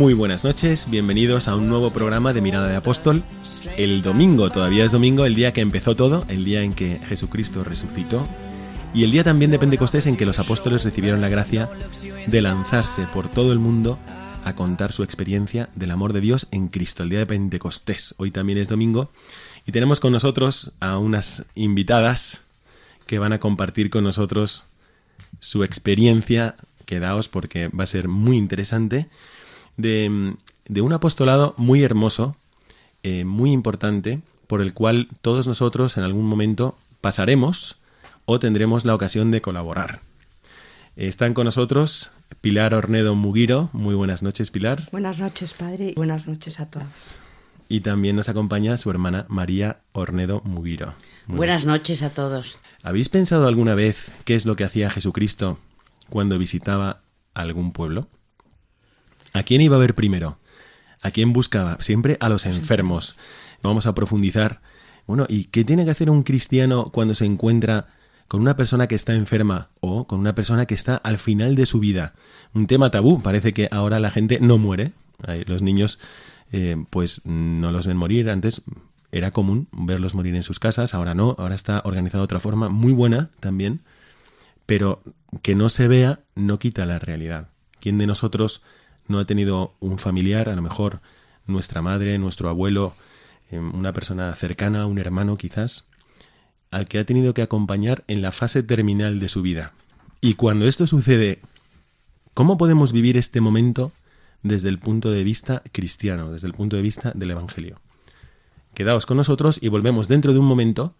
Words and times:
Muy 0.00 0.14
buenas 0.14 0.44
noches, 0.44 0.88
bienvenidos 0.88 1.46
a 1.46 1.54
un 1.54 1.68
nuevo 1.68 1.90
programa 1.90 2.32
de 2.32 2.40
Mirada 2.40 2.68
de 2.68 2.74
Apóstol. 2.74 3.22
El 3.76 4.00
domingo, 4.00 4.48
todavía 4.48 4.86
es 4.86 4.92
domingo, 4.92 5.26
el 5.26 5.34
día 5.34 5.52
que 5.52 5.60
empezó 5.60 5.94
todo, 5.94 6.24
el 6.28 6.42
día 6.42 6.62
en 6.62 6.72
que 6.72 6.98
Jesucristo 7.06 7.64
resucitó 7.64 8.26
y 8.94 9.04
el 9.04 9.10
día 9.10 9.24
también 9.24 9.50
de 9.50 9.58
Pentecostés 9.58 10.06
en 10.06 10.16
que 10.16 10.24
los 10.24 10.38
apóstoles 10.38 10.84
recibieron 10.84 11.20
la 11.20 11.28
gracia 11.28 11.68
de 12.26 12.40
lanzarse 12.40 13.06
por 13.12 13.30
todo 13.30 13.52
el 13.52 13.58
mundo 13.58 13.98
a 14.46 14.54
contar 14.54 14.92
su 14.92 15.02
experiencia 15.02 15.68
del 15.74 15.90
amor 15.90 16.14
de 16.14 16.22
Dios 16.22 16.48
en 16.50 16.68
Cristo, 16.68 17.02
el 17.02 17.10
día 17.10 17.18
de 17.18 17.26
Pentecostés. 17.26 18.14
Hoy 18.16 18.30
también 18.30 18.56
es 18.56 18.68
domingo 18.68 19.10
y 19.66 19.72
tenemos 19.72 20.00
con 20.00 20.12
nosotros 20.12 20.72
a 20.80 20.96
unas 20.96 21.44
invitadas 21.54 22.40
que 23.04 23.18
van 23.18 23.34
a 23.34 23.38
compartir 23.38 23.90
con 23.90 24.04
nosotros 24.04 24.64
su 25.40 25.62
experiencia, 25.62 26.54
quedaos 26.86 27.28
porque 27.28 27.68
va 27.68 27.84
a 27.84 27.86
ser 27.86 28.08
muy 28.08 28.38
interesante, 28.38 29.06
de, 29.80 30.34
de 30.68 30.80
un 30.80 30.92
apostolado 30.92 31.54
muy 31.56 31.82
hermoso, 31.82 32.36
eh, 33.02 33.24
muy 33.24 33.52
importante, 33.52 34.20
por 34.46 34.60
el 34.60 34.74
cual 34.74 35.08
todos 35.22 35.46
nosotros 35.46 35.96
en 35.96 36.04
algún 36.04 36.26
momento 36.26 36.76
pasaremos 37.00 37.78
o 38.24 38.38
tendremos 38.38 38.84
la 38.84 38.94
ocasión 38.94 39.30
de 39.30 39.40
colaborar. 39.40 40.00
Están 40.96 41.34
con 41.34 41.44
nosotros 41.44 42.10
Pilar 42.40 42.74
Ornedo 42.74 43.14
Mugiro. 43.14 43.70
Muy 43.72 43.94
buenas 43.94 44.22
noches, 44.22 44.50
Pilar. 44.50 44.88
Buenas 44.92 45.18
noches, 45.18 45.54
padre, 45.54 45.90
y 45.90 45.94
buenas 45.94 46.26
noches 46.26 46.60
a 46.60 46.70
todos. 46.70 46.86
Y 47.68 47.80
también 47.80 48.16
nos 48.16 48.28
acompaña 48.28 48.76
su 48.76 48.90
hermana 48.90 49.26
María 49.28 49.78
Ornedo 49.92 50.42
Mugiro. 50.44 50.94
Muy 51.26 51.36
Buenas 51.36 51.64
noches 51.64 52.02
a 52.02 52.10
todos. 52.10 52.58
¿Habéis 52.82 53.08
pensado 53.08 53.46
alguna 53.46 53.74
vez 53.74 54.12
qué 54.24 54.34
es 54.34 54.46
lo 54.46 54.56
que 54.56 54.64
hacía 54.64 54.90
Jesucristo 54.90 55.58
cuando 56.08 56.38
visitaba 56.38 57.02
algún 57.34 57.72
pueblo? 57.72 58.08
¿A 59.32 59.42
quién 59.42 59.60
iba 59.60 59.76
a 59.76 59.80
ver 59.80 59.94
primero? 59.94 60.38
¿A 61.02 61.10
quién 61.10 61.32
buscaba? 61.32 61.78
Siempre 61.80 62.16
a 62.20 62.28
los 62.28 62.46
enfermos. 62.46 63.16
Vamos 63.62 63.86
a 63.86 63.94
profundizar. 63.94 64.60
Bueno, 65.06 65.26
¿y 65.28 65.44
qué 65.44 65.64
tiene 65.64 65.84
que 65.84 65.90
hacer 65.90 66.10
un 66.10 66.22
cristiano 66.22 66.90
cuando 66.92 67.14
se 67.14 67.24
encuentra 67.24 67.88
con 68.28 68.40
una 68.40 68.56
persona 68.56 68.86
que 68.86 68.94
está 68.94 69.14
enferma 69.14 69.70
o 69.80 70.06
con 70.06 70.20
una 70.20 70.34
persona 70.34 70.66
que 70.66 70.74
está 70.74 70.96
al 70.96 71.18
final 71.18 71.54
de 71.54 71.66
su 71.66 71.80
vida? 71.80 72.14
Un 72.54 72.66
tema 72.66 72.90
tabú. 72.90 73.22
Parece 73.22 73.52
que 73.52 73.68
ahora 73.70 73.98
la 73.98 74.10
gente 74.10 74.40
no 74.40 74.58
muere. 74.58 74.92
Los 75.46 75.62
niños, 75.62 75.98
eh, 76.52 76.76
pues 76.90 77.22
no 77.24 77.72
los 77.72 77.86
ven 77.86 77.96
morir. 77.96 78.30
Antes 78.30 78.62
era 79.12 79.30
común 79.30 79.68
verlos 79.72 80.14
morir 80.14 80.34
en 80.34 80.42
sus 80.42 80.58
casas. 80.58 80.94
Ahora 80.94 81.14
no. 81.14 81.34
Ahora 81.38 81.54
está 81.54 81.82
organizado 81.84 82.22
de 82.22 82.26
otra 82.26 82.40
forma 82.40 82.68
muy 82.68 82.92
buena 82.92 83.30
también. 83.40 83.80
Pero 84.66 85.02
que 85.42 85.54
no 85.54 85.68
se 85.68 85.88
vea 85.88 86.20
no 86.34 86.58
quita 86.58 86.84
la 86.84 86.98
realidad. 86.98 87.48
¿Quién 87.80 87.96
de 87.98 88.06
nosotros 88.06 88.62
no 89.10 89.18
ha 89.18 89.24
tenido 89.26 89.74
un 89.80 89.98
familiar, 89.98 90.48
a 90.48 90.56
lo 90.56 90.62
mejor 90.62 91.00
nuestra 91.46 91.82
madre, 91.82 92.18
nuestro 92.18 92.48
abuelo, 92.48 92.94
eh, 93.50 93.58
una 93.58 93.92
persona 93.92 94.34
cercana, 94.34 94.86
un 94.86 94.98
hermano 94.98 95.36
quizás, 95.36 95.84
al 96.70 96.86
que 96.86 96.98
ha 96.98 97.04
tenido 97.04 97.34
que 97.34 97.42
acompañar 97.42 98.04
en 98.06 98.22
la 98.22 98.32
fase 98.32 98.62
terminal 98.62 99.20
de 99.20 99.28
su 99.28 99.42
vida? 99.42 99.72
Y 100.20 100.34
cuando 100.34 100.66
esto 100.66 100.86
sucede, 100.86 101.40
¿cómo 102.34 102.56
podemos 102.56 102.92
vivir 102.92 103.16
este 103.16 103.40
momento 103.40 103.92
desde 104.42 104.68
el 104.68 104.78
punto 104.78 105.10
de 105.10 105.24
vista 105.24 105.62
cristiano, 105.72 106.32
desde 106.32 106.46
el 106.46 106.54
punto 106.54 106.76
de 106.76 106.82
vista 106.82 107.12
del 107.14 107.32
Evangelio? 107.32 107.80
Quedaos 108.74 109.04
con 109.04 109.16
nosotros 109.16 109.58
y 109.60 109.68
volvemos 109.68 110.06
dentro 110.06 110.32
de 110.32 110.38
un 110.38 110.46
momento 110.46 110.94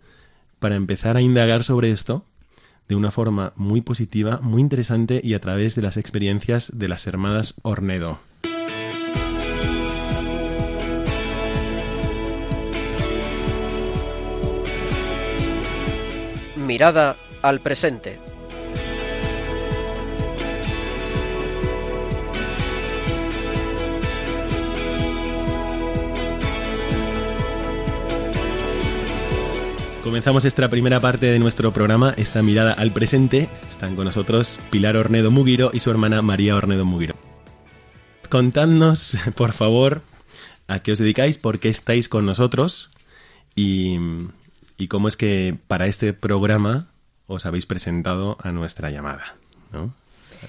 para 0.59 0.75
empezar 0.75 1.17
a 1.17 1.23
indagar 1.23 1.63
sobre 1.65 1.91
esto 1.91 2.25
de 2.91 2.97
una 2.97 3.13
forma 3.13 3.53
muy 3.55 3.83
positiva, 3.83 4.41
muy 4.43 4.61
interesante 4.61 5.21
y 5.23 5.35
a 5.35 5.41
través 5.41 5.77
de 5.77 5.83
las 5.83 5.97
experiencias 5.97 6.73
de 6.75 6.89
las 6.89 7.07
hermanas 7.07 7.55
Ornedo. 7.63 8.19
Mirada 16.57 17.15
al 17.43 17.61
presente. 17.61 18.19
Comenzamos 30.11 30.45
esta 30.45 30.69
primera 30.69 30.99
parte 30.99 31.27
de 31.27 31.39
nuestro 31.39 31.73
programa, 31.73 32.13
esta 32.17 32.43
mirada 32.43 32.73
al 32.73 32.91
presente. 32.91 33.49
Están 33.69 33.95
con 33.95 34.07
nosotros 34.07 34.59
Pilar 34.69 34.97
Ornedo 34.97 35.31
Mugiro 35.31 35.71
y 35.73 35.79
su 35.79 35.89
hermana 35.89 36.21
María 36.21 36.57
Ornedo 36.57 36.85
Mugiro. 36.85 37.15
Contadnos, 38.29 39.17
por 39.37 39.53
favor, 39.53 40.03
a 40.67 40.81
qué 40.81 40.91
os 40.91 40.99
dedicáis, 40.99 41.39
por 41.39 41.61
qué 41.61 41.69
estáis 41.69 42.09
con 42.09 42.27
nosotros 42.27 42.91
y, 43.55 43.99
y 44.79 44.89
cómo 44.89 45.07
es 45.07 45.17
que 45.17 45.57
para 45.69 45.87
este 45.87 46.13
programa 46.13 46.89
os 47.29 47.47
habéis 47.47 47.67
presentado 47.67 48.37
a 48.43 48.51
nuestra 48.51 48.91
llamada. 48.91 49.37
¿no? 49.71 49.95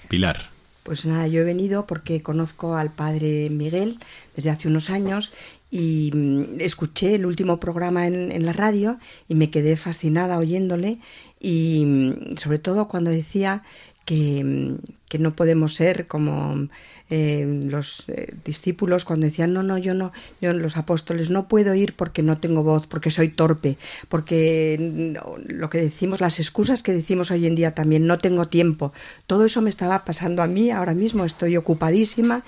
Pilar. 0.08 0.50
Pues 0.82 1.06
nada, 1.06 1.28
yo 1.28 1.42
he 1.42 1.44
venido 1.44 1.86
porque 1.86 2.24
conozco 2.24 2.78
al 2.78 2.92
padre 2.92 3.52
Miguel 3.52 4.00
desde 4.36 4.50
hace 4.50 4.68
unos 4.68 4.90
años 4.90 5.32
y 5.72 6.12
mm, 6.14 6.60
escuché 6.60 7.16
el 7.16 7.26
último 7.26 7.60
programa 7.60 8.06
en, 8.06 8.32
en 8.32 8.46
la 8.46 8.54
radio 8.54 9.00
y 9.28 9.36
me 9.36 9.50
quedé 9.50 9.78
fascinada 9.78 10.38
oyéndole 10.38 11.00
y 11.40 11.84
mm, 11.86 12.38
sobre 12.38 12.60
todo 12.60 12.88
cuando 12.88 13.10
decía 13.10 13.64
que, 14.06 14.44
mm, 14.44 14.76
que 15.08 15.20
no 15.20 15.36
podemos 15.36 15.76
ser 15.76 16.08
como 16.08 16.68
eh, 17.10 17.46
los 17.66 18.06
eh, 18.08 18.34
discípulos 18.46 19.06
cuando 19.06 19.26
decían 19.26 19.54
no 19.54 19.64
no 19.64 19.78
yo 19.78 19.94
no 19.94 20.12
yo 20.42 20.54
los 20.54 20.78
apóstoles 20.78 21.30
no 21.30 21.48
puedo 21.48 21.76
ir 21.76 21.96
porque 21.96 22.24
no 22.24 22.38
tengo 22.38 22.64
voz 22.64 22.88
porque 22.88 23.12
soy 23.12 23.30
torpe 23.30 23.78
porque 24.10 25.14
lo 25.48 25.70
que 25.70 25.80
decimos 25.80 26.22
las 26.22 26.40
excusas 26.40 26.84
que 26.84 26.94
decimos 26.94 27.32
hoy 27.32 27.46
en 27.46 27.56
día 27.56 27.76
también 27.76 28.08
no 28.08 28.18
tengo 28.20 28.48
tiempo 28.48 28.94
todo 29.28 29.46
eso 29.46 29.62
me 29.62 29.70
estaba 29.70 30.06
pasando 30.06 30.42
a 30.42 30.48
mí 30.48 30.72
ahora 30.72 30.94
mismo 30.94 31.26
estoy 31.26 31.58
ocupadísima 31.58 32.44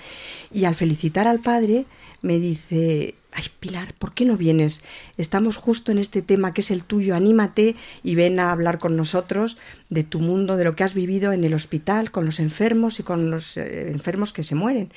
y 0.52 0.64
al 0.64 0.74
felicitar 0.74 1.28
al 1.28 1.40
padre 1.40 1.86
me 2.24 2.38
dice 2.40 3.14
Ay, 3.36 3.44
Pilar, 3.58 3.94
¿por 3.94 4.14
qué 4.14 4.24
no 4.24 4.36
vienes? 4.36 4.80
Estamos 5.16 5.56
justo 5.56 5.90
en 5.90 5.98
este 5.98 6.22
tema 6.22 6.54
que 6.54 6.60
es 6.60 6.70
el 6.70 6.84
tuyo. 6.84 7.16
Anímate 7.16 7.74
y 8.04 8.14
ven 8.14 8.38
a 8.38 8.52
hablar 8.52 8.78
con 8.78 8.96
nosotros 8.96 9.58
de 9.90 10.04
tu 10.04 10.20
mundo, 10.20 10.56
de 10.56 10.62
lo 10.62 10.74
que 10.74 10.84
has 10.84 10.94
vivido 10.94 11.32
en 11.32 11.42
el 11.42 11.52
hospital, 11.52 12.12
con 12.12 12.26
los 12.26 12.38
enfermos 12.38 13.00
y 13.00 13.02
con 13.02 13.32
los 13.32 13.56
eh, 13.56 13.90
enfermos 13.90 14.32
que 14.32 14.44
se 14.44 14.54
mueren. 14.54 14.92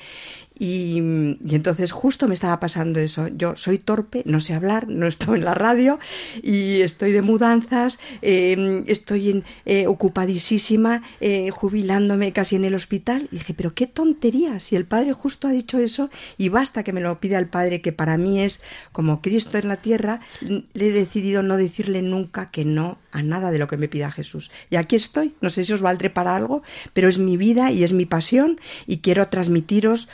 Y, 0.58 0.98
entonces 0.98 1.92
justo 1.92 2.28
me 2.28 2.34
estaba 2.34 2.60
pasando 2.60 3.00
eso. 3.00 3.28
Yo 3.28 3.56
soy 3.56 3.78
torpe, 3.78 4.22
no 4.26 4.40
sé 4.40 4.54
hablar, 4.54 4.88
no 4.88 5.06
estaba 5.06 5.36
en 5.36 5.44
la 5.44 5.54
radio 5.54 5.98
y 6.42 6.80
estoy 6.80 7.12
de 7.12 7.22
mudanzas, 7.22 7.98
eh, 8.22 8.84
estoy 8.86 9.30
en, 9.30 9.44
eh, 9.66 9.86
ocupadísima, 9.86 11.02
eh, 11.20 11.50
jubilándome 11.50 12.32
casi 12.32 12.56
en 12.56 12.64
el 12.64 12.74
hospital. 12.74 13.28
Y 13.30 13.36
dije, 13.36 13.54
pero 13.54 13.74
qué 13.74 13.86
tontería, 13.86 14.60
si 14.60 14.76
el 14.76 14.84
padre 14.84 15.12
justo 15.12 15.48
ha 15.48 15.50
dicho 15.50 15.78
eso 15.78 16.10
y 16.36 16.48
basta 16.48 16.82
que 16.82 16.92
me 16.92 17.00
lo 17.00 17.20
pida 17.20 17.38
el 17.38 17.48
padre, 17.48 17.80
que 17.80 17.92
para 17.92 18.16
mí 18.18 18.40
es 18.40 18.60
como 18.92 19.22
Cristo 19.22 19.58
en 19.58 19.68
la 19.68 19.76
tierra, 19.76 20.20
le 20.40 20.88
he 20.88 20.92
decidido 20.92 21.42
no 21.42 21.56
decirle 21.56 22.02
nunca 22.02 22.46
que 22.46 22.64
no 22.64 22.98
a 23.12 23.22
nada 23.22 23.50
de 23.50 23.58
lo 23.58 23.68
que 23.68 23.76
me 23.76 23.88
pida 23.88 24.10
Jesús. 24.10 24.50
Y 24.70 24.76
aquí 24.76 24.96
estoy, 24.96 25.34
no 25.40 25.50
sé 25.50 25.64
si 25.64 25.72
os 25.72 25.82
valdré 25.82 26.10
para 26.10 26.34
algo, 26.36 26.62
pero 26.92 27.08
es 27.08 27.18
mi 27.18 27.36
vida 27.36 27.70
y 27.70 27.84
es 27.84 27.92
mi 27.92 28.06
pasión 28.06 28.60
y 28.86 28.98
quiero 28.98 29.28
transmitiros 29.28 30.08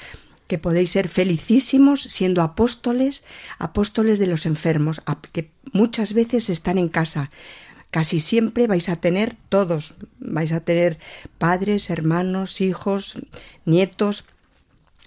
que 0.46 0.58
podéis 0.58 0.91
ser 0.91 1.08
felicísimos 1.08 2.02
siendo 2.02 2.43
apóstoles, 2.43 3.25
apóstoles 3.58 4.19
de 4.19 4.26
los 4.26 4.46
enfermos, 4.46 5.02
que 5.32 5.50
muchas 5.73 6.12
veces 6.12 6.50
están 6.50 6.79
en 6.79 6.88
casa. 6.88 7.31
Casi 7.91 8.20
siempre 8.20 8.67
vais 8.67 8.88
a 8.88 8.96
tener 8.96 9.37
todos, 9.49 9.94
vais 10.19 10.52
a 10.52 10.61
tener 10.61 10.99
padres, 11.38 11.91
hermanos, 11.91 12.61
hijos, 12.61 13.17
nietos, 13.64 14.25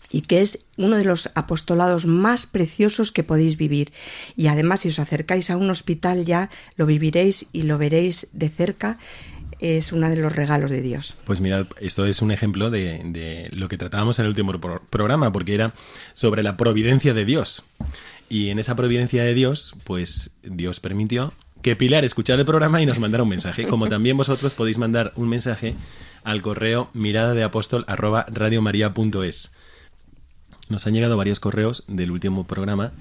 y 0.10 0.22
que 0.22 0.42
es 0.42 0.60
uno 0.78 0.95
de 0.95 1.04
los 1.04 1.30
apostolados 1.36 2.06
más 2.06 2.48
preciosos 2.48 3.12
que 3.12 3.24
podéis 3.24 3.57
vivir. 3.57 3.92
Y 4.36 4.48
además, 4.48 4.81
si 4.81 4.89
os 4.89 5.00
acercáis 5.00 5.50
a 5.50 5.57
un 5.57 5.69
hospital 5.69 6.25
ya 6.25 6.50
lo 6.75 6.86
viviréis 6.86 7.48
y 7.51 7.63
lo 7.63 7.78
veréis 7.78 8.28
de 8.31 8.50
cerca. 8.50 8.98
Es 9.59 9.92
uno 9.92 10.09
de 10.09 10.18
los 10.18 10.36
regalos 10.36 10.69
de 10.69 10.81
Dios. 10.81 11.15
Pues 11.25 11.42
mirad, 11.42 11.68
esto 11.80 12.06
es 12.06 12.21
un 12.21 12.31
ejemplo 12.31 12.69
de, 12.69 13.50
lo 13.54 13.68
que 13.68 13.77
tratábamos 13.77 14.19
en 14.19 14.25
el 14.25 14.30
último 14.30 14.54
programa, 14.89 15.31
porque 15.31 15.56
era 15.56 15.74
sobre 16.13 16.44
la 16.44 16.57
providencia 16.57 17.13
de 17.13 17.25
Dios. 17.25 17.63
Y 18.30 18.50
en 18.50 18.59
esa 18.59 18.75
providencia 18.75 19.24
de 19.24 19.33
Dios, 19.33 19.75
pues 19.83 20.31
Dios 20.44 20.80
permitió 20.80 21.33
que 21.62 21.75
Pilar 21.75 22.06
escuchara 22.06 22.39
el 22.39 22.45
programa 22.45 22.81
y 22.81 22.86
nos 22.86 23.00
mandara 23.00 23.24
un 23.24 23.30
mensaje. 23.30 23.68
Como 23.68 23.89
también 23.89 24.18
vosotros 24.18 24.54
podéis 24.54 24.77
mandar 24.77 25.12
un 25.15 25.27
mensaje 25.30 25.75
al 26.24 26.42
correo 26.42 26.89
mirada 26.94 27.33
de 27.33 27.44
apóstol. 27.44 27.86
Nos 30.69 30.86
han 30.86 30.94
llegado 30.94 31.18
varios 31.18 31.39
correos 31.39 31.83
del 31.88 32.12
último 32.12 32.45
programa 32.45 32.92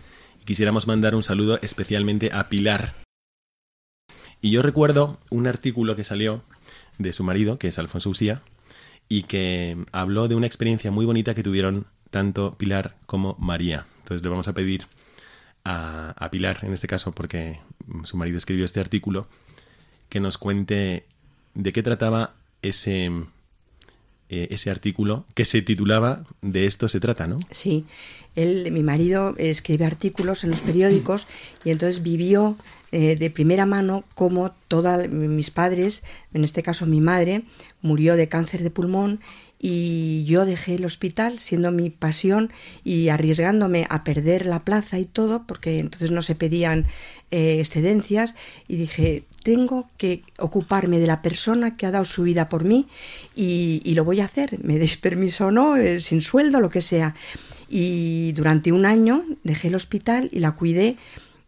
y 0.40 0.44
quisiéramos 0.44 0.86
mandar 0.86 1.14
un 1.14 1.22
saludo 1.22 1.58
especialmente 1.60 2.30
a 2.32 2.48
Pilar. 2.48 3.05
Y 4.40 4.50
yo 4.50 4.62
recuerdo 4.62 5.18
un 5.30 5.46
artículo 5.46 5.96
que 5.96 6.04
salió 6.04 6.42
de 6.98 7.12
su 7.12 7.24
marido, 7.24 7.58
que 7.58 7.68
es 7.68 7.78
Alfonso 7.78 8.10
Usía, 8.10 8.42
y 9.08 9.22
que 9.24 9.76
habló 9.92 10.28
de 10.28 10.34
una 10.34 10.46
experiencia 10.46 10.90
muy 10.90 11.06
bonita 11.06 11.34
que 11.34 11.42
tuvieron 11.42 11.86
tanto 12.10 12.52
Pilar 12.52 12.96
como 13.06 13.36
María. 13.38 13.86
Entonces 13.98 14.22
le 14.22 14.28
vamos 14.28 14.48
a 14.48 14.54
pedir 14.54 14.86
a, 15.64 16.14
a 16.16 16.30
Pilar, 16.30 16.60
en 16.62 16.72
este 16.72 16.86
caso, 16.86 17.12
porque 17.12 17.60
su 18.04 18.16
marido 18.16 18.38
escribió 18.38 18.64
este 18.64 18.80
artículo, 18.80 19.28
que 20.08 20.20
nos 20.20 20.38
cuente 20.38 21.06
de 21.54 21.72
qué 21.72 21.82
trataba 21.82 22.34
ese, 22.62 23.10
eh, 24.28 24.48
ese 24.50 24.70
artículo 24.70 25.24
que 25.34 25.44
se 25.44 25.62
titulaba 25.62 26.24
De 26.42 26.66
esto 26.66 26.88
se 26.88 27.00
trata, 27.00 27.26
¿no? 27.26 27.36
Sí, 27.50 27.84
él, 28.34 28.70
mi 28.72 28.82
marido 28.82 29.34
escribe 29.38 29.84
artículos 29.84 30.44
en 30.44 30.50
los 30.50 30.62
periódicos 30.62 31.26
y 31.64 31.70
entonces 31.70 32.02
vivió 32.02 32.56
eh, 32.92 33.16
de 33.16 33.30
primera 33.30 33.66
mano 33.66 34.04
cómo 34.14 34.52
todos 34.68 35.08
mis 35.08 35.50
padres, 35.50 36.02
en 36.32 36.44
este 36.44 36.62
caso 36.62 36.86
mi 36.86 37.00
madre, 37.00 37.42
murió 37.82 38.16
de 38.16 38.28
cáncer 38.28 38.62
de 38.62 38.70
pulmón 38.70 39.20
y 39.58 40.24
yo 40.26 40.44
dejé 40.44 40.74
el 40.74 40.84
hospital 40.84 41.38
siendo 41.38 41.72
mi 41.72 41.90
pasión 41.90 42.52
y 42.84 43.08
arriesgándome 43.08 43.86
a 43.88 44.04
perder 44.04 44.46
la 44.46 44.64
plaza 44.64 44.98
y 44.98 45.06
todo 45.06 45.46
porque 45.46 45.78
entonces 45.78 46.10
no 46.10 46.22
se 46.22 46.34
pedían 46.34 46.86
eh, 47.30 47.58
excedencias 47.60 48.34
y 48.68 48.76
dije 48.76 49.24
tengo 49.42 49.88
que 49.96 50.22
ocuparme 50.38 50.98
de 50.98 51.06
la 51.06 51.22
persona 51.22 51.76
que 51.76 51.86
ha 51.86 51.90
dado 51.90 52.04
su 52.04 52.22
vida 52.22 52.48
por 52.48 52.64
mí 52.64 52.86
y, 53.34 53.94
lo 53.94 54.04
voy 54.04 54.20
a 54.20 54.26
hacer 54.26 54.62
me 54.62 54.78
deis 54.78 54.98
permiso 54.98 55.46
o 55.46 55.50
no 55.50 55.76
eh, 55.76 56.00
sin 56.00 56.20
sueldo 56.20 56.60
lo 56.60 56.68
que 56.68 56.82
sea 56.82 57.14
y 57.68 58.32
durante 58.32 58.72
un 58.72 58.84
año 58.84 59.24
dejé 59.42 59.68
el 59.68 59.74
hospital 59.74 60.28
y 60.32 60.40
la 60.40 60.52
cuidé 60.52 60.98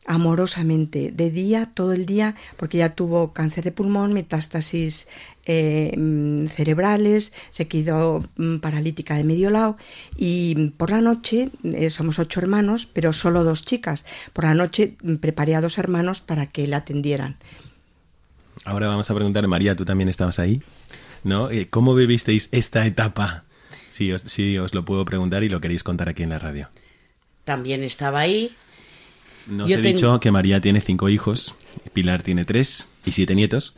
amorosamente, 0.08 1.12
de 1.12 1.31
día, 1.31 1.70
todo 1.72 1.93
el 1.93 2.06
día, 2.06 2.34
porque 2.56 2.78
ya 2.78 2.94
tuvo 2.94 3.34
cáncer 3.34 3.62
de 3.64 3.72
pulmón, 3.72 4.14
metástasis 4.14 5.06
eh, 5.44 5.93
mm, 5.96 6.46
cerebrales, 6.46 7.34
se 7.50 7.69
quedó 7.69 8.25
mm, 8.37 8.56
paralítica 8.56 9.16
de 9.16 9.25
medio 9.25 9.50
lado 9.50 9.76
y 10.16 10.70
por 10.78 10.90
la 10.90 11.02
noche, 11.02 11.50
eh, 11.62 11.90
somos 11.90 12.19
ocho 12.19 12.40
hermanos, 12.40 12.88
pero 12.90 13.12
solo 13.12 13.44
dos 13.44 13.64
chicas, 13.64 14.06
por 14.32 14.44
la 14.44 14.55
noche 14.55 14.96
mm, 15.02 15.16
preparé 15.16 15.55
a 15.55 15.60
dos 15.60 15.76
hermanos 15.76 16.22
para 16.22 16.46
que 16.46 16.66
la 16.66 16.78
atendieran. 16.78 17.37
Ahora 18.64 18.88
vamos 18.88 19.11
a 19.11 19.14
preguntar, 19.14 19.46
María, 19.46 19.76
tú 19.76 19.84
también 19.84 20.08
estabas 20.08 20.38
ahí, 20.38 20.62
¿no? 21.22 21.50
Eh, 21.50 21.69
¿Cómo 21.69 21.94
vivisteis 21.94 22.49
esta 22.50 22.87
etapa? 22.87 23.44
Si 23.90 24.11
os, 24.11 24.22
si 24.22 24.56
os 24.56 24.72
lo 24.72 24.87
puedo 24.87 25.04
preguntar 25.04 25.44
y 25.44 25.50
lo 25.50 25.61
queréis 25.61 25.84
contar 25.84 26.08
aquí 26.08 26.22
en 26.22 26.31
la 26.31 26.38
radio. 26.38 26.70
También 27.44 27.82
estaba 27.82 28.20
ahí, 28.20 28.54
nos 29.49 29.71
he 29.71 29.81
dicho 29.81 30.21
que 30.21 30.31
María 30.31 30.61
tiene 30.61 30.81
cinco 30.81 31.09
hijos, 31.09 31.55
Pilar 31.93 32.23
tiene 32.23 32.45
tres 32.45 32.89
y 33.05 33.12
siete 33.12 33.35
nietos. 33.35 33.75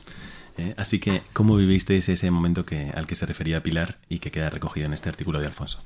¿eh? 0.59 0.75
así 0.77 0.99
que, 0.99 1.23
¿cómo 1.33 1.57
vivisteis 1.57 2.09
ese 2.09 2.31
momento 2.31 2.65
que, 2.65 2.91
al 2.95 3.07
que 3.07 3.15
se 3.15 3.27
refería 3.27 3.63
Pilar 3.63 3.99
y 4.09 4.19
que 4.19 4.31
queda 4.31 4.51
recogido 4.51 4.87
en 4.87 4.93
este 4.93 5.09
artículo 5.09 5.41
de 5.41 5.47
Alfonso? 5.47 5.83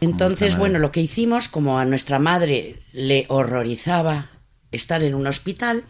Entonces, 0.00 0.56
bueno, 0.56 0.78
lo 0.78 0.92
que 0.92 1.00
hicimos, 1.00 1.48
como 1.48 1.78
a 1.78 1.84
nuestra 1.84 2.18
madre 2.18 2.82
le 2.92 3.26
horrorizaba 3.28 4.30
estar 4.72 5.02
en 5.02 5.14
un 5.14 5.26
hospital 5.26 5.84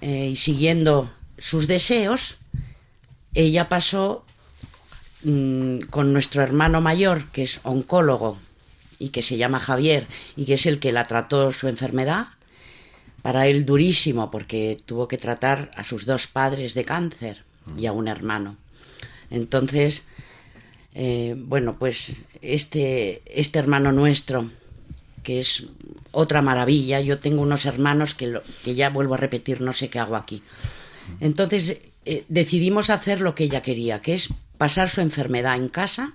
eh, 0.00 0.30
y 0.32 0.36
siguiendo 0.36 1.10
sus 1.38 1.68
deseos, 1.68 2.38
ella 3.34 3.68
pasó 3.68 4.24
mm, 5.22 5.80
con 5.90 6.12
nuestro 6.12 6.42
hermano 6.42 6.80
mayor, 6.80 7.26
que 7.30 7.44
es 7.44 7.60
oncólogo 7.62 8.38
y 9.02 9.08
que 9.08 9.22
se 9.22 9.36
llama 9.36 9.58
Javier 9.58 10.06
y 10.36 10.44
que 10.44 10.54
es 10.54 10.64
el 10.64 10.78
que 10.78 10.92
la 10.92 11.08
trató 11.08 11.50
su 11.50 11.66
enfermedad, 11.66 12.28
para 13.20 13.48
él 13.48 13.66
durísimo 13.66 14.30
porque 14.30 14.76
tuvo 14.86 15.08
que 15.08 15.18
tratar 15.18 15.72
a 15.74 15.82
sus 15.82 16.06
dos 16.06 16.28
padres 16.28 16.74
de 16.74 16.84
cáncer 16.84 17.42
y 17.76 17.86
a 17.86 17.92
un 17.92 18.06
hermano. 18.06 18.56
Entonces, 19.28 20.04
eh, 20.94 21.34
bueno, 21.36 21.76
pues 21.78 22.14
este, 22.42 23.22
este 23.26 23.58
hermano 23.58 23.90
nuestro, 23.90 24.50
que 25.24 25.40
es 25.40 25.66
otra 26.12 26.40
maravilla, 26.40 27.00
yo 27.00 27.18
tengo 27.18 27.42
unos 27.42 27.66
hermanos 27.66 28.14
que, 28.14 28.40
que 28.62 28.76
ya 28.76 28.90
vuelvo 28.90 29.14
a 29.14 29.18
repetir, 29.18 29.60
no 29.60 29.72
sé 29.72 29.90
qué 29.90 29.98
hago 29.98 30.14
aquí. 30.14 30.42
Entonces 31.18 31.78
eh, 32.04 32.24
decidimos 32.28 32.88
hacer 32.88 33.20
lo 33.20 33.34
que 33.34 33.44
ella 33.44 33.62
quería, 33.62 34.00
que 34.00 34.14
es 34.14 34.28
pasar 34.58 34.88
su 34.88 35.00
enfermedad 35.00 35.56
en 35.56 35.68
casa, 35.68 36.12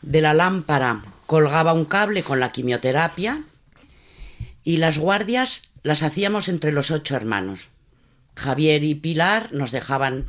de 0.00 0.20
la 0.22 0.32
lámpara 0.32 1.02
colgaba 1.26 1.72
un 1.72 1.84
cable 1.84 2.22
con 2.22 2.40
la 2.40 2.52
quimioterapia 2.52 3.44
y 4.62 4.78
las 4.78 4.98
guardias 4.98 5.70
las 5.82 6.02
hacíamos 6.02 6.48
entre 6.48 6.72
los 6.72 6.90
ocho 6.90 7.16
hermanos. 7.16 7.68
Javier 8.36 8.82
y 8.82 8.94
Pilar 8.94 9.52
nos 9.52 9.70
dejaban 9.70 10.26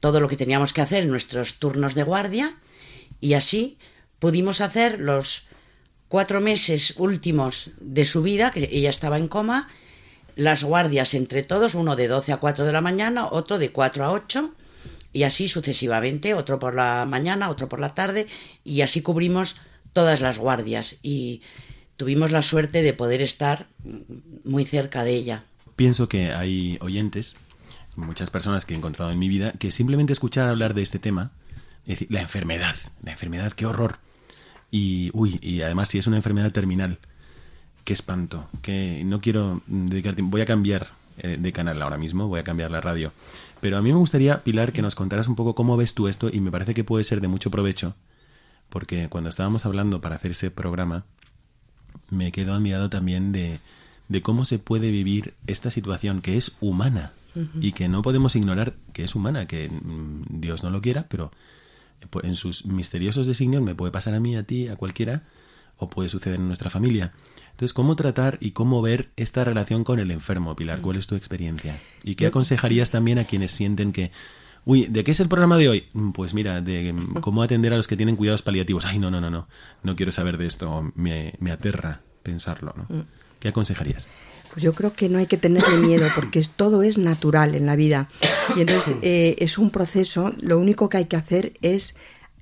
todo 0.00 0.20
lo 0.20 0.28
que 0.28 0.36
teníamos 0.36 0.72
que 0.72 0.82
hacer 0.82 1.02
en 1.02 1.10
nuestros 1.10 1.58
turnos 1.58 1.94
de 1.94 2.04
guardia 2.04 2.54
y 3.20 3.34
así 3.34 3.78
pudimos 4.18 4.60
hacer 4.60 5.00
los 5.00 5.46
cuatro 6.08 6.40
meses 6.40 6.94
últimos 6.96 7.70
de 7.80 8.04
su 8.04 8.22
vida, 8.22 8.50
que 8.50 8.68
ella 8.72 8.90
estaba 8.90 9.18
en 9.18 9.28
coma, 9.28 9.68
las 10.36 10.62
guardias 10.62 11.14
entre 11.14 11.42
todos, 11.42 11.74
uno 11.74 11.96
de 11.96 12.08
12 12.08 12.32
a 12.32 12.36
4 12.36 12.64
de 12.64 12.72
la 12.72 12.80
mañana, 12.80 13.26
otro 13.26 13.58
de 13.58 13.72
4 13.72 14.04
a 14.04 14.12
8 14.12 14.54
y 15.12 15.24
así 15.24 15.48
sucesivamente, 15.48 16.34
otro 16.34 16.58
por 16.58 16.74
la 16.74 17.04
mañana, 17.06 17.50
otro 17.50 17.68
por 17.68 17.80
la 17.80 17.94
tarde 17.94 18.26
y 18.64 18.82
así 18.82 19.02
cubrimos 19.02 19.56
todas 19.92 20.20
las 20.20 20.38
guardias 20.38 20.96
y 21.02 21.42
tuvimos 21.96 22.30
la 22.30 22.42
suerte 22.42 22.82
de 22.82 22.92
poder 22.92 23.20
estar 23.20 23.66
muy 24.44 24.64
cerca 24.64 25.04
de 25.04 25.14
ella. 25.14 25.44
Pienso 25.76 26.08
que 26.08 26.32
hay 26.32 26.78
oyentes, 26.80 27.36
muchas 27.96 28.30
personas 28.30 28.64
que 28.64 28.74
he 28.74 28.76
encontrado 28.76 29.10
en 29.10 29.18
mi 29.18 29.28
vida, 29.28 29.52
que 29.52 29.70
simplemente 29.70 30.12
escuchar 30.12 30.48
hablar 30.48 30.74
de 30.74 30.82
este 30.82 30.98
tema, 30.98 31.32
la 32.08 32.20
enfermedad, 32.20 32.76
la 33.02 33.12
enfermedad, 33.12 33.52
qué 33.52 33.66
horror. 33.66 33.98
Y, 34.70 35.10
uy, 35.12 35.38
y 35.42 35.62
además 35.62 35.88
si 35.88 35.98
es 35.98 36.06
una 36.06 36.16
enfermedad 36.16 36.52
terminal, 36.52 36.98
qué 37.84 37.92
espanto, 37.92 38.48
que 38.62 39.02
no 39.04 39.20
quiero 39.20 39.62
dedicar 39.66 40.14
tiempo, 40.14 40.32
voy 40.32 40.42
a 40.42 40.46
cambiar 40.46 40.88
eh, 41.18 41.36
de 41.40 41.52
canal 41.52 41.82
ahora 41.82 41.98
mismo, 41.98 42.28
voy 42.28 42.40
a 42.40 42.44
cambiar 42.44 42.70
la 42.70 42.80
radio. 42.80 43.12
Pero 43.60 43.76
a 43.76 43.82
mí 43.82 43.90
me 43.90 43.98
gustaría, 43.98 44.44
Pilar, 44.44 44.72
que 44.72 44.82
nos 44.82 44.94
contaras 44.94 45.26
un 45.26 45.34
poco 45.34 45.54
cómo 45.54 45.76
ves 45.76 45.94
tú 45.94 46.06
esto 46.06 46.28
y 46.32 46.40
me 46.40 46.50
parece 46.50 46.74
que 46.74 46.84
puede 46.84 47.02
ser 47.02 47.20
de 47.20 47.28
mucho 47.28 47.50
provecho 47.50 47.96
porque 48.68 49.08
cuando 49.08 49.30
estábamos 49.30 49.66
hablando 49.66 50.00
para 50.00 50.16
hacer 50.16 50.32
ese 50.32 50.50
programa, 50.50 51.04
me 52.10 52.32
quedo 52.32 52.54
admirado 52.54 52.90
también 52.90 53.32
de, 53.32 53.60
de 54.08 54.22
cómo 54.22 54.44
se 54.44 54.58
puede 54.58 54.90
vivir 54.90 55.34
esta 55.46 55.70
situación 55.70 56.20
que 56.20 56.36
es 56.36 56.56
humana 56.60 57.12
y 57.60 57.70
que 57.70 57.88
no 57.88 58.02
podemos 58.02 58.34
ignorar 58.34 58.74
que 58.92 59.04
es 59.04 59.14
humana, 59.14 59.46
que 59.46 59.68
mm, 59.68 60.40
Dios 60.40 60.64
no 60.64 60.70
lo 60.70 60.80
quiera, 60.80 61.06
pero 61.08 61.30
pues, 62.10 62.24
en 62.24 62.34
sus 62.34 62.64
misteriosos 62.64 63.28
designios 63.28 63.62
me 63.62 63.76
puede 63.76 63.92
pasar 63.92 64.14
a 64.14 64.20
mí, 64.20 64.36
a 64.36 64.42
ti, 64.42 64.66
a 64.66 64.76
cualquiera, 64.76 65.22
o 65.76 65.88
puede 65.88 66.08
suceder 66.08 66.40
en 66.40 66.48
nuestra 66.48 66.70
familia. 66.70 67.12
Entonces, 67.52 67.72
¿cómo 67.72 67.96
tratar 67.96 68.38
y 68.40 68.52
cómo 68.52 68.82
ver 68.82 69.10
esta 69.16 69.44
relación 69.44 69.84
con 69.84 70.00
el 70.00 70.10
enfermo, 70.10 70.56
Pilar? 70.56 70.80
¿Cuál 70.80 70.96
es 70.96 71.06
tu 71.06 71.14
experiencia? 71.14 71.78
¿Y 72.02 72.16
qué 72.16 72.26
aconsejarías 72.26 72.90
también 72.90 73.18
a 73.18 73.24
quienes 73.24 73.52
sienten 73.52 73.92
que 73.92 74.10
Uy, 74.68 74.84
¿de 74.84 75.02
qué 75.02 75.12
es 75.12 75.20
el 75.20 75.28
programa 75.28 75.56
de 75.56 75.66
hoy? 75.66 75.84
Mm, 75.94 76.10
pues 76.10 76.34
mira, 76.34 76.60
de 76.60 76.92
mm, 76.92 77.20
cómo 77.22 77.42
atender 77.42 77.72
a 77.72 77.78
los 77.78 77.88
que 77.88 77.96
tienen 77.96 78.16
cuidados 78.16 78.42
paliativos. 78.42 78.84
Ay, 78.84 78.98
no, 78.98 79.10
no, 79.10 79.18
no, 79.18 79.30
no. 79.30 79.48
No 79.82 79.96
quiero 79.96 80.12
saber 80.12 80.36
de 80.36 80.46
esto. 80.46 80.92
Me, 80.94 81.32
me 81.40 81.52
aterra 81.52 82.02
pensarlo, 82.22 82.74
¿no? 82.76 82.82
Mm. 82.94 83.02
¿Qué 83.40 83.48
aconsejarías? 83.48 84.06
Pues 84.52 84.62
yo 84.62 84.74
creo 84.74 84.92
que 84.92 85.08
no 85.08 85.18
hay 85.18 85.26
que 85.26 85.38
tenerle 85.38 85.78
miedo 85.78 86.08
porque 86.14 86.44
todo 86.54 86.82
es 86.82 86.98
natural 86.98 87.54
en 87.54 87.64
la 87.64 87.76
vida. 87.76 88.10
Y 88.56 88.60
entonces 88.60 88.96
eh, 89.00 89.36
es 89.38 89.56
un 89.56 89.70
proceso, 89.70 90.34
lo 90.38 90.58
único 90.58 90.90
que 90.90 90.98
hay 90.98 91.04
que 91.06 91.16
hacer 91.16 91.54
es 91.62 91.96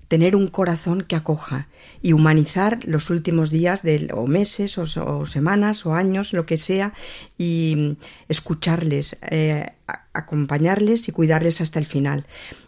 tener 0.08 0.36
un 0.36 0.48
corazón 0.48 1.02
que 1.02 1.16
acoja 1.16 1.68
y 2.02 2.12
humanizar 2.12 2.78
los 2.84 3.10
últimos 3.10 3.50
días 3.50 3.82
o 4.12 4.26
meses 4.26 4.78
o, 4.78 5.26
semanas 5.26 5.86
o 5.86 5.94
años, 5.94 6.32
lo 6.32 6.46
que 6.46 6.56
sea, 6.56 6.92
y 7.36 7.96
escucharles, 8.28 9.16
eh, 9.30 9.72
acompañarles 10.12 11.08
y 11.08 11.12
cuidarles 11.12 11.60
hasta 11.60 11.78
el 11.78 11.86
final. 11.86 12.26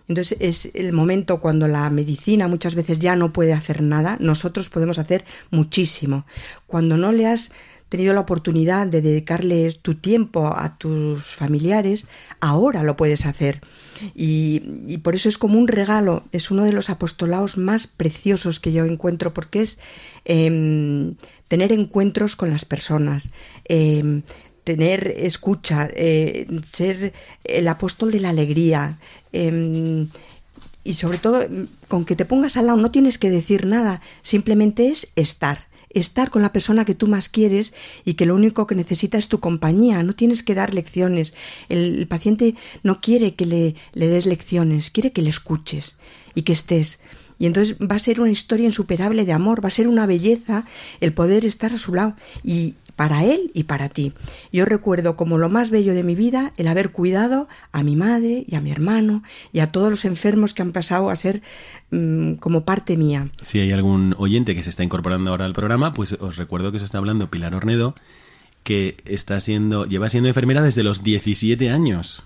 Entonces 0.09 0.39
es 0.41 0.71
el 0.75 0.93
momento 0.93 1.41
cuando 1.41 1.69
la 1.69 1.89
medicina 1.91 2.49
muchas 2.49 2.75
veces 2.75 2.99
ya 2.99 3.15
no 3.15 3.33
puede 3.33 3.53
hacer 3.53 3.83
nada, 3.83 4.17
nosotros 4.21 4.71
podemos 4.71 4.99
hacer 4.99 5.25
muchísimo. 5.51 6.25
Cuando 6.67 6.97
no 6.97 7.13
le 7.13 7.27
has 7.27 7.53
tenido 7.89 8.13
la 8.13 8.21
oportunidad 8.21 8.87
de 8.87 9.01
dedicarle 9.01 9.73
tu 9.73 9.95
tiempo 9.95 10.53
a 10.55 10.77
tus 10.79 11.25
familiares, 11.25 12.07
ahora 12.41 12.83
lo 12.83 12.97
puedes 12.97 13.27
hacer. 13.27 13.61
Y, 14.15 14.99
por 14.99 15.15
eso 15.15 15.29
es 15.29 15.39
como 15.39 15.59
un 15.59 15.69
regalo, 15.69 16.25
es 16.33 16.51
uno 16.51 16.65
de 16.65 16.73
los 16.73 16.91
apostolados 16.91 17.57
más 17.57 17.87
preciosos 17.87 18.61
que 18.61 18.73
yo 18.73 18.85
encuentro, 18.85 19.35
porque 19.35 19.63
es 19.63 19.79
em, 20.25 21.17
tener 21.49 21.73
encuentros 21.73 22.37
con 22.37 22.51
las 22.51 22.65
personas, 22.65 23.31
em, 23.65 24.23
tener 24.65 25.15
escucha, 25.17 25.89
eh, 25.95 26.47
ser 26.63 27.15
el 27.45 27.69
apóstol 27.69 28.13
de 28.13 28.21
la 28.21 28.31
alegría. 28.31 28.99
Em, 29.33 30.09
y 30.85 30.93
sobre 30.93 31.19
todo, 31.19 31.41
con 31.89 32.05
que 32.05 32.17
te 32.17 32.25
pongas 32.25 32.57
al 32.57 32.67
lado, 32.67 32.79
no 32.79 32.91
tienes 32.91 33.19
que 33.19 33.31
decir 33.31 33.67
nada, 33.67 34.01
simplemente 34.23 34.89
es 34.89 35.09
estar 35.17 35.68
estar 35.91 36.31
con 36.31 36.43
la 36.43 36.53
persona 36.53 36.85
que 36.85 36.95
tú 36.95 37.07
más 37.07 37.29
quieres 37.29 37.73
y 38.05 38.15
que 38.15 38.27
lo 38.27 38.35
único 38.35 38.67
que 38.67 38.75
necesita 38.75 39.19
es 39.19 39.29
tu 39.29 39.41
compañía, 39.41 40.03
no 40.03 40.15
tienes 40.15 40.43
que 40.43 40.55
dar 40.55 40.75
lecciones. 40.75 41.35
El, 41.69 42.07
paciente 42.07 42.55
no 42.83 43.01
quiere 43.01 43.35
que 43.35 43.47
le, 43.47 43.75
le 43.95 44.09
des 44.09 44.27
lecciones, 44.27 44.91
quiere 44.91 45.13
que 45.13 45.23
le 45.23 45.31
escuches 45.31 45.97
y 46.35 46.43
que 46.43 46.53
estés. 46.53 47.01
Y 47.39 47.47
entonces 47.47 47.77
va 47.79 47.97
a 47.97 48.01
ser 48.01 48.21
una 48.21 48.31
historia 48.31 48.67
insuperable 48.67 49.25
de 49.25 49.33
amor, 49.33 49.63
va 49.63 49.69
a 49.69 49.73
ser 49.73 49.89
una 49.89 50.07
belleza 50.07 50.65
el 51.01 51.13
poder 51.13 51.47
estar 51.47 51.73
a 51.73 51.79
su 51.79 51.95
lado 51.95 52.17
y 52.43 52.75
para 52.99 53.23
él 53.23 53.53
y 53.55 53.63
para 53.63 53.89
ti. 53.89 54.13
Yo 54.53 54.65
recuerdo 54.65 55.15
como 55.15 55.39
lo 55.39 55.49
más 55.49 55.71
bello 55.71 55.95
de 55.95 56.03
mi 56.03 56.17
vida 56.17 56.53
el 56.57 56.67
haber 56.67 56.91
cuidado 56.91 57.47
a 57.71 57.85
mi 57.85 57.95
madre 57.95 58.45
y 58.49 58.57
a 58.57 58.61
mi 58.61 58.73
hermano 58.73 59.23
y 59.53 59.61
a 59.61 59.71
todos 59.71 59.89
los 59.89 60.05
enfermos 60.05 60.53
que 60.53 60.63
han 60.63 60.73
pasado 60.73 61.09
a 61.09 61.15
ser 61.15 61.41
mm, 61.93 62.35
como 62.35 62.65
parte 62.65 62.97
mía. 62.97 63.29
Si 63.43 63.61
hay 63.61 63.71
algún 63.71 64.17
oyente 64.19 64.57
que 64.57 64.65
se 64.65 64.71
está 64.71 64.83
incorporando 64.83 65.31
ahora 65.31 65.45
al 65.45 65.53
programa, 65.53 65.93
pues 65.93 66.15
os 66.15 66.35
recuerdo 66.35 66.73
que 66.73 66.81
se 66.81 66.87
está 66.87 66.99
hablando 66.99 67.31
Pilar 67.31 67.55
Ornedo, 67.55 67.95
que 68.65 68.97
está 69.05 69.41
siendo, 69.41 69.87
lleva 69.87 70.09
siendo 70.09 70.29
enfermera 70.29 70.61
desde 70.61 70.83
los 70.83 71.05
17 71.05 71.71
años. 71.71 72.25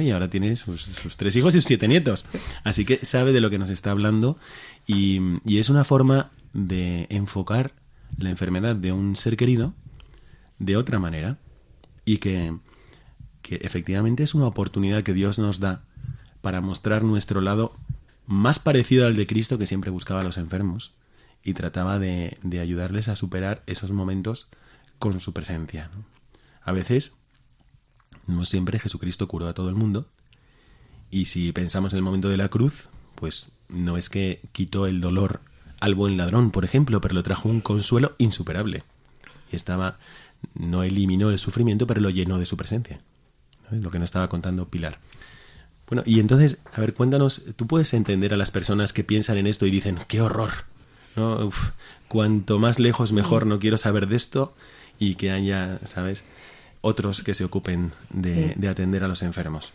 Y 0.00 0.12
ahora 0.12 0.30
tiene 0.30 0.54
sus, 0.54 1.16
tres 1.16 1.34
hijos 1.34 1.56
y 1.56 1.58
sus 1.58 1.64
siete 1.64 1.88
nietos. 1.88 2.24
Así 2.62 2.84
que 2.84 3.04
sabe 3.04 3.32
de 3.32 3.40
lo 3.40 3.50
que 3.50 3.58
nos 3.58 3.68
está 3.68 3.90
hablando 3.90 4.38
y, 4.86 5.18
y 5.44 5.58
es 5.58 5.70
una 5.70 5.82
forma 5.82 6.30
de 6.52 7.08
enfocar 7.10 7.72
la 8.18 8.30
enfermedad 8.30 8.76
de 8.76 8.92
un 8.92 9.16
ser 9.16 9.36
querido 9.36 9.74
de 10.58 10.76
otra 10.76 10.98
manera 10.98 11.38
y 12.04 12.18
que, 12.18 12.56
que 13.42 13.56
efectivamente 13.56 14.22
es 14.22 14.34
una 14.34 14.46
oportunidad 14.46 15.02
que 15.02 15.14
Dios 15.14 15.38
nos 15.38 15.60
da 15.60 15.82
para 16.40 16.60
mostrar 16.60 17.02
nuestro 17.04 17.40
lado 17.40 17.74
más 18.26 18.58
parecido 18.58 19.06
al 19.06 19.16
de 19.16 19.26
Cristo 19.26 19.58
que 19.58 19.66
siempre 19.66 19.90
buscaba 19.90 20.20
a 20.20 20.24
los 20.24 20.38
enfermos 20.38 20.92
y 21.44 21.54
trataba 21.54 21.98
de, 21.98 22.38
de 22.42 22.60
ayudarles 22.60 23.08
a 23.08 23.16
superar 23.16 23.62
esos 23.66 23.92
momentos 23.92 24.48
con 24.98 25.20
su 25.20 25.32
presencia. 25.32 25.90
A 26.62 26.72
veces, 26.72 27.14
no 28.26 28.44
siempre 28.44 28.78
Jesucristo 28.78 29.26
curó 29.26 29.48
a 29.48 29.54
todo 29.54 29.68
el 29.68 29.74
mundo 29.74 30.08
y 31.10 31.26
si 31.26 31.52
pensamos 31.52 31.92
en 31.92 31.98
el 31.98 32.04
momento 32.04 32.28
de 32.28 32.36
la 32.36 32.48
cruz, 32.48 32.88
pues 33.16 33.50
no 33.68 33.96
es 33.96 34.08
que 34.08 34.40
quitó 34.52 34.86
el 34.86 35.00
dolor 35.00 35.40
al 35.82 35.96
buen 35.96 36.16
ladrón, 36.16 36.52
por 36.52 36.64
ejemplo, 36.64 37.00
pero 37.00 37.12
lo 37.14 37.24
trajo 37.24 37.48
un 37.48 37.60
consuelo 37.60 38.14
insuperable. 38.18 38.84
Y 39.50 39.56
estaba, 39.56 39.98
no 40.54 40.84
eliminó 40.84 41.30
el 41.30 41.40
sufrimiento, 41.40 41.88
pero 41.88 42.00
lo 42.00 42.08
llenó 42.08 42.38
de 42.38 42.46
su 42.46 42.56
presencia. 42.56 43.00
Lo 43.72 43.90
que 43.90 43.98
nos 43.98 44.06
estaba 44.06 44.28
contando 44.28 44.68
Pilar. 44.68 45.00
Bueno, 45.88 46.04
y 46.06 46.20
entonces, 46.20 46.58
a 46.72 46.80
ver, 46.80 46.94
cuéntanos, 46.94 47.42
tú 47.56 47.66
puedes 47.66 47.94
entender 47.94 48.32
a 48.32 48.36
las 48.36 48.52
personas 48.52 48.92
que 48.92 49.02
piensan 49.02 49.38
en 49.38 49.48
esto 49.48 49.66
y 49.66 49.72
dicen, 49.72 49.98
qué 50.06 50.20
horror, 50.20 50.50
¿no? 51.16 51.50
cuanto 52.06 52.60
más 52.60 52.78
lejos 52.78 53.10
mejor, 53.10 53.44
no 53.44 53.58
quiero 53.58 53.76
saber 53.76 54.06
de 54.06 54.14
esto 54.14 54.54
y 55.00 55.16
que 55.16 55.32
haya, 55.32 55.80
¿sabes? 55.84 56.22
Otros 56.80 57.24
que 57.24 57.34
se 57.34 57.42
ocupen 57.42 57.90
de, 58.10 58.68
atender 58.68 59.02
a 59.02 59.08
los 59.08 59.22
enfermos. 59.22 59.72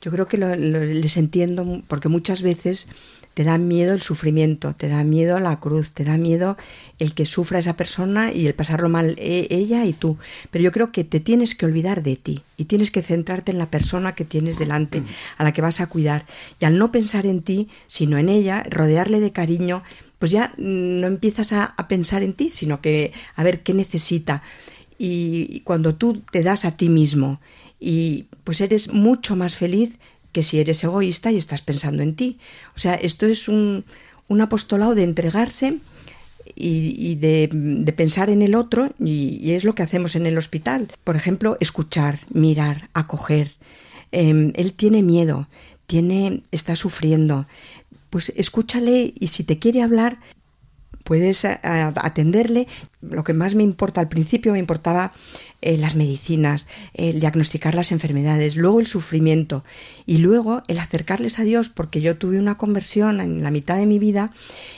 Yo 0.00 0.10
creo 0.10 0.26
que 0.26 0.38
les 0.38 1.18
entiendo 1.18 1.82
porque 1.86 2.08
muchas 2.08 2.40
veces 2.40 2.88
te 3.34 3.44
da 3.44 3.58
miedo 3.58 3.94
el 3.94 4.02
sufrimiento, 4.02 4.74
te 4.74 4.88
da 4.88 5.04
miedo 5.04 5.38
la 5.38 5.60
cruz, 5.60 5.92
te 5.92 6.04
da 6.04 6.18
miedo 6.18 6.56
el 6.98 7.14
que 7.14 7.24
sufra 7.24 7.58
esa 7.58 7.76
persona 7.76 8.32
y 8.32 8.46
el 8.46 8.54
pasarlo 8.54 8.88
mal 8.88 9.14
e, 9.18 9.46
ella 9.50 9.84
y 9.84 9.92
tú. 9.92 10.18
Pero 10.50 10.64
yo 10.64 10.72
creo 10.72 10.92
que 10.92 11.04
te 11.04 11.20
tienes 11.20 11.54
que 11.54 11.66
olvidar 11.66 12.02
de 12.02 12.16
ti 12.16 12.42
y 12.56 12.64
tienes 12.64 12.90
que 12.90 13.02
centrarte 13.02 13.52
en 13.52 13.58
la 13.58 13.70
persona 13.70 14.14
que 14.14 14.24
tienes 14.24 14.58
delante, 14.58 15.02
a 15.36 15.44
la 15.44 15.52
que 15.52 15.62
vas 15.62 15.80
a 15.80 15.86
cuidar. 15.86 16.26
Y 16.58 16.64
al 16.64 16.76
no 16.76 16.92
pensar 16.92 17.26
en 17.26 17.42
ti, 17.42 17.68
sino 17.86 18.18
en 18.18 18.28
ella, 18.28 18.64
rodearle 18.68 19.20
de 19.20 19.32
cariño, 19.32 19.82
pues 20.18 20.32
ya 20.32 20.52
no 20.58 21.06
empiezas 21.06 21.52
a, 21.52 21.74
pensar 21.88 22.22
en 22.22 22.34
ti, 22.34 22.48
sino 22.48 22.80
que 22.80 23.12
a 23.36 23.42
ver 23.42 23.62
qué 23.62 23.74
necesita. 23.74 24.42
y 24.98 25.60
cuando 25.60 25.94
tú 25.94 26.22
te 26.30 26.42
das 26.42 26.66
a 26.66 26.76
ti 26.76 26.90
mismo 26.90 27.40
y 27.80 28.26
pues 28.44 28.60
eres 28.60 28.92
mucho 28.92 29.34
más 29.34 29.56
feliz 29.56 29.98
que 30.32 30.42
si 30.42 30.60
eres 30.60 30.82
egoísta 30.84 31.32
y 31.32 31.36
estás 31.36 31.62
pensando 31.62 32.02
en 32.02 32.14
ti. 32.14 32.38
O 32.76 32.78
sea, 32.78 32.94
esto 32.94 33.26
es 33.26 33.48
un, 33.48 33.84
un 34.28 34.40
apostolado 34.40 34.94
de 34.94 35.04
entregarse 35.04 35.78
y, 36.54 37.16
de, 37.16 37.48
de, 37.52 37.92
pensar 37.92 38.30
en 38.30 38.42
el 38.42 38.54
otro 38.54 38.92
y, 38.98 39.52
es 39.52 39.64
lo 39.64 39.74
que 39.74 39.82
hacemos 39.82 40.16
en 40.16 40.26
el 40.26 40.38
hospital. 40.38 40.88
Por 41.04 41.16
ejemplo, 41.16 41.56
escuchar, 41.60 42.20
mirar, 42.30 42.90
acoger. 42.94 43.52
Em, 44.12 44.52
él 44.56 44.72
tiene 44.72 45.02
miedo, 45.02 45.48
tiene, 45.86 46.42
está 46.50 46.76
sufriendo. 46.76 47.46
Pues 48.10 48.32
escúchale 48.36 49.14
y 49.18 49.28
si 49.28 49.44
te 49.44 49.58
quiere 49.58 49.82
hablar, 49.82 50.18
puedes 51.04 51.44
atenderle. 51.44 52.66
Lo 53.00 53.24
que 53.24 53.32
más 53.32 53.54
me 53.54 53.62
importa 53.62 54.00
al 54.00 54.08
principio 54.08 54.52
me 54.52 54.58
importaba 54.58 55.12
eh, 55.62 55.76
las 55.76 55.94
medicinas, 55.94 56.66
el 56.94 57.20
diagnosticar 57.20 57.74
las 57.74 57.92
enfermedades, 57.92 58.56
luego 58.56 58.80
el 58.80 58.86
sufrimiento 58.86 59.62
y 60.06 60.16
luego 60.16 60.62
el 60.68 60.78
acercarles 60.78 61.38
a 61.38 61.44
Dios 61.44 61.68
porque 61.68 62.00
yo 62.00 62.16
tuve 62.16 62.38
una 62.38 62.56
conversión 62.56 63.20
en 63.20 63.42
la 63.42 63.50
mitad 63.50 63.76
de 63.76 63.84
mi 63.84 63.98
vida 63.98 64.32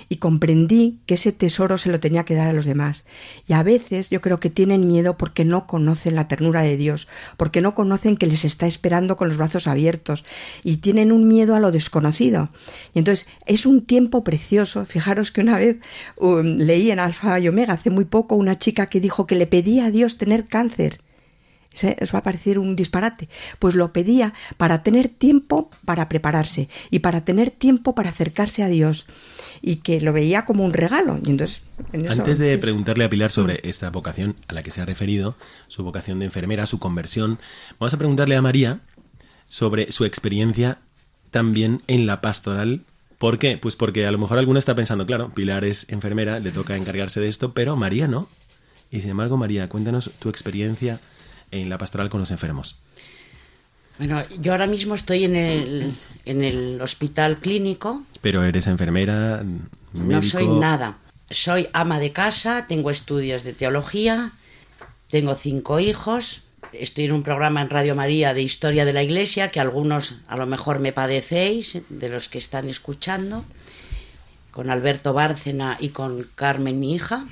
y 0.08 0.16
comprendí 0.16 0.98
que 1.06 1.14
ese 1.14 1.30
tesoro 1.30 1.78
se 1.78 1.88
lo 1.88 2.00
tenía 2.00 2.24
que 2.24 2.34
dar 2.34 2.48
a 2.48 2.52
los 2.52 2.64
demás. 2.64 3.04
Y 3.46 3.52
a 3.52 3.62
veces 3.62 4.10
yo 4.10 4.20
creo 4.20 4.40
que 4.40 4.50
tienen 4.50 4.88
miedo 4.88 5.16
porque 5.16 5.44
no 5.44 5.68
conocen 5.68 6.16
la 6.16 6.26
ternura 6.26 6.62
de 6.62 6.76
Dios, 6.76 7.06
porque 7.36 7.60
no 7.60 7.76
conocen 7.76 8.16
que 8.16 8.26
les 8.26 8.44
está 8.44 8.66
esperando 8.66 9.16
con 9.16 9.28
los 9.28 9.36
brazos 9.36 9.68
abiertos 9.68 10.24
y 10.64 10.78
tienen 10.78 11.12
un 11.12 11.28
miedo 11.28 11.54
a 11.54 11.60
lo 11.60 11.70
desconocido. 11.70 12.50
Y 12.92 12.98
entonces 12.98 13.28
es 13.46 13.66
un 13.66 13.82
tiempo 13.84 14.24
precioso. 14.24 14.84
Fijaros 14.84 15.30
que 15.30 15.42
una 15.42 15.58
vez 15.58 15.78
um, 16.16 16.56
leí 16.56 16.90
en 16.90 16.98
Alfa 16.98 17.38
y 17.38 17.46
Omega 17.46 17.74
hace 17.74 17.90
muy 17.90 18.04
poco 18.04 18.34
una 18.34 18.58
chica 18.58 18.86
que 18.86 18.98
dijo 18.98 19.28
que 19.28 19.36
le 19.36 19.46
pedía 19.46 19.86
a 19.86 19.90
Dios 19.92 20.18
tener 20.18 20.46
cáncer 20.46 20.72
os 22.00 22.14
va 22.14 22.19
a 22.19 22.23
parecer 22.23 22.59
un 22.59 22.76
disparate. 22.76 23.29
Pues 23.59 23.75
lo 23.75 23.93
pedía 23.93 24.35
para 24.57 24.83
tener 24.83 25.09
tiempo 25.09 25.71
para 25.85 26.09
prepararse 26.09 26.69
y 26.91 27.00
para 27.00 27.25
tener 27.25 27.50
tiempo 27.50 27.95
para 27.95 28.11
acercarse 28.11 28.62
a 28.62 28.69
Dios 28.69 29.07
y 29.61 29.76
que 29.76 30.00
lo 30.00 30.12
veía 30.12 30.45
como 30.45 30.64
un 30.64 30.73
regalo. 30.73 31.19
Y 31.25 31.31
entonces, 31.31 31.62
Antes 31.93 32.38
de 32.38 32.59
preguntarle 32.59 33.05
a 33.05 33.11
Pilar 33.11 33.31
sobre 33.31 33.55
mm. 33.55 33.69
esta 33.69 33.91
vocación 33.91 34.37
a 34.49 34.55
la 34.55 34.62
que 34.62 34.71
se 34.71 34.81
ha 34.81 34.85
referido, 34.85 35.37
su 35.69 35.83
vocación 35.83 36.19
de 36.19 36.26
enfermera, 36.26 36.67
su 36.67 36.79
conversión, 36.79 37.38
vamos 37.79 37.95
a 37.95 37.99
preguntarle 37.99 38.37
a 38.37 38.43
María 38.43 38.81
sobre 39.47 39.93
su 39.93 40.05
experiencia 40.05 40.79
también 41.31 41.83
en 41.87 42.07
la 42.07 42.21
pastoral 42.21 42.85
¿Por 43.23 43.38
qué? 43.38 43.57
Pues 43.57 43.76
porque 43.76 44.05
a 44.05 44.11
lo 44.11 44.19
mejor 44.19 44.41
alguno 44.41 44.59
está 44.59 44.75
pensando, 44.75 45.07
claro, 45.07 45.31
Pilar 45.33 45.64
es 45.64 45.88
enfermera, 45.88 46.41
le 46.41 46.50
toca 46.50 46.76
encargarse 46.76 47.21
de 47.21 47.29
esto, 47.29 47.52
pero 47.52 47.76
María 47.76 48.09
no. 48.09 48.29
Y 48.92 49.00
sin 49.00 49.11
embargo, 49.11 49.38
María, 49.38 49.68
cuéntanos 49.70 50.11
tu 50.18 50.28
experiencia 50.28 51.00
en 51.50 51.70
la 51.70 51.78
pastoral 51.78 52.11
con 52.11 52.20
los 52.20 52.30
enfermos. 52.30 52.76
Bueno, 53.96 54.22
yo 54.38 54.52
ahora 54.52 54.66
mismo 54.66 54.94
estoy 54.94 55.25
en 55.25 55.34
el, 55.34 55.96
en 56.26 56.44
el 56.44 56.80
hospital 56.80 57.38
clínico. 57.38 58.02
Pero 58.20 58.44
eres 58.44 58.66
enfermera, 58.66 59.42
No 59.94 60.22
soy 60.22 60.46
nada. 60.46 60.99
Soy 61.30 61.68
ama 61.72 61.99
de 61.99 62.12
casa, 62.12 62.66
tengo 62.68 62.90
estudios 62.90 63.42
de 63.42 63.54
teología, 63.54 64.32
tengo 65.08 65.34
cinco 65.34 65.80
hijos, 65.80 66.42
estoy 66.75 67.04
en 67.04 67.12
un 67.12 67.22
programa 67.22 67.62
en 67.62 67.70
Radio 67.70 67.94
María 67.94 68.34
de 68.34 68.42
Historia 68.42 68.84
de 68.84 68.92
la 68.92 69.02
Iglesia, 69.02 69.50
que 69.50 69.61
algunos 69.61 70.16
a 70.28 70.37
lo 70.37 70.46
mejor 70.46 70.78
me 70.78 70.92
padecéis, 70.92 71.80
de 71.88 72.08
los 72.11 72.28
que 72.28 72.37
están 72.37 72.68
escuchando, 72.68 73.46
con 74.50 74.68
Alberto 74.68 75.14
Bárcena 75.14 75.78
y 75.80 75.88
con 75.88 76.28
Carmen, 76.34 76.78
mi 76.78 76.94
hija. 76.94 77.26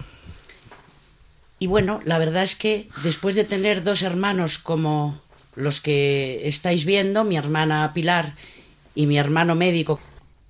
Y 1.61 1.67
bueno, 1.67 2.01
la 2.07 2.19
verdad 2.19 2.43
es 2.43 2.57
que 2.57 2.89
después 3.05 3.37
de 3.37 3.45
tener 3.45 3.85
dos 3.85 4.01
hermanos 4.01 4.59
como 4.59 5.21
los 5.55 5.83
que 5.83 6.49
estáis 6.49 6.87
viendo, 6.87 7.23
mi 7.23 7.37
hermana 7.37 7.93
Pilar 7.93 8.35
y 8.95 9.05
mi 9.05 9.19
hermano 9.19 9.55
médico, 9.55 10.01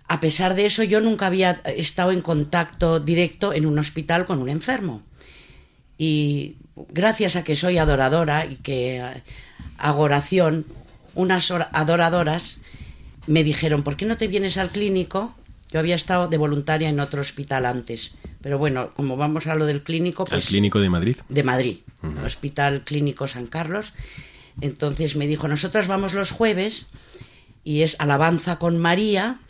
a 0.06 0.20
pesar 0.20 0.54
de 0.54 0.66
eso 0.66 0.84
yo 0.84 1.00
nunca 1.00 1.26
había 1.26 1.60
estado 1.64 2.12
en 2.12 2.20
contacto 2.20 3.00
directo 3.00 3.52
en 3.52 3.66
un 3.66 3.80
hospital 3.80 4.24
con 4.24 4.38
un 4.38 4.48
enfermo. 4.48 5.02
Y 5.98 6.56
gracias 6.88 7.34
a 7.34 7.42
que 7.42 7.56
soy 7.56 7.78
adoradora 7.78 8.46
y 8.46 8.56
que 8.56 9.04
hago 9.78 10.02
oración, 10.02 10.64
unas 11.16 11.50
adoradoras 11.50 12.58
me 13.26 13.42
dijeron, 13.42 13.82
¿por 13.82 13.96
qué 13.96 14.06
no 14.06 14.16
te 14.16 14.28
vienes 14.28 14.58
al 14.58 14.70
clínico? 14.70 15.34
Yo 15.70 15.78
había 15.78 15.94
estado 15.94 16.28
de 16.28 16.36
voluntaria 16.36 16.88
en 16.88 16.98
otro 16.98 17.20
hospital 17.20 17.64
antes, 17.64 18.14
pero 18.42 18.58
bueno, 18.58 18.90
como 18.96 19.16
vamos 19.16 19.46
a 19.46 19.54
lo 19.54 19.66
del 19.66 19.82
clínico, 19.82 20.24
pues... 20.24 20.44
¿Al 20.44 20.48
clínico 20.48 20.80
de 20.80 20.88
Madrid? 20.88 21.16
De 21.28 21.42
Madrid, 21.42 21.78
Hospital 22.24 22.82
Clínico 22.84 23.28
San 23.28 23.46
Carlos. 23.46 23.92
Entonces 24.60 25.14
me 25.14 25.26
dijo, 25.26 25.46
nosotras 25.46 25.86
vamos 25.86 26.14
los 26.14 26.32
jueves 26.32 26.86
y 27.62 27.82
es 27.82 27.94
alabanza 28.00 28.58
con 28.58 28.78
María, 28.78 29.40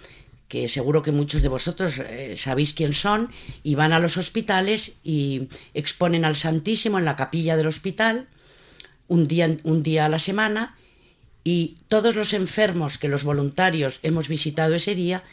que 0.48 0.68
seguro 0.68 1.00
que 1.00 1.12
muchos 1.12 1.42
de 1.42 1.48
vosotros 1.48 1.98
eh, 1.98 2.34
sabéis 2.36 2.74
quién 2.74 2.92
son, 2.92 3.30
y 3.62 3.76
van 3.76 3.92
a 3.92 3.98
los 3.98 4.16
hospitales 4.16 4.96
y 5.02 5.48
exponen 5.74 6.24
al 6.24 6.36
Santísimo 6.36 6.98
en 6.98 7.04
la 7.04 7.16
capilla 7.16 7.56
del 7.56 7.68
hospital 7.68 8.26
un 9.08 9.26
día, 9.26 9.56
un 9.62 9.82
día 9.82 10.04
a 10.04 10.08
la 10.08 10.18
semana 10.18 10.76
y 11.44 11.76
todos 11.88 12.14
los 12.14 12.32
enfermos 12.32 12.98
que 12.98 13.08
los 13.08 13.24
voluntarios 13.24 14.00
hemos 14.02 14.28
visitado 14.28 14.74
ese 14.74 14.94
día 14.94 15.24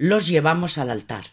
los 0.00 0.28
llevamos 0.28 0.78
al 0.78 0.88
altar 0.88 1.26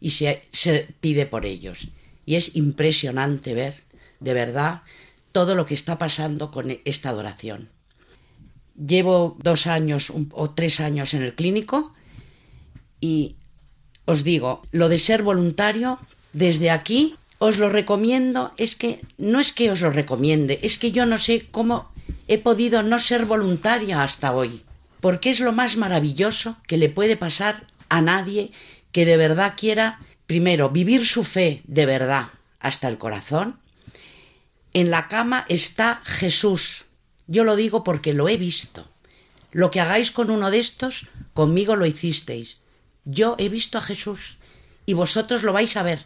y 0.00 0.10
se, 0.10 0.42
se 0.50 0.88
pide 1.00 1.24
por 1.24 1.46
ellos. 1.46 1.90
Y 2.26 2.34
es 2.34 2.56
impresionante 2.56 3.54
ver, 3.54 3.84
de 4.18 4.34
verdad, 4.34 4.82
todo 5.30 5.54
lo 5.54 5.66
que 5.66 5.74
está 5.74 5.98
pasando 5.98 6.50
con 6.50 6.80
esta 6.84 7.10
adoración. 7.10 7.68
Llevo 8.74 9.36
dos 9.40 9.68
años 9.68 10.12
o 10.32 10.50
tres 10.50 10.80
años 10.80 11.14
en 11.14 11.22
el 11.22 11.36
clínico 11.36 11.94
y 13.00 13.36
os 14.04 14.24
digo, 14.24 14.62
lo 14.72 14.88
de 14.88 14.98
ser 14.98 15.22
voluntario, 15.22 16.00
desde 16.32 16.72
aquí 16.72 17.14
os 17.38 17.58
lo 17.58 17.68
recomiendo, 17.68 18.52
es 18.56 18.74
que 18.74 19.00
no 19.16 19.38
es 19.38 19.52
que 19.52 19.70
os 19.70 19.80
lo 19.80 19.90
recomiende, 19.90 20.58
es 20.62 20.76
que 20.78 20.90
yo 20.90 21.06
no 21.06 21.18
sé 21.18 21.46
cómo 21.52 21.92
he 22.26 22.38
podido 22.38 22.82
no 22.82 22.98
ser 22.98 23.26
voluntaria 23.26 24.02
hasta 24.02 24.32
hoy, 24.32 24.64
porque 25.00 25.30
es 25.30 25.38
lo 25.38 25.52
más 25.52 25.76
maravilloso 25.76 26.56
que 26.66 26.78
le 26.78 26.88
puede 26.88 27.16
pasar 27.16 27.68
a 27.88 28.00
nadie 28.02 28.52
que 28.92 29.04
de 29.04 29.16
verdad 29.16 29.54
quiera, 29.56 30.00
primero, 30.26 30.70
vivir 30.70 31.06
su 31.06 31.24
fe 31.24 31.62
de 31.64 31.86
verdad 31.86 32.28
hasta 32.60 32.88
el 32.88 32.98
corazón. 32.98 33.60
En 34.72 34.90
la 34.90 35.08
cama 35.08 35.46
está 35.48 36.02
Jesús. 36.04 36.84
Yo 37.26 37.44
lo 37.44 37.56
digo 37.56 37.84
porque 37.84 38.14
lo 38.14 38.28
he 38.28 38.36
visto. 38.36 38.88
Lo 39.50 39.70
que 39.70 39.80
hagáis 39.80 40.10
con 40.10 40.30
uno 40.30 40.50
de 40.50 40.58
estos, 40.58 41.08
conmigo 41.34 41.76
lo 41.76 41.86
hicisteis. 41.86 42.60
Yo 43.04 43.36
he 43.38 43.48
visto 43.48 43.78
a 43.78 43.82
Jesús 43.82 44.38
y 44.86 44.92
vosotros 44.92 45.42
lo 45.42 45.52
vais 45.52 45.76
a 45.76 45.82
ver 45.82 46.04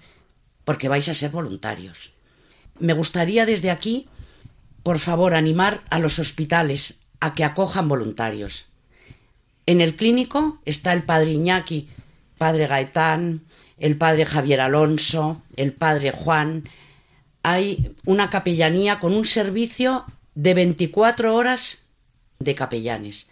porque 0.64 0.88
vais 0.88 1.08
a 1.08 1.14
ser 1.14 1.30
voluntarios. 1.30 2.12
Me 2.78 2.92
gustaría 2.92 3.46
desde 3.46 3.70
aquí 3.70 4.08
por 4.82 4.98
favor, 4.98 5.34
animar 5.34 5.84
a 5.90 5.98
los 5.98 6.18
hospitales 6.18 6.98
a 7.20 7.34
que 7.34 7.44
acojan 7.44 7.88
voluntarios. 7.88 8.66
En 9.66 9.80
el 9.80 9.96
clínico 9.96 10.58
está 10.64 10.92
el 10.92 11.04
padre 11.04 11.32
Iñaki, 11.32 11.88
padre 12.38 12.66
Gaetán, 12.66 13.42
el 13.78 13.96
padre 13.96 14.26
Javier 14.26 14.60
Alonso, 14.60 15.42
el 15.56 15.72
padre 15.72 16.12
Juan. 16.12 16.68
Hay 17.42 17.94
una 18.04 18.30
capellanía 18.30 18.98
con 18.98 19.12
un 19.14 19.24
servicio 19.24 20.04
de 20.34 20.54
24 20.54 21.34
horas 21.34 21.78
de 22.38 22.54
capellanes. 22.54 23.28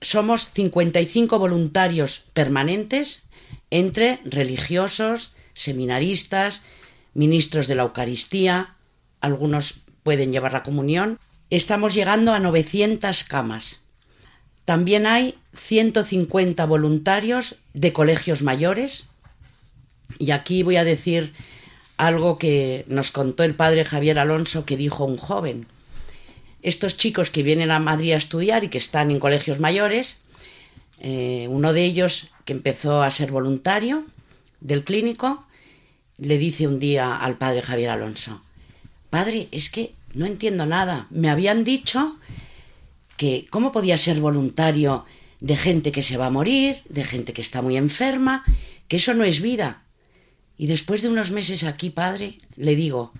Somos 0.00 0.50
55 0.52 1.38
voluntarios 1.38 2.24
permanentes 2.32 3.24
entre 3.70 4.20
religiosos, 4.24 5.34
seminaristas, 5.54 6.62
ministros 7.14 7.66
de 7.66 7.74
la 7.74 7.82
Eucaristía, 7.82 8.76
algunos 9.20 9.80
pueden 10.02 10.32
llevar 10.32 10.52
la 10.52 10.62
comunión. 10.62 11.18
Estamos 11.50 11.94
llegando 11.94 12.32
a 12.32 12.40
900 12.40 13.24
camas. 13.24 13.80
También 14.64 15.06
hay 15.06 15.38
150 15.54 16.64
voluntarios 16.66 17.56
de 17.74 17.92
colegios 17.92 18.42
mayores. 18.42 19.06
Y 20.18 20.30
aquí 20.30 20.62
voy 20.62 20.76
a 20.76 20.84
decir 20.84 21.32
algo 21.96 22.38
que 22.38 22.84
nos 22.88 23.10
contó 23.10 23.44
el 23.44 23.54
padre 23.54 23.84
Javier 23.84 24.18
Alonso 24.18 24.64
que 24.64 24.76
dijo 24.76 25.04
un 25.04 25.16
joven. 25.16 25.66
Estos 26.62 26.96
chicos 26.96 27.30
que 27.30 27.42
vienen 27.42 27.70
a 27.70 27.78
Madrid 27.78 28.12
a 28.12 28.16
estudiar 28.16 28.64
y 28.64 28.68
que 28.68 28.78
están 28.78 29.10
en 29.10 29.18
colegios 29.18 29.60
mayores, 29.60 30.16
eh, 31.00 31.46
uno 31.48 31.72
de 31.72 31.84
ellos 31.84 32.28
que 32.44 32.52
empezó 32.52 33.02
a 33.02 33.10
ser 33.10 33.30
voluntario 33.32 34.04
del 34.60 34.84
clínico, 34.84 35.46
le 36.18 36.36
dice 36.36 36.68
un 36.68 36.78
día 36.78 37.16
al 37.16 37.38
padre 37.38 37.62
Javier 37.62 37.90
Alonso, 37.90 38.42
Padre, 39.10 39.48
es 39.50 39.70
que 39.70 39.92
no 40.14 40.24
entiendo 40.24 40.66
nada. 40.66 41.06
Me 41.10 41.28
habían 41.28 41.64
dicho 41.64 42.16
que 43.16 43.46
cómo 43.50 43.72
podía 43.72 43.98
ser 43.98 44.20
voluntario 44.20 45.04
de 45.40 45.56
gente 45.56 45.92
que 45.92 46.02
se 46.02 46.16
va 46.16 46.26
a 46.26 46.30
morir, 46.30 46.82
de 46.88 47.04
gente 47.04 47.32
que 47.32 47.42
está 47.42 47.62
muy 47.62 47.76
enferma, 47.76 48.44
que 48.88 48.96
eso 48.96 49.14
no 49.14 49.24
es 49.24 49.40
vida. 49.40 49.84
Y 50.56 50.66
después 50.66 51.02
de 51.02 51.08
unos 51.08 51.30
meses 51.30 51.64
aquí, 51.64 51.90
padre, 51.90 52.38
le 52.56 52.76
digo, 52.76 53.12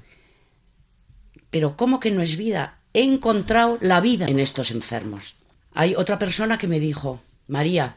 pero 1.50 1.76
¿cómo 1.76 1.98
que 2.00 2.10
no 2.10 2.22
es 2.22 2.36
vida? 2.36 2.78
He 2.92 3.02
encontrado 3.02 3.78
la 3.80 4.00
vida 4.00 4.26
en 4.26 4.40
estos 4.40 4.70
enfermos. 4.70 5.34
Hay 5.72 5.94
otra 5.94 6.18
persona 6.18 6.58
que 6.58 6.68
me 6.68 6.80
dijo, 6.80 7.20
María, 7.46 7.96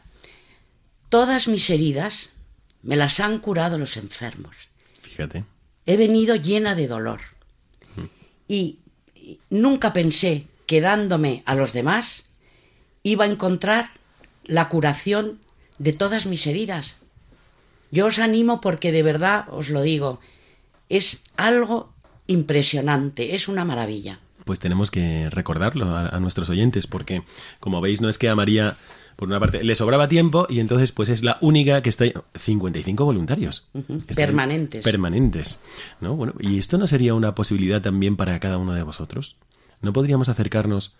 todas 1.08 1.48
mis 1.48 1.68
heridas 1.68 2.30
me 2.82 2.96
las 2.96 3.20
han 3.20 3.38
curado 3.38 3.78
los 3.78 3.96
enfermos. 3.96 4.56
Fíjate. 5.02 5.44
He 5.86 5.96
venido 5.96 6.36
llena 6.36 6.74
de 6.74 6.88
dolor 6.88 7.20
y 8.48 8.78
nunca 9.50 9.92
pensé 9.92 10.46
que 10.66 10.80
dándome 10.80 11.42
a 11.46 11.54
los 11.54 11.72
demás 11.72 12.24
iba 13.02 13.24
a 13.24 13.28
encontrar 13.28 13.90
la 14.46 14.68
curación 14.68 15.38
de 15.78 15.92
todas 15.92 16.26
mis 16.26 16.46
heridas. 16.46 16.96
Yo 17.90 18.06
os 18.06 18.18
animo 18.18 18.60
porque 18.60 18.92
de 18.92 19.02
verdad 19.02 19.46
os 19.50 19.70
lo 19.70 19.82
digo, 19.82 20.20
es 20.88 21.22
algo 21.36 21.92
impresionante, 22.26 23.34
es 23.34 23.48
una 23.48 23.64
maravilla. 23.64 24.20
Pues 24.44 24.60
tenemos 24.60 24.90
que 24.90 25.30
recordarlo 25.30 25.96
a, 25.96 26.20
nuestros 26.20 26.50
oyentes 26.50 26.86
porque, 26.86 27.22
como 27.60 27.80
veis, 27.80 28.00
no 28.00 28.08
es 28.08 28.18
que 28.18 28.28
a 28.28 28.34
María 28.34 28.76
por 29.16 29.28
una 29.28 29.38
parte, 29.38 29.62
le 29.62 29.74
sobraba 29.74 30.08
tiempo 30.08 30.46
y 30.50 30.58
entonces 30.58 30.90
pues 30.90 31.08
es 31.08 31.22
la 31.22 31.38
única 31.40 31.82
que 31.82 31.88
está... 31.88 32.04
55 32.36 33.04
voluntarios. 33.04 33.68
Permanentes. 34.14 34.82
Permanentes. 34.82 35.60
¿no? 36.00 36.16
Bueno, 36.16 36.34
¿y 36.40 36.58
esto 36.58 36.78
no 36.78 36.86
sería 36.86 37.14
una 37.14 37.34
posibilidad 37.34 37.80
también 37.80 38.16
para 38.16 38.38
cada 38.40 38.58
uno 38.58 38.74
de 38.74 38.82
vosotros? 38.82 39.36
¿No 39.80 39.92
podríamos 39.92 40.28
acercarnos 40.28 40.94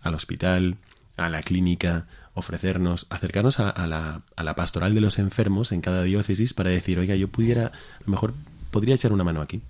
al 0.00 0.14
hospital, 0.14 0.76
a 1.16 1.28
la 1.28 1.42
clínica, 1.42 2.06
ofrecernos, 2.38 3.06
acercarnos 3.10 3.60
a, 3.60 3.86
la, 3.86 4.22
a 4.36 4.44
la 4.44 4.54
pastoral 4.54 4.94
de 4.94 5.00
los 5.00 5.18
enfermos 5.18 5.72
en 5.72 5.80
cada 5.80 6.02
diócesis 6.02 6.54
para 6.54 6.70
decir, 6.70 6.98
oiga, 6.98 7.14
yo 7.16 7.28
pudiera, 7.28 7.66
a 7.66 8.04
lo 8.04 8.10
mejor 8.10 8.34
podría 8.70 8.94
echar 8.94 9.12
una 9.12 9.24
mano 9.24 9.40
aquí? 9.40 9.60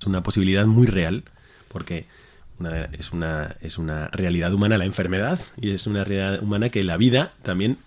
Es 0.00 0.06
una 0.06 0.22
posibilidad 0.22 0.66
muy 0.66 0.86
real 0.86 1.24
porque 1.68 2.06
es, 2.92 3.12
una, 3.12 3.56
es 3.60 3.78
una 3.78 4.08
realidad 4.08 4.52
humana 4.52 4.78
la 4.78 4.84
enfermedad 4.84 5.40
y 5.60 5.70
es 5.70 5.86
una 5.86 6.04
realidad 6.04 6.42
humana 6.42 6.70
que 6.70 6.82
la 6.82 6.96
vida 6.96 7.32
también 7.42 7.78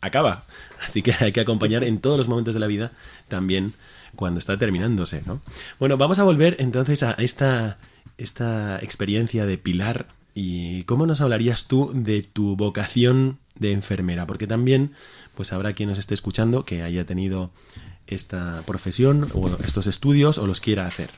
acaba. 0.00 0.44
Así 0.84 1.02
que 1.02 1.14
hay 1.18 1.32
que 1.32 1.40
acompañar 1.40 1.84
en 1.84 1.98
todos 1.98 2.18
los 2.18 2.28
momentos 2.28 2.54
de 2.54 2.60
la 2.60 2.66
vida, 2.66 2.92
también 3.28 3.74
cuando 4.14 4.38
está 4.38 4.56
terminándose. 4.56 5.22
¿no? 5.26 5.40
Bueno, 5.78 5.96
vamos 5.96 6.18
a 6.18 6.24
volver 6.24 6.56
entonces 6.60 7.02
a 7.02 7.12
esta, 7.12 7.78
esta 8.18 8.78
experiencia 8.78 9.46
de 9.46 9.58
Pilar. 9.58 10.06
¿Y 10.34 10.84
cómo 10.84 11.06
nos 11.06 11.22
hablarías 11.22 11.66
tú 11.66 11.92
de 11.94 12.22
tu 12.22 12.56
vocación 12.56 13.38
de 13.58 13.72
enfermera? 13.72 14.26
Porque 14.26 14.46
también, 14.46 14.92
pues 15.34 15.52
habrá 15.52 15.72
quien 15.72 15.88
nos 15.88 15.98
esté 15.98 16.14
escuchando 16.14 16.64
que 16.64 16.82
haya 16.82 17.04
tenido 17.04 17.50
esta 18.06 18.62
profesión 18.66 19.28
o 19.34 19.48
estos 19.64 19.86
estudios 19.86 20.38
o 20.38 20.46
los 20.46 20.60
quiera 20.60 20.86
hacer. 20.86 21.10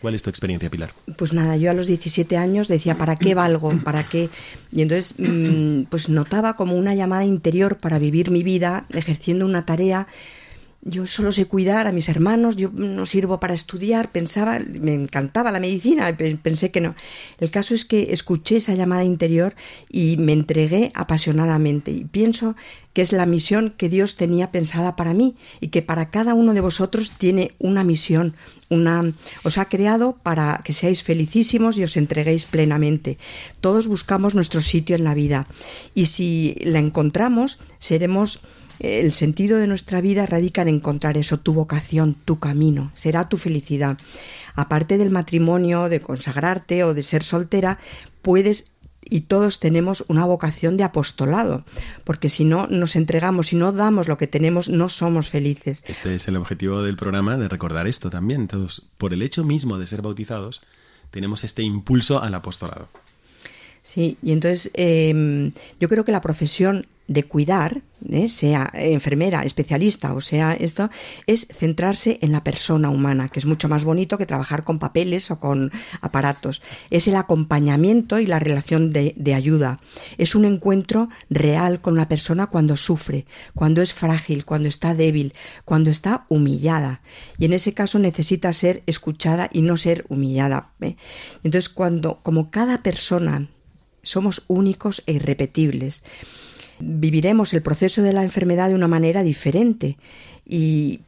¿Cuál 0.00 0.14
es 0.14 0.22
tu 0.22 0.28
experiencia, 0.28 0.70
Pilar? 0.70 0.92
Pues 1.16 1.32
nada, 1.32 1.56
yo 1.56 1.70
a 1.70 1.74
los 1.74 1.86
17 1.86 2.36
años 2.36 2.68
decía, 2.68 2.98
¿para 2.98 3.16
qué 3.16 3.34
valgo? 3.34 3.72
¿Para 3.82 4.04
qué? 4.04 4.28
Y 4.70 4.82
entonces, 4.82 5.14
mm, 5.18 5.84
pues 5.84 6.08
notaba 6.08 6.54
como 6.54 6.76
una 6.76 6.94
llamada 6.94 7.24
interior 7.24 7.78
para 7.78 7.98
vivir 7.98 8.30
mi 8.30 8.42
vida 8.42 8.84
ejerciendo 8.90 9.46
una 9.46 9.64
tarea 9.64 10.06
yo 10.88 11.06
solo 11.06 11.32
sé 11.32 11.46
cuidar 11.46 11.88
a 11.88 11.92
mis 11.92 12.08
hermanos, 12.08 12.54
yo 12.54 12.70
no 12.72 13.06
sirvo 13.06 13.40
para 13.40 13.54
estudiar, 13.54 14.12
pensaba, 14.12 14.60
me 14.60 14.94
encantaba 14.94 15.50
la 15.50 15.58
medicina, 15.58 16.16
pensé 16.16 16.70
que 16.70 16.80
no. 16.80 16.94
El 17.38 17.50
caso 17.50 17.74
es 17.74 17.84
que 17.84 18.12
escuché 18.12 18.58
esa 18.58 18.74
llamada 18.74 19.02
interior 19.02 19.56
y 19.90 20.16
me 20.16 20.32
entregué 20.32 20.92
apasionadamente 20.94 21.90
y 21.90 22.04
pienso 22.04 22.54
que 22.92 23.02
es 23.02 23.12
la 23.12 23.26
misión 23.26 23.74
que 23.76 23.88
Dios 23.88 24.14
tenía 24.16 24.52
pensada 24.52 24.94
para 24.94 25.12
mí 25.12 25.34
y 25.60 25.68
que 25.68 25.82
para 25.82 26.10
cada 26.10 26.34
uno 26.34 26.54
de 26.54 26.60
vosotros 26.60 27.12
tiene 27.18 27.52
una 27.58 27.82
misión, 27.82 28.36
una 28.70 29.12
os 29.42 29.58
ha 29.58 29.66
creado 29.66 30.16
para 30.22 30.60
que 30.64 30.72
seáis 30.72 31.02
felicísimos 31.02 31.76
y 31.78 31.82
os 31.82 31.96
entreguéis 31.96 32.46
plenamente. 32.46 33.18
Todos 33.60 33.88
buscamos 33.88 34.34
nuestro 34.36 34.62
sitio 34.62 34.94
en 34.94 35.04
la 35.04 35.14
vida 35.14 35.48
y 35.94 36.06
si 36.06 36.56
la 36.62 36.78
encontramos 36.78 37.58
seremos 37.80 38.40
el 38.78 39.12
sentido 39.12 39.58
de 39.58 39.66
nuestra 39.66 40.00
vida 40.00 40.26
radica 40.26 40.62
en 40.62 40.68
encontrar 40.68 41.16
eso, 41.16 41.38
tu 41.38 41.54
vocación, 41.54 42.14
tu 42.24 42.38
camino, 42.38 42.90
será 42.94 43.28
tu 43.28 43.36
felicidad. 43.36 43.98
Aparte 44.54 44.98
del 44.98 45.10
matrimonio, 45.10 45.88
de 45.88 46.00
consagrarte 46.00 46.84
o 46.84 46.94
de 46.94 47.02
ser 47.02 47.22
soltera, 47.22 47.78
puedes 48.22 48.64
y 49.08 49.22
todos 49.22 49.60
tenemos 49.60 50.04
una 50.08 50.24
vocación 50.24 50.76
de 50.76 50.84
apostolado, 50.84 51.64
porque 52.04 52.28
si 52.28 52.44
no 52.44 52.66
nos 52.66 52.96
entregamos, 52.96 53.48
si 53.48 53.56
no 53.56 53.72
damos 53.72 54.08
lo 54.08 54.16
que 54.16 54.26
tenemos, 54.26 54.68
no 54.68 54.88
somos 54.88 55.30
felices. 55.30 55.84
Este 55.86 56.14
es 56.14 56.26
el 56.28 56.36
objetivo 56.36 56.82
del 56.82 56.96
programa, 56.96 57.36
de 57.36 57.48
recordar 57.48 57.86
esto 57.86 58.10
también. 58.10 58.48
Todos, 58.48 58.82
por 58.98 59.12
el 59.12 59.22
hecho 59.22 59.44
mismo 59.44 59.78
de 59.78 59.86
ser 59.86 60.02
bautizados, 60.02 60.62
tenemos 61.10 61.44
este 61.44 61.62
impulso 61.62 62.20
al 62.20 62.34
apostolado. 62.34 62.88
Sí, 63.86 64.18
y 64.20 64.32
entonces 64.32 64.68
em, 64.74 65.52
yo 65.78 65.88
creo 65.88 66.04
que 66.04 66.10
la 66.10 66.20
profesión 66.20 66.88
de 67.06 67.22
cuidar, 67.22 67.82
¿eh? 68.10 68.28
sea 68.28 68.68
enfermera, 68.74 69.42
especialista 69.42 70.12
o 70.12 70.20
sea 70.20 70.54
esto, 70.54 70.90
es 71.28 71.46
centrarse 71.52 72.18
en 72.20 72.32
la 72.32 72.42
persona 72.42 72.90
humana, 72.90 73.28
que 73.28 73.38
es 73.38 73.46
mucho 73.46 73.68
más 73.68 73.84
bonito 73.84 74.18
que 74.18 74.26
trabajar 74.26 74.64
con 74.64 74.80
papeles 74.80 75.30
o 75.30 75.38
con 75.38 75.70
aparatos. 76.00 76.62
Es 76.90 77.06
el 77.06 77.14
acompañamiento 77.14 78.18
y 78.18 78.26
la 78.26 78.40
relación 78.40 78.92
de, 78.92 79.14
ayuda. 79.32 79.78
Es 80.18 80.34
un 80.34 80.46
encuentro 80.46 81.08
real 81.30 81.80
con 81.80 81.94
la 81.94 82.08
persona 82.08 82.48
cuando 82.48 82.76
sufre, 82.76 83.24
cuando 83.54 83.82
es 83.82 83.94
frágil, 83.94 84.44
cuando 84.44 84.68
está 84.68 84.96
débil, 84.96 85.32
cuando 85.64 85.90
está 85.90 86.26
humillada. 86.28 87.02
Y 87.38 87.44
en 87.44 87.52
ese 87.52 87.72
caso 87.72 88.00
necesita 88.00 88.52
ser 88.52 88.82
escuchada 88.86 89.48
y 89.52 89.62
no 89.62 89.76
ser 89.76 90.06
humillada. 90.08 90.72
¿eh? 90.80 90.96
Entonces, 91.44 91.68
cuando, 91.68 92.18
como 92.24 92.50
cada 92.50 92.82
persona 92.82 93.48
somos 94.06 94.44
únicos 94.48 95.02
e 95.06 95.12
irrepetibles, 95.12 96.02
viviremos 96.78 97.54
el 97.54 97.62
proceso 97.62 98.02
de 98.02 98.12
la 98.12 98.22
enfermedad 98.22 98.68
de 98.68 98.74
una 98.74 98.88
manera 98.88 99.22
diferente 99.22 99.96
y 100.44 101.00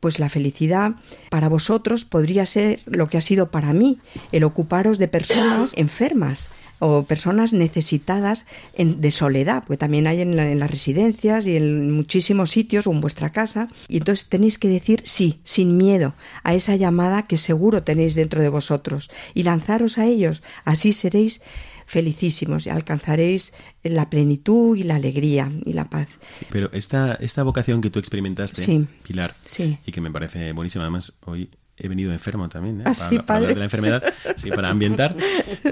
pues 0.00 0.18
la 0.18 0.30
felicidad 0.30 0.92
para 1.28 1.48
vosotros 1.48 2.04
podría 2.04 2.46
ser 2.46 2.80
lo 2.86 3.08
que 3.08 3.18
ha 3.18 3.20
sido 3.20 3.50
para 3.50 3.72
mí, 3.74 3.98
el 4.32 4.44
ocuparos 4.44 4.98
de 4.98 5.08
personas 5.08 5.74
enfermas 5.76 6.48
o 6.78 7.02
personas 7.02 7.52
necesitadas 7.52 8.46
de 8.76 9.10
soledad, 9.10 9.64
porque 9.66 9.76
también 9.76 10.06
hay 10.06 10.22
en, 10.22 10.38
en, 10.38 10.58
las 10.58 10.70
residencias 10.70 11.46
y 11.46 11.56
en 11.56 11.92
muchísimos 11.92 12.50
sitios 12.50 12.86
o 12.86 12.92
en 12.92 13.02
vuestra 13.02 13.32
casa. 13.32 13.68
Y 13.86 13.98
entonces 13.98 14.30
tenéis 14.30 14.58
que 14.58 14.68
decir 14.68 15.02
sí, 15.04 15.40
sin 15.44 15.76
miedo, 15.76 16.14
a 16.42 16.54
esa 16.54 16.76
llamada 16.76 17.26
que 17.26 17.36
seguro 17.36 17.82
tenéis 17.82 18.14
dentro 18.14 18.40
de 18.40 18.48
vosotros 18.48 19.10
y 19.34 19.42
lanzaros 19.42 19.98
a 19.98 20.06
ellos. 20.06 20.42
Así 20.64 20.94
seréis 20.94 21.42
felicísimos 21.90 22.66
y 22.66 22.70
alcanzaréis 22.70 23.52
la 23.82 24.08
plenitud 24.08 24.76
y 24.76 24.84
la 24.84 24.94
alegría 24.94 25.50
y 25.64 25.72
la 25.72 25.90
paz. 25.90 26.08
pero 26.48 26.70
esta, 26.72 27.14
esta 27.14 27.42
vocación 27.42 27.80
que 27.80 27.90
tú 27.90 27.98
experimentaste, 27.98 28.86
Pilar, 29.02 29.34
sí. 29.42 29.76
y 29.84 29.90
que 29.90 30.00
me 30.00 30.08
parece 30.12 30.52
buenísima, 30.52 30.84
además 30.84 31.14
hoy 31.24 31.50
he 31.76 31.88
venido 31.88 32.12
enfermo 32.12 32.48
también, 32.48 32.82
¿eh? 32.82 32.84
Ah, 32.86 32.94
para, 33.26 33.38
hablar 33.38 33.54
de 33.54 33.58
la 33.58 33.64
enfermedad, 33.64 34.04
sí, 34.36 34.50
para 34.50 34.70
ambientar. 34.70 35.16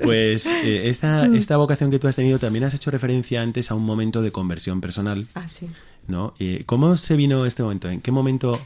Pues 0.03 0.47
eh, 0.47 0.89
esta, 0.89 1.29
mm. 1.29 1.37
esta 1.37 1.57
vocación 1.57 1.93
que 1.93 2.01
tú 2.01 2.09
has 2.09 2.17
tenido 2.17 2.41
también 2.41 2.65
has 2.65 2.75
hecho 2.75 2.91
referencia 2.91 3.41
antes 3.41 3.71
a 3.71 3.77
un 3.77 3.85
momento 3.85 4.21
de 4.21 4.33
conversión 4.33 4.81
personal. 4.81 5.27
Ah, 5.35 5.47
sí. 5.47 5.69
¿no? 6.09 6.35
Eh, 6.41 6.65
¿Cómo 6.67 6.97
se 6.97 7.15
vino 7.15 7.47
este 7.47 7.63
momento? 7.63 7.89
¿En 7.89 8.01
qué 8.01 8.11
momento 8.11 8.61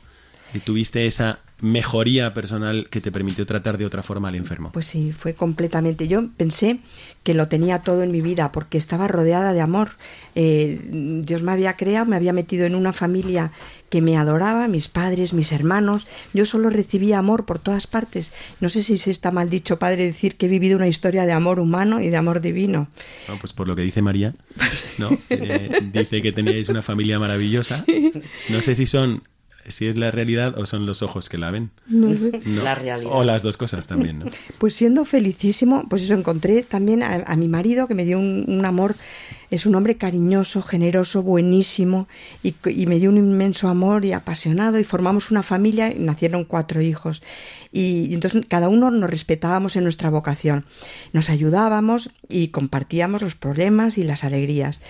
tuviste 0.65 1.07
esa 1.07 1.41
mejoría 1.63 2.35
personal 2.35 2.89
que 2.91 3.01
te 3.01 3.13
permitió 3.13 3.47
tratar 3.47 3.79
de 3.79 3.87
otra 3.87 4.03
forma 4.03 4.29
al 4.29 4.35
enfermo. 4.35 4.73
Pues 4.73 4.87
sí, 4.87 5.13
fue 5.13 5.35
completamente. 5.35 6.09
Yo 6.09 6.29
pensé 6.37 6.81
que 7.23 7.35
lo 7.35 7.47
tenía 7.47 7.79
todo 7.79 8.03
en 8.03 8.11
mi 8.11 8.21
vida 8.21 8.51
porque 8.51 8.77
estaba 8.77 9.07
rodeada 9.07 9.53
de 9.53 9.61
amor. 9.61 9.91
Eh, 10.35 10.81
Dios 11.23 11.45
me 11.45 11.53
había 11.53 11.77
creado, 11.77 12.05
me 12.05 12.17
había 12.17 12.33
metido 12.33 12.67
en 12.67 12.75
una 12.75 12.93
familia 12.93 13.53
que 13.91 14.03
me 14.03 14.17
adoraba, 14.17 14.67
mis 14.67 14.89
padres, 14.89 15.33
mis 15.35 15.53
hermanos. 15.53 16.09
Yo 16.35 16.47
solo 16.47 16.69
recibía 16.69 17.19
amor 17.19 17.45
por 17.45 17.61
todas 17.61 17.87
partes. 17.87 18.33
No 18.61 18.69
sé 18.69 18.83
si 18.83 18.99
se 18.99 19.13
está 19.13 19.31
mal 19.31 19.49
dicho, 19.49 19.79
padre, 19.79 20.05
decir 20.05 20.35
que 20.35 20.47
he 20.47 20.49
vivido 20.49 20.77
una 20.77 20.89
historia 20.89 21.27
de 21.27 21.33
amor 21.33 21.61
humano 21.61 22.01
y 22.01 22.09
de 22.09 22.17
amor 22.17 22.41
divino. 22.41 22.89
No, 23.29 23.39
pues 23.39 23.53
por 23.53 23.69
lo 23.69 23.77
que 23.77 23.83
dice 23.83 24.03
María, 24.03 24.35
¿no? 24.99 25.11
Eh, 25.31 25.91
dice 25.93 26.23
que 26.23 26.33
teníais 26.33 26.69
una 26.69 26.83
familia 26.83 27.21
maravillosa. 27.21 27.85
No 28.49 28.61
sé 28.63 28.75
si 28.75 28.87
son 28.87 29.23
si 29.69 29.87
es 29.87 29.97
la 29.97 30.11
realidad 30.11 30.59
o 30.59 30.67
son 30.67 30.87
los 30.87 31.03
ojos 31.03 31.29
que 31.29 31.39
la 31.39 31.51
ven. 31.51 31.71
La 31.89 32.75
realidad. 32.75 33.13
O 33.13 33.25
las 33.25 33.43
dos 33.43 33.57
cosas 33.57 33.87
también, 33.87 34.21
¿no? 34.21 34.27
Pues 34.59 34.75
siendo 34.75 35.05
felicísimo, 35.05 35.87
pues 35.89 36.03
eso, 36.03 36.15
encontré 36.15 36.63
también 36.63 37.03
a, 37.03 37.37
mi 37.37 37.49
marido 37.49 37.89
que 37.89 37.95
me 37.95 38.05
dio 38.05 38.19
un, 38.19 38.65
amor, 38.65 38.95
es 39.51 39.67
un 39.67 39.75
hombre 39.75 39.97
cariñoso, 39.97 40.63
generoso, 40.63 41.23
buenísimo 41.23 42.09
y, 42.43 42.55
me 42.87 42.99
dio 42.99 43.11
un 43.11 43.17
inmenso 43.17 43.69
amor 43.69 44.05
y 44.05 44.13
apasionado 44.13 44.79
y 44.79 44.85
formamos 44.85 45.31
una 45.31 45.43
familia 45.43 45.93
y 45.93 45.99
nacieron 45.99 46.45
cuatro 46.45 46.81
hijos. 46.81 47.23
Y, 47.73 48.07
y 48.11 48.15
entonces 48.15 48.45
cada 48.49 48.69
uno 48.69 48.91
nos 48.91 49.11
respetábamos 49.11 49.77
en 49.77 49.85
nuestra 49.85 50.11
vocación, 50.11 50.65
nos 51.13 51.31
ayudábamos 51.31 52.11
y 52.29 52.49
compartíamos 52.49 53.23
los 53.23 53.35
problemas 53.35 53.99
y 53.99 54.05
las 54.05 54.25
alegrías. 54.25 54.81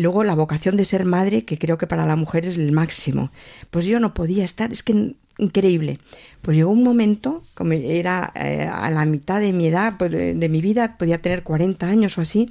Luego 0.00 0.24
la 0.24 0.34
vocación 0.34 0.78
de 0.78 0.86
ser 0.86 1.04
madre, 1.04 1.44
que 1.44 1.58
creo 1.58 1.76
que 1.76 1.86
para 1.86 2.06
la 2.06 2.16
mujer 2.16 2.46
es 2.46 2.56
el 2.56 2.72
máximo. 2.72 3.30
Pues 3.70 3.84
yo 3.84 4.00
no 4.00 4.14
podía 4.14 4.44
estar, 4.44 4.72
es 4.72 4.82
que 4.82 5.14
increíble. 5.36 5.98
Pues 6.40 6.56
llegó 6.56 6.70
un 6.70 6.82
momento, 6.82 7.42
como 7.54 7.72
era 7.72 8.32
eh, 8.34 8.66
a 8.70 8.90
la 8.90 9.04
mitad 9.04 9.40
de 9.40 9.52
mi 9.52 9.66
edad, 9.66 9.96
pues, 9.98 10.10
de, 10.10 10.48
mi 10.48 10.62
vida, 10.62 10.96
podía 10.96 11.20
tener 11.20 11.42
40 11.42 11.86
años 11.86 12.16
o 12.16 12.22
así, 12.22 12.48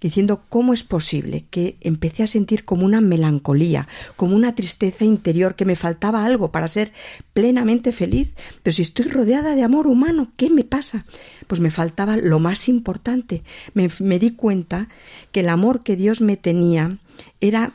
diciendo 0.00 0.42
cómo 0.48 0.72
es 0.72 0.82
posible 0.82 1.44
que 1.50 1.76
empecé 1.80 2.24
a 2.24 2.26
sentir 2.26 2.64
como 2.64 2.84
una 2.84 3.00
melancolía, 3.00 3.86
como 4.16 4.34
una 4.34 4.56
tristeza 4.56 5.04
interior, 5.04 5.54
que 5.54 5.64
me 5.64 5.76
faltaba 5.76 6.24
algo 6.24 6.50
para 6.50 6.66
ser 6.66 6.92
plenamente 7.32 7.92
feliz. 7.92 8.34
Pero 8.64 8.74
si 8.74 8.82
estoy 8.82 9.06
rodeada 9.06 9.54
de 9.54 9.62
amor 9.62 9.86
humano, 9.86 10.32
¿qué 10.36 10.50
me 10.50 10.64
pasa? 10.64 11.04
Pues 11.48 11.60
me 11.60 11.70
faltaba 11.70 12.16
lo 12.16 12.38
más 12.38 12.68
importante. 12.68 13.42
Me, 13.74 13.88
me 13.98 14.20
di 14.20 14.30
cuenta 14.30 14.88
que 15.32 15.40
el 15.40 15.48
amor 15.48 15.82
que 15.82 15.96
Dios 15.96 16.20
me 16.20 16.36
tenía 16.36 16.98
era, 17.40 17.72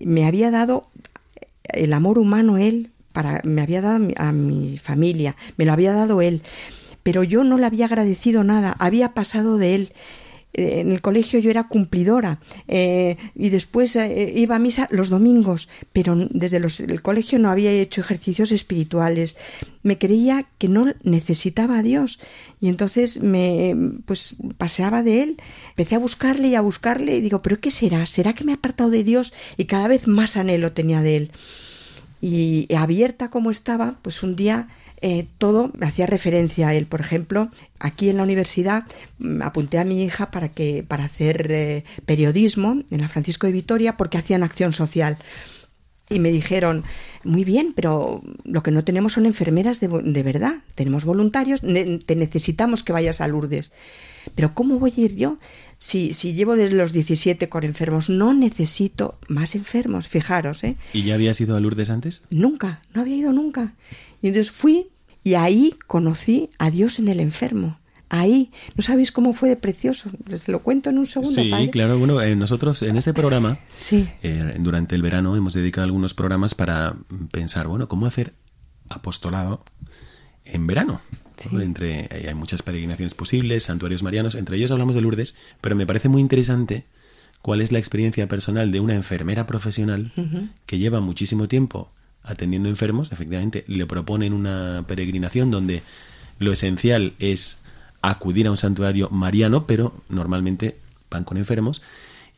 me 0.00 0.24
había 0.24 0.50
dado 0.50 0.88
el 1.64 1.92
amor 1.92 2.18
humano 2.18 2.56
Él 2.56 2.92
para, 3.12 3.40
me 3.44 3.62
había 3.62 3.80
dado 3.80 4.08
a 4.16 4.32
mi, 4.32 4.78
familia, 4.78 5.36
me 5.56 5.64
lo 5.64 5.72
había 5.72 5.92
dado 5.92 6.22
él, 6.22 6.42
pero 7.02 7.22
yo 7.22 7.44
no 7.44 7.58
le 7.58 7.66
había 7.66 7.86
agradecido 7.86 8.44
nada, 8.44 8.74
había 8.78 9.12
pasado 9.12 9.58
de 9.58 9.74
él 9.74 9.92
en 10.54 10.92
el 10.92 11.00
colegio 11.00 11.38
yo 11.38 11.50
era 11.50 11.68
cumplidora 11.68 12.38
eh, 12.68 13.16
y 13.34 13.48
después 13.48 13.96
eh, 13.96 14.32
iba 14.36 14.56
a 14.56 14.58
misa 14.58 14.86
los 14.90 15.08
domingos, 15.08 15.68
pero 15.92 16.14
desde 16.30 16.58
el 16.58 17.02
colegio 17.02 17.38
no 17.38 17.50
había 17.50 17.70
hecho 17.70 18.02
ejercicios 18.02 18.52
espirituales. 18.52 19.36
Me 19.82 19.98
creía 19.98 20.46
que 20.58 20.68
no 20.68 20.92
necesitaba 21.02 21.78
a 21.78 21.82
Dios 21.82 22.20
y 22.60 22.68
entonces 22.68 23.20
me 23.22 23.74
pues 24.04 24.36
paseaba 24.58 25.02
de 25.02 25.22
él, 25.22 25.36
empecé 25.70 25.94
a 25.94 25.98
buscarle 25.98 26.48
y 26.48 26.54
a 26.54 26.60
buscarle 26.60 27.16
y 27.16 27.20
digo, 27.20 27.40
pero 27.40 27.56
¿qué 27.56 27.70
será? 27.70 28.04
¿Será 28.06 28.34
que 28.34 28.44
me 28.44 28.52
he 28.52 28.56
apartado 28.56 28.90
de 28.90 29.04
Dios? 29.04 29.32
Y 29.56 29.64
cada 29.64 29.88
vez 29.88 30.06
más 30.06 30.36
anhelo 30.36 30.72
tenía 30.72 31.00
de 31.00 31.16
él. 31.16 31.32
Y 32.20 32.72
abierta 32.74 33.30
como 33.30 33.50
estaba, 33.50 33.98
pues 34.02 34.22
un 34.22 34.36
día 34.36 34.68
eh, 35.04 35.26
todo 35.38 35.72
me 35.76 35.86
hacía 35.86 36.06
referencia 36.06 36.68
a 36.68 36.74
él. 36.74 36.86
Por 36.86 37.00
ejemplo, 37.00 37.50
aquí 37.80 38.08
en 38.08 38.18
la 38.18 38.22
universidad 38.22 38.84
mm, 39.18 39.42
apunté 39.42 39.78
a 39.78 39.84
mi 39.84 40.02
hija 40.02 40.30
para 40.30 40.50
que 40.50 40.84
para 40.86 41.04
hacer 41.04 41.50
eh, 41.50 41.84
periodismo 42.06 42.82
en 42.88 43.00
la 43.00 43.08
Francisco 43.08 43.48
de 43.48 43.52
Vitoria 43.52 43.96
porque 43.96 44.18
hacían 44.18 44.44
acción 44.44 44.72
social. 44.72 45.18
Y 46.08 46.20
me 46.20 46.30
dijeron, 46.30 46.84
muy 47.24 47.42
bien, 47.42 47.72
pero 47.74 48.22
lo 48.44 48.62
que 48.62 48.70
no 48.70 48.84
tenemos 48.84 49.14
son 49.14 49.26
enfermeras 49.26 49.80
de, 49.80 49.88
de 49.88 50.22
verdad. 50.22 50.56
Tenemos 50.74 51.04
voluntarios, 51.04 51.62
te 51.62 52.16
necesitamos 52.16 52.84
que 52.84 52.92
vayas 52.92 53.20
a 53.20 53.28
Lourdes. 53.28 53.72
Pero 54.34 54.54
¿cómo 54.54 54.78
voy 54.78 54.92
a 54.96 55.00
ir 55.00 55.16
yo? 55.16 55.38
Si, 55.78 56.12
si 56.12 56.34
llevo 56.34 56.54
desde 56.54 56.76
los 56.76 56.92
17 56.92 57.48
con 57.48 57.64
enfermos, 57.64 58.08
no 58.08 58.34
necesito 58.34 59.18
más 59.26 59.54
enfermos, 59.54 60.06
fijaros. 60.06 60.62
¿eh? 60.62 60.76
¿Y 60.92 61.02
ya 61.02 61.14
habías 61.14 61.40
ido 61.40 61.56
a 61.56 61.60
Lourdes 61.60 61.90
antes? 61.90 62.22
Nunca, 62.30 62.82
no 62.94 63.00
había 63.00 63.16
ido 63.16 63.32
nunca. 63.32 63.74
Y 64.22 64.28
entonces 64.28 64.50
fui 64.52 64.88
y 65.24 65.34
ahí 65.34 65.74
conocí 65.86 66.50
a 66.58 66.70
Dios 66.70 66.98
en 66.98 67.08
el 67.08 67.20
enfermo. 67.20 67.78
ahí. 68.08 68.50
No 68.76 68.82
sabéis 68.82 69.10
cómo 69.10 69.32
fue 69.32 69.48
de 69.48 69.56
precioso. 69.56 70.10
Les 70.28 70.46
lo 70.46 70.62
cuento 70.62 70.90
en 70.90 70.98
un 70.98 71.06
segundo. 71.06 71.42
Sí, 71.42 71.50
claro. 71.70 71.98
Bueno, 71.98 72.20
eh, 72.20 72.36
nosotros 72.36 72.82
en 72.82 72.96
este 72.98 73.14
programa, 73.14 73.58
sí. 73.70 74.06
Eh, 74.22 74.56
durante 74.58 74.94
el 74.94 75.00
verano, 75.02 75.34
hemos 75.34 75.54
dedicado 75.54 75.86
algunos 75.86 76.12
programas 76.12 76.54
para 76.54 76.94
pensar, 77.30 77.68
bueno, 77.68 77.88
cómo 77.88 78.04
hacer 78.06 78.34
apostolado 78.90 79.64
en 80.44 80.66
verano. 80.66 81.00
Entre, 81.52 82.08
hay 82.28 82.34
muchas 82.34 82.62
peregrinaciones 82.62 83.14
posibles, 83.14 83.64
santuarios 83.64 84.02
marianos, 84.02 84.34
entre 84.34 84.56
ellos 84.58 84.70
hablamos 84.70 84.94
de 84.94 85.00
Lourdes, 85.00 85.34
pero 85.60 85.74
me 85.74 85.86
parece 85.86 86.08
muy 86.08 86.20
interesante 86.20 86.84
cuál 87.40 87.62
es 87.62 87.72
la 87.72 87.78
experiencia 87.78 88.28
personal 88.28 88.70
de 88.70 88.78
una 88.78 88.94
enfermera 88.94 89.46
profesional 89.46 90.12
que 90.66 90.78
lleva 90.78 91.00
muchísimo 91.00 91.48
tiempo 91.48 91.90
atendiendo 92.24 92.68
enfermos, 92.68 93.12
efectivamente 93.12 93.64
le 93.66 93.86
proponen 93.86 94.32
una 94.32 94.84
peregrinación 94.86 95.50
donde 95.50 95.82
lo 96.38 96.52
esencial 96.52 97.14
es 97.18 97.62
acudir 98.00 98.46
a 98.46 98.50
un 98.50 98.56
santuario 98.56 99.08
mariano, 99.10 99.66
pero 99.66 99.94
normalmente 100.08 100.76
van 101.10 101.24
con 101.24 101.36
enfermos. 101.36 101.82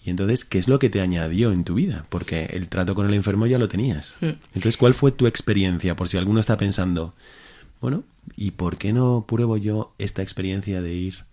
Y 0.05 0.11
entonces, 0.11 0.44
¿qué 0.44 0.59
es 0.59 0.68
lo 0.68 0.79
que 0.79 0.90
te 0.90 1.01
añadió 1.01 1.51
en 1.51 1.64
tu 1.64 1.75
vida? 1.75 2.05
Porque 2.11 2.44
el 2.53 2.68
trato 2.68 2.94
con 2.94 3.07
el 3.07 3.14
enfermo 3.14 3.47
ya 3.47 3.59
lo 3.59 3.68
tenías. 3.68 4.16
Mm. 4.20 4.27
Entonces, 4.27 4.77
¿cuál 4.77 4.92
fue 4.92 5.12
tu 5.12 5.27
experiencia? 5.27 5.97
Por 5.97 6.09
si 6.09 6.18
alguno 6.18 6.40
está 6.40 6.59
pensando, 6.59 7.14
bueno, 7.81 8.05
¿y 8.37 8.51
por 8.51 8.77
qué 8.77 8.92
no 8.92 9.25
pruebo 9.27 9.57
yo 9.57 9.94
esta 9.99 10.23
experiencia 10.23 10.83
de 10.83 10.92
ir 10.92 11.25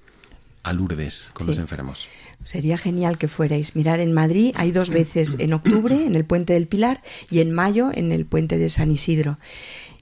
a 0.63 0.71
Lourdes 0.71 1.31
con 1.33 1.47
los 1.47 1.57
enfermos? 1.57 2.07
Sería 2.43 2.77
genial 2.77 3.17
que 3.17 3.27
fuerais. 3.27 3.75
Mirar, 3.75 3.99
en 3.99 4.13
Madrid 4.13 4.53
hay 4.57 4.71
dos 4.71 4.89
veces 4.89 5.35
en 5.39 5.53
octubre, 5.53 6.05
en 6.05 6.15
el 6.15 6.25
Puente 6.25 6.53
del 6.53 6.67
Pilar, 6.67 7.01
y 7.29 7.39
en 7.39 7.51
mayo, 7.51 7.91
en 7.93 8.11
el 8.11 8.25
Puente 8.25 8.57
de 8.57 8.69
San 8.69 8.91
Isidro. 8.91 9.37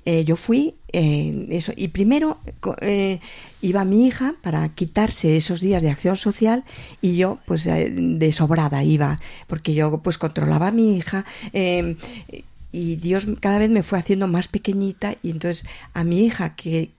Eh, 0.05 0.23
yo 0.25 0.35
fui, 0.37 0.75
eh, 0.91 1.47
eso, 1.51 1.73
y 1.75 1.89
primero 1.89 2.39
eh, 2.81 3.19
iba 3.61 3.83
mi 3.85 4.07
hija 4.07 4.35
para 4.41 4.67
quitarse 4.69 5.37
esos 5.37 5.61
días 5.61 5.83
de 5.83 5.91
acción 5.91 6.15
social 6.15 6.63
y 6.99 7.17
yo, 7.17 7.37
pues, 7.45 7.65
de 7.65 8.31
sobrada 8.31 8.83
iba, 8.83 9.19
porque 9.45 9.73
yo, 9.73 10.01
pues, 10.01 10.17
controlaba 10.17 10.69
a 10.69 10.71
mi 10.71 10.97
hija 10.97 11.25
y 12.71 12.95
Dios 12.95 13.27
cada 13.39 13.59
vez 13.59 13.69
me 13.69 13.83
fue 13.83 13.99
haciendo 13.99 14.27
más 14.27 14.47
pequeñita 14.47 15.15
y 15.21 15.31
entonces 15.31 15.65
a 15.93 16.03
mi 16.03 16.25
hija 16.25 16.55
que 16.55 16.91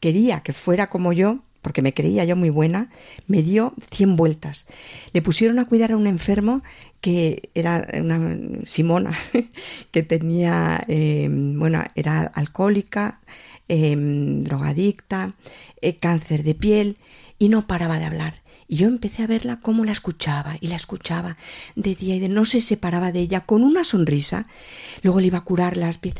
quería 0.00 0.40
que 0.40 0.52
fuera 0.52 0.88
como 0.88 1.12
yo, 1.12 1.40
porque 1.64 1.80
me 1.80 1.94
creía 1.94 2.26
yo 2.26 2.36
muy 2.36 2.50
buena, 2.50 2.90
me 3.26 3.42
dio 3.42 3.72
100 3.90 4.16
vueltas. 4.16 4.66
Le 5.14 5.22
pusieron 5.22 5.58
a 5.58 5.64
cuidar 5.64 5.92
a 5.92 5.96
un 5.96 6.06
enfermo 6.06 6.62
que 7.00 7.48
era 7.54 7.88
una 7.94 8.20
Simona, 8.66 9.18
que 9.90 10.02
tenía, 10.02 10.84
eh, 10.88 11.26
bueno, 11.30 11.82
era 11.94 12.20
alcohólica, 12.20 13.22
eh, 13.66 13.96
drogadicta, 13.96 15.36
eh, 15.80 15.96
cáncer 15.96 16.42
de 16.42 16.54
piel 16.54 16.98
y 17.38 17.48
no 17.48 17.66
paraba 17.66 17.98
de 17.98 18.04
hablar. 18.04 18.42
Y 18.68 18.76
yo 18.76 18.86
empecé 18.86 19.22
a 19.22 19.26
verla 19.26 19.60
cómo 19.60 19.86
la 19.86 19.92
escuchaba 19.92 20.58
y 20.60 20.68
la 20.68 20.76
escuchaba 20.76 21.38
de 21.76 21.94
día 21.94 22.16
y 22.16 22.20
de 22.20 22.28
no 22.28 22.44
se 22.44 22.60
separaba 22.60 23.10
de 23.10 23.20
ella 23.20 23.40
con 23.40 23.62
una 23.62 23.84
sonrisa. 23.84 24.46
Luego 25.02 25.20
le 25.20 25.28
iba 25.28 25.38
a 25.38 25.44
curar 25.44 25.78
las 25.78 25.96
piel. 25.96 26.14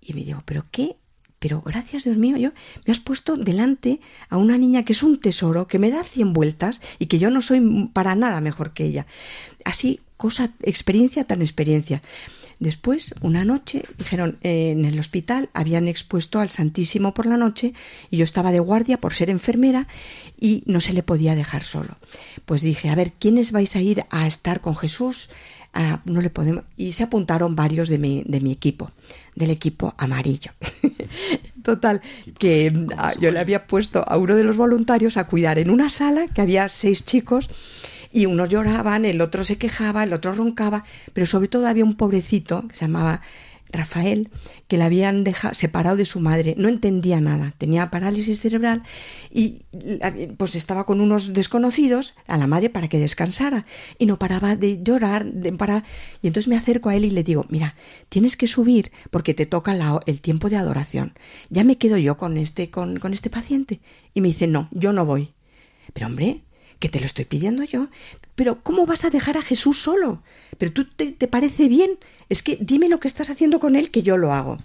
Y 0.00 0.14
me 0.14 0.24
digo, 0.24 0.42
¿pero 0.46 0.64
qué 0.70 0.96
pero 1.42 1.60
gracias 1.60 2.04
Dios 2.04 2.18
mío, 2.18 2.36
yo 2.36 2.50
me 2.86 2.92
has 2.92 3.00
puesto 3.00 3.36
delante 3.36 4.00
a 4.28 4.36
una 4.36 4.56
niña 4.56 4.84
que 4.84 4.92
es 4.92 5.02
un 5.02 5.18
tesoro, 5.18 5.66
que 5.66 5.80
me 5.80 5.90
da 5.90 6.04
cien 6.04 6.32
vueltas 6.32 6.80
y 7.00 7.06
que 7.06 7.18
yo 7.18 7.30
no 7.30 7.42
soy 7.42 7.90
para 7.92 8.14
nada 8.14 8.40
mejor 8.40 8.72
que 8.72 8.84
ella. 8.84 9.08
Así, 9.64 9.98
cosa, 10.16 10.52
experiencia 10.62 11.24
tan 11.24 11.42
experiencia. 11.42 12.00
Después, 12.60 13.12
una 13.22 13.44
noche, 13.44 13.82
dijeron, 13.98 14.38
eh, 14.42 14.70
en 14.70 14.84
el 14.84 15.00
hospital 15.00 15.50
habían 15.52 15.88
expuesto 15.88 16.38
al 16.38 16.48
Santísimo 16.48 17.12
por 17.12 17.26
la 17.26 17.36
noche 17.36 17.74
y 18.08 18.18
yo 18.18 18.24
estaba 18.24 18.52
de 18.52 18.60
guardia 18.60 19.00
por 19.00 19.12
ser 19.12 19.28
enfermera 19.28 19.88
y 20.38 20.62
no 20.66 20.80
se 20.80 20.92
le 20.92 21.02
podía 21.02 21.34
dejar 21.34 21.64
solo. 21.64 21.96
Pues 22.44 22.62
dije, 22.62 22.88
a 22.88 22.94
ver, 22.94 23.10
¿quiénes 23.10 23.50
vais 23.50 23.74
a 23.74 23.80
ir 23.80 24.04
a 24.10 24.28
estar 24.28 24.60
con 24.60 24.76
Jesús? 24.76 25.28
Ah, 25.74 26.02
no 26.04 26.20
le 26.20 26.30
podemos. 26.30 26.62
Y 26.76 26.92
se 26.92 27.02
apuntaron 27.02 27.56
varios 27.56 27.88
de 27.88 27.98
mi, 27.98 28.22
de 28.26 28.40
mi 28.40 28.52
equipo, 28.52 28.92
del 29.34 29.50
equipo 29.50 29.94
amarillo. 29.98 30.52
Total, 31.62 32.00
que 32.38 32.86
ah, 32.98 33.12
yo 33.20 33.30
le 33.30 33.40
había 33.40 33.66
puesto 33.66 34.04
a 34.06 34.16
uno 34.16 34.36
de 34.36 34.44
los 34.44 34.56
voluntarios 34.56 35.16
a 35.16 35.26
cuidar 35.26 35.58
en 35.58 35.70
una 35.70 35.90
sala 35.90 36.26
que 36.28 36.40
había 36.40 36.68
seis 36.68 37.04
chicos 37.04 37.48
y 38.12 38.26
unos 38.26 38.48
lloraban, 38.48 39.04
el 39.04 39.20
otro 39.20 39.42
se 39.42 39.56
quejaba, 39.56 40.02
el 40.04 40.12
otro 40.12 40.34
roncaba, 40.34 40.84
pero 41.12 41.26
sobre 41.26 41.48
todo 41.48 41.66
había 41.66 41.84
un 41.84 41.96
pobrecito 41.96 42.68
que 42.68 42.74
se 42.74 42.84
llamaba 42.84 43.22
Rafael, 43.70 44.30
que 44.68 44.76
la 44.76 44.86
habían 44.86 45.24
dejado, 45.24 45.54
separado 45.54 45.96
de 45.96 46.04
su 46.04 46.20
madre, 46.20 46.54
no 46.58 46.68
entendía 46.68 47.20
nada, 47.20 47.54
tenía 47.56 47.90
parálisis 47.90 48.40
cerebral 48.40 48.82
y 49.30 49.62
pues 50.36 50.54
estaba 50.54 50.84
con 50.84 51.00
unos 51.00 51.32
desconocidos 51.32 52.14
a 52.26 52.36
la 52.36 52.46
madre 52.46 52.68
para 52.68 52.88
que 52.88 52.98
descansara 52.98 53.64
y 53.98 54.06
no 54.06 54.18
paraba 54.18 54.56
de 54.56 54.82
llorar, 54.82 55.24
de. 55.24 55.52
Y 56.22 56.26
entonces 56.26 56.48
me 56.48 56.56
acerco 56.56 56.88
a 56.88 56.96
él 56.96 57.04
y 57.04 57.10
le 57.10 57.22
digo, 57.22 57.46
mira, 57.48 57.76
tienes 58.08 58.36
que 58.36 58.46
subir 58.46 58.92
porque 59.10 59.34
te 59.34 59.46
toca 59.46 59.76
el 60.06 60.20
tiempo 60.20 60.48
de 60.48 60.56
adoración. 60.56 61.14
Ya 61.50 61.64
me 61.64 61.78
quedo 61.78 61.96
yo 61.96 62.16
con 62.16 62.36
este, 62.36 62.70
con, 62.70 62.98
con 62.98 63.12
este 63.12 63.30
paciente. 63.30 63.80
Y 64.14 64.20
me 64.20 64.28
dice, 64.28 64.46
no, 64.46 64.68
yo 64.72 64.92
no 64.92 65.06
voy. 65.06 65.32
Pero 65.92 66.06
hombre, 66.06 66.42
que 66.78 66.88
te 66.88 66.98
lo 66.98 67.06
estoy 67.06 67.24
pidiendo 67.24 67.62
yo. 67.62 67.88
Pero 68.34 68.62
¿cómo 68.62 68.86
vas 68.86 69.04
a 69.04 69.10
dejar 69.10 69.36
a 69.36 69.42
Jesús 69.42 69.82
solo? 69.82 70.22
Pero 70.58 70.72
tú 70.72 70.84
te, 70.84 71.12
parece 71.28 71.68
bien. 71.68 71.98
Es 72.28 72.42
que 72.42 72.58
dime 72.60 72.88
lo 72.88 73.00
que 73.00 73.08
estás 73.08 73.30
haciendo 73.30 73.60
con 73.60 73.76
él 73.76 73.90
que 73.90 74.02
yo 74.02 74.16
lo 74.16 74.32
hago. 74.32 74.58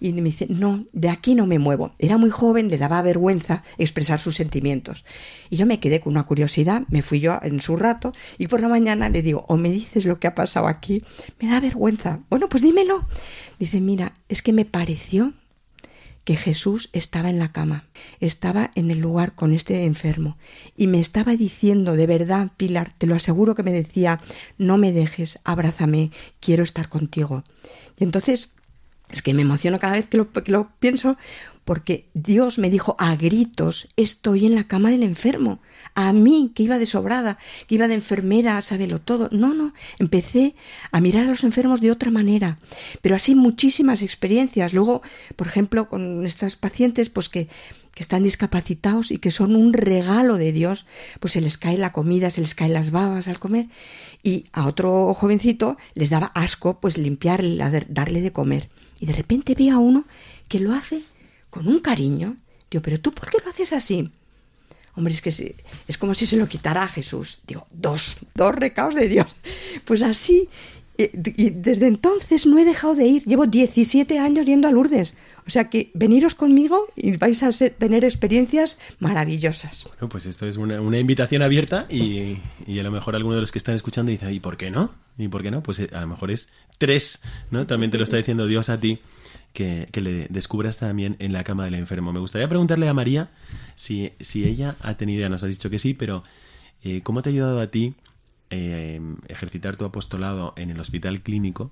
Y 0.00 0.12
me 0.12 0.22
dice, 0.22 0.46
no, 0.48 0.84
de 0.92 1.08
aquí 1.08 1.34
no 1.34 1.46
me 1.46 1.58
muevo. 1.58 1.92
Era 1.98 2.18
muy 2.18 2.30
joven, 2.30 2.68
le 2.68 2.78
daba 2.78 3.02
vergüenza 3.02 3.64
expresar 3.78 4.20
sus 4.20 4.36
sentimientos. 4.36 5.04
Y 5.50 5.56
yo 5.56 5.66
me 5.66 5.80
quedé 5.80 6.00
con 6.00 6.12
una 6.12 6.24
curiosidad, 6.24 6.82
me 6.88 7.02
fui 7.02 7.18
yo 7.18 7.40
en 7.42 7.60
su 7.60 7.76
rato 7.76 8.12
y 8.38 8.46
por 8.46 8.60
la 8.60 8.68
mañana 8.68 9.08
le 9.08 9.22
digo, 9.22 9.44
o 9.48 9.56
me 9.56 9.70
dices 9.70 10.06
lo 10.06 10.20
que 10.20 10.28
ha 10.28 10.36
pasado 10.36 10.68
aquí, 10.68 11.02
me 11.40 11.48
da 11.48 11.58
vergüenza. 11.58 12.20
Bueno, 12.30 12.48
pues 12.48 12.62
dímelo. 12.62 13.08
Dice, 13.58 13.80
mira, 13.80 14.14
es 14.28 14.40
que 14.40 14.52
me 14.52 14.64
pareció 14.64 15.34
que 16.28 16.36
Jesús 16.36 16.90
estaba 16.92 17.30
en 17.30 17.38
la 17.38 17.52
cama, 17.52 17.86
estaba 18.20 18.70
en 18.74 18.90
el 18.90 18.98
lugar 18.98 19.34
con 19.34 19.54
este 19.54 19.86
enfermo 19.86 20.36
y 20.76 20.86
me 20.86 21.00
estaba 21.00 21.34
diciendo, 21.36 21.96
de 21.96 22.06
verdad, 22.06 22.50
Pilar, 22.58 22.92
te 22.98 23.06
lo 23.06 23.14
aseguro 23.14 23.54
que 23.54 23.62
me 23.62 23.72
decía, 23.72 24.20
no 24.58 24.76
me 24.76 24.92
dejes, 24.92 25.38
abrázame, 25.44 26.10
quiero 26.38 26.64
estar 26.64 26.90
contigo. 26.90 27.44
Y 27.98 28.04
entonces, 28.04 28.52
es 29.08 29.22
que 29.22 29.32
me 29.32 29.40
emociono 29.40 29.78
cada 29.78 29.94
vez 29.94 30.06
que 30.06 30.18
lo, 30.18 30.30
que 30.30 30.52
lo 30.52 30.70
pienso 30.80 31.16
porque 31.68 32.08
Dios 32.14 32.56
me 32.56 32.70
dijo 32.70 32.96
a 32.98 33.14
gritos, 33.14 33.88
estoy 33.94 34.46
en 34.46 34.54
la 34.54 34.66
cama 34.66 34.88
del 34.88 35.02
enfermo, 35.02 35.60
a 35.94 36.14
mí 36.14 36.50
que 36.54 36.62
iba 36.62 36.78
de 36.78 36.86
sobrada, 36.86 37.36
que 37.66 37.74
iba 37.74 37.88
de 37.88 37.92
enfermera, 37.92 38.62
sábelo 38.62 39.02
todo. 39.02 39.28
No, 39.32 39.52
no, 39.52 39.74
empecé 39.98 40.54
a 40.92 41.02
mirar 41.02 41.26
a 41.26 41.30
los 41.30 41.44
enfermos 41.44 41.82
de 41.82 41.90
otra 41.90 42.10
manera, 42.10 42.58
pero 43.02 43.16
así 43.16 43.34
muchísimas 43.34 44.00
experiencias. 44.00 44.72
Luego, 44.72 45.02
por 45.36 45.46
ejemplo, 45.46 45.90
con 45.90 46.24
estas 46.24 46.56
pacientes, 46.56 47.10
pues 47.10 47.28
que 47.28 47.48
que 47.94 48.02
están 48.02 48.22
discapacitados 48.22 49.10
y 49.10 49.18
que 49.18 49.30
son 49.30 49.54
un 49.54 49.74
regalo 49.74 50.36
de 50.36 50.52
Dios, 50.52 50.86
pues 51.20 51.32
se 51.32 51.42
les 51.42 51.58
cae 51.58 51.76
la 51.76 51.92
comida, 51.92 52.30
se 52.30 52.40
les 52.40 52.54
caen 52.54 52.72
las 52.72 52.92
babas 52.92 53.28
al 53.28 53.40
comer 53.40 53.66
y 54.22 54.44
a 54.52 54.68
otro 54.68 55.12
jovencito 55.12 55.76
les 55.94 56.08
daba 56.08 56.28
asco 56.34 56.80
pues 56.80 56.96
limpiarle, 56.96 57.58
darle 57.88 58.20
de 58.22 58.32
comer. 58.32 58.70
Y 59.00 59.06
de 59.06 59.12
repente 59.12 59.54
ve 59.54 59.70
a 59.70 59.78
uno 59.78 60.04
que 60.46 60.60
lo 60.60 60.72
hace 60.72 61.02
con 61.50 61.68
un 61.68 61.80
cariño. 61.80 62.36
Digo, 62.70 62.82
pero 62.82 63.00
tú 63.00 63.12
por 63.12 63.30
qué 63.30 63.38
lo 63.44 63.50
haces 63.50 63.72
así? 63.72 64.10
Hombre, 64.94 65.14
es 65.14 65.22
que 65.22 65.54
es 65.86 65.98
como 65.98 66.12
si 66.12 66.26
se 66.26 66.36
lo 66.36 66.48
quitara 66.48 66.82
a 66.82 66.88
Jesús. 66.88 67.40
Digo, 67.46 67.66
dos, 67.70 68.16
dos 68.34 68.54
recaos 68.54 68.94
de 68.94 69.08
Dios. 69.08 69.36
Pues 69.84 70.02
así, 70.02 70.48
y 70.96 71.50
desde 71.50 71.86
entonces 71.86 72.46
no 72.46 72.58
he 72.58 72.64
dejado 72.64 72.96
de 72.96 73.06
ir. 73.06 73.22
Llevo 73.24 73.46
17 73.46 74.18
años 74.18 74.46
yendo 74.46 74.66
a 74.66 74.72
Lourdes. 74.72 75.14
O 75.46 75.50
sea 75.50 75.70
que 75.70 75.90
veniros 75.94 76.34
conmigo 76.34 76.88
y 76.96 77.16
vais 77.16 77.42
a 77.42 77.50
tener 77.70 78.04
experiencias 78.04 78.76
maravillosas. 78.98 79.86
Bueno, 79.88 80.08
pues 80.08 80.26
esto 80.26 80.46
es 80.46 80.56
una, 80.56 80.80
una 80.80 80.98
invitación 80.98 81.40
abierta 81.40 81.86
y, 81.88 82.38
y, 82.66 82.78
a 82.80 82.82
lo 82.82 82.90
mejor 82.90 83.14
alguno 83.16 83.36
de 83.36 83.40
los 83.40 83.52
que 83.52 83.58
están 83.58 83.74
escuchando 83.74 84.10
dice, 84.10 84.30
¿y 84.30 84.40
por 84.40 84.56
qué 84.56 84.70
no? 84.70 84.92
¿Y 85.16 85.28
por 85.28 85.42
qué 85.42 85.50
no? 85.50 85.62
Pues 85.62 85.78
eh, 85.78 85.88
a 85.92 86.00
lo 86.00 86.08
mejor 86.08 86.32
es 86.32 86.48
tres, 86.76 87.22
¿no? 87.50 87.66
También 87.66 87.90
te 87.90 87.96
lo 87.96 88.04
está 88.04 88.18
diciendo 88.18 88.46
Dios 88.46 88.68
a 88.68 88.78
ti 88.78 88.98
que, 89.52 89.88
le 89.94 90.26
descubras 90.28 90.78
también 90.78 91.16
en 91.18 91.32
la 91.32 91.44
cama 91.44 91.64
del 91.64 91.74
enfermo. 91.74 92.12
Me 92.12 92.20
gustaría 92.20 92.48
preguntarle 92.48 92.88
a 92.88 92.94
María 92.94 93.30
si, 93.74 94.12
si 94.20 94.44
ella 94.44 94.76
ha 94.80 94.96
tenido, 94.96 95.20
ya 95.20 95.28
nos 95.28 95.42
has 95.42 95.50
dicho 95.50 95.70
que 95.70 95.78
sí, 95.78 95.94
pero 95.94 96.22
eh, 96.84 97.02
¿cómo 97.02 97.22
te 97.22 97.30
ha 97.30 97.32
ayudado 97.32 97.60
a 97.60 97.68
ti 97.68 97.94
eh, 98.50 99.00
ejercitar 99.28 99.76
tu 99.76 99.84
apostolado 99.84 100.54
en 100.56 100.70
el 100.70 100.80
hospital 100.80 101.20
clínico? 101.20 101.70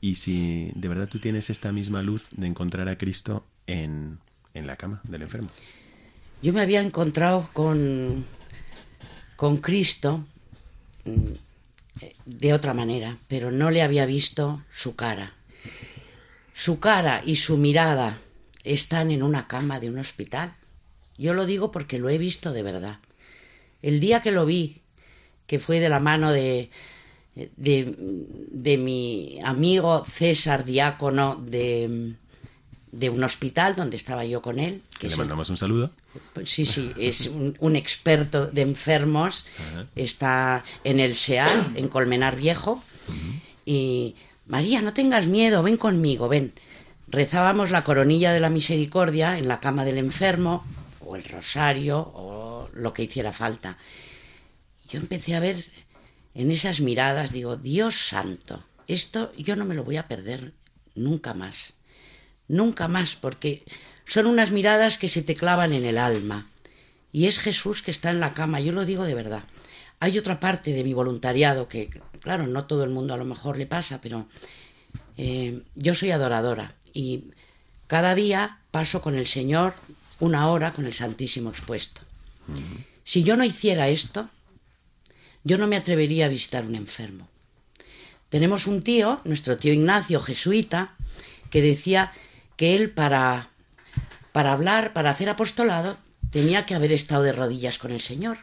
Y 0.00 0.16
si 0.16 0.70
de 0.74 0.88
verdad 0.88 1.08
tú 1.08 1.18
tienes 1.18 1.48
esta 1.48 1.72
misma 1.72 2.02
luz 2.02 2.26
de 2.32 2.46
encontrar 2.46 2.88
a 2.88 2.98
Cristo 2.98 3.46
en, 3.66 4.18
en 4.52 4.66
la 4.66 4.76
cama 4.76 5.00
del 5.04 5.22
enfermo. 5.22 5.48
Yo 6.42 6.52
me 6.52 6.60
había 6.60 6.80
encontrado 6.80 7.48
con, 7.52 8.26
con 9.36 9.56
Cristo 9.58 10.24
mm, 11.04 11.32
de 12.26 12.52
otra 12.52 12.74
manera, 12.74 13.18
pero 13.28 13.50
no 13.50 13.70
le 13.70 13.82
había 13.82 14.04
visto 14.04 14.62
su 14.70 14.94
cara. 14.94 15.32
Su 16.54 16.78
cara 16.78 17.22
y 17.26 17.36
su 17.36 17.56
mirada 17.56 18.20
están 18.62 19.10
en 19.10 19.22
una 19.22 19.48
cama 19.48 19.80
de 19.80 19.90
un 19.90 19.98
hospital. 19.98 20.54
Yo 21.18 21.34
lo 21.34 21.46
digo 21.46 21.70
porque 21.70 21.98
lo 21.98 22.08
he 22.08 22.16
visto 22.16 22.52
de 22.52 22.62
verdad. 22.62 22.98
El 23.82 24.00
día 24.00 24.22
que 24.22 24.30
lo 24.30 24.46
vi, 24.46 24.80
que 25.46 25.58
fue 25.58 25.80
de 25.80 25.88
la 25.88 26.00
mano 26.00 26.32
de, 26.32 26.70
de, 27.34 27.94
de 27.98 28.78
mi 28.78 29.38
amigo 29.42 30.04
César 30.04 30.64
Diácono 30.64 31.42
de, 31.44 32.14
de, 32.92 33.10
un 33.10 33.22
hospital 33.24 33.74
donde 33.74 33.96
estaba 33.96 34.24
yo 34.24 34.40
con 34.40 34.58
él. 34.58 34.82
Que 34.98 35.08
le 35.08 35.16
mandamos 35.16 35.50
un 35.50 35.56
saludo. 35.56 35.90
Sí, 36.44 36.64
sí, 36.64 36.92
es 36.96 37.26
un, 37.26 37.76
experto 37.76 38.46
de 38.46 38.62
enfermos. 38.62 39.44
Está 39.96 40.64
en 40.84 41.00
el 41.00 41.16
SEAL, 41.16 41.76
en 41.76 41.88
Colmenar 41.88 42.36
Viejo. 42.36 42.82
Y 43.66 44.14
María, 44.46 44.82
no 44.82 44.92
tengas 44.92 45.26
miedo, 45.26 45.62
ven 45.62 45.76
conmigo, 45.76 46.28
ven. 46.28 46.52
Rezábamos 47.08 47.70
la 47.70 47.84
coronilla 47.84 48.32
de 48.32 48.40
la 48.40 48.50
misericordia 48.50 49.38
en 49.38 49.48
la 49.48 49.60
cama 49.60 49.84
del 49.84 49.98
enfermo, 49.98 50.64
o 51.00 51.16
el 51.16 51.24
rosario, 51.24 51.98
o 52.14 52.68
lo 52.72 52.92
que 52.92 53.04
hiciera 53.04 53.32
falta. 53.32 53.78
Yo 54.88 54.98
empecé 54.98 55.34
a 55.34 55.40
ver 55.40 55.66
en 56.34 56.50
esas 56.50 56.80
miradas, 56.80 57.32
digo, 57.32 57.56
Dios 57.56 58.08
santo, 58.08 58.64
esto 58.86 59.32
yo 59.36 59.56
no 59.56 59.64
me 59.64 59.74
lo 59.74 59.84
voy 59.84 59.96
a 59.96 60.08
perder 60.08 60.52
nunca 60.94 61.32
más. 61.32 61.74
Nunca 62.46 62.88
más, 62.88 63.16
porque 63.16 63.64
son 64.04 64.26
unas 64.26 64.50
miradas 64.50 64.98
que 64.98 65.08
se 65.08 65.22
te 65.22 65.34
clavan 65.34 65.72
en 65.72 65.86
el 65.86 65.96
alma. 65.96 66.50
Y 67.12 67.26
es 67.26 67.38
Jesús 67.38 67.80
que 67.80 67.90
está 67.90 68.10
en 68.10 68.20
la 68.20 68.34
cama, 68.34 68.60
yo 68.60 68.72
lo 68.72 68.84
digo 68.84 69.04
de 69.04 69.14
verdad. 69.14 69.44
Hay 70.00 70.18
otra 70.18 70.40
parte 70.40 70.72
de 70.72 70.84
mi 70.84 70.92
voluntariado 70.92 71.68
que, 71.68 71.88
claro, 72.24 72.46
no 72.46 72.64
todo 72.64 72.82
el 72.82 72.90
mundo 72.90 73.14
a 73.14 73.18
lo 73.18 73.26
mejor 73.26 73.58
le 73.58 73.66
pasa, 73.66 74.00
pero 74.00 74.26
eh, 75.16 75.62
yo 75.76 75.94
soy 75.94 76.10
adoradora 76.10 76.74
y 76.92 77.24
cada 77.86 78.14
día 78.14 78.58
paso 78.70 79.02
con 79.02 79.14
el 79.14 79.26
Señor 79.26 79.74
una 80.18 80.48
hora 80.48 80.72
con 80.72 80.86
el 80.86 80.94
Santísimo 80.94 81.50
expuesto. 81.50 82.00
Si 83.04 83.22
yo 83.22 83.36
no 83.36 83.44
hiciera 83.44 83.88
esto, 83.88 84.30
yo 85.44 85.58
no 85.58 85.66
me 85.66 85.76
atrevería 85.76 86.26
a 86.26 86.30
visitar 86.30 86.64
un 86.64 86.74
enfermo. 86.74 87.28
Tenemos 88.30 88.66
un 88.66 88.82
tío, 88.82 89.20
nuestro 89.24 89.58
tío 89.58 89.72
Ignacio, 89.72 90.18
jesuita, 90.20 90.94
que 91.50 91.60
decía 91.60 92.12
que 92.56 92.74
él 92.74 92.90
para, 92.90 93.50
para 94.32 94.52
hablar, 94.52 94.92
para 94.94 95.10
hacer 95.10 95.28
apostolado, 95.28 95.98
tenía 96.30 96.64
que 96.64 96.74
haber 96.74 96.92
estado 96.92 97.22
de 97.22 97.32
rodillas 97.32 97.78
con 97.78 97.92
el 97.92 98.00
Señor 98.00 98.38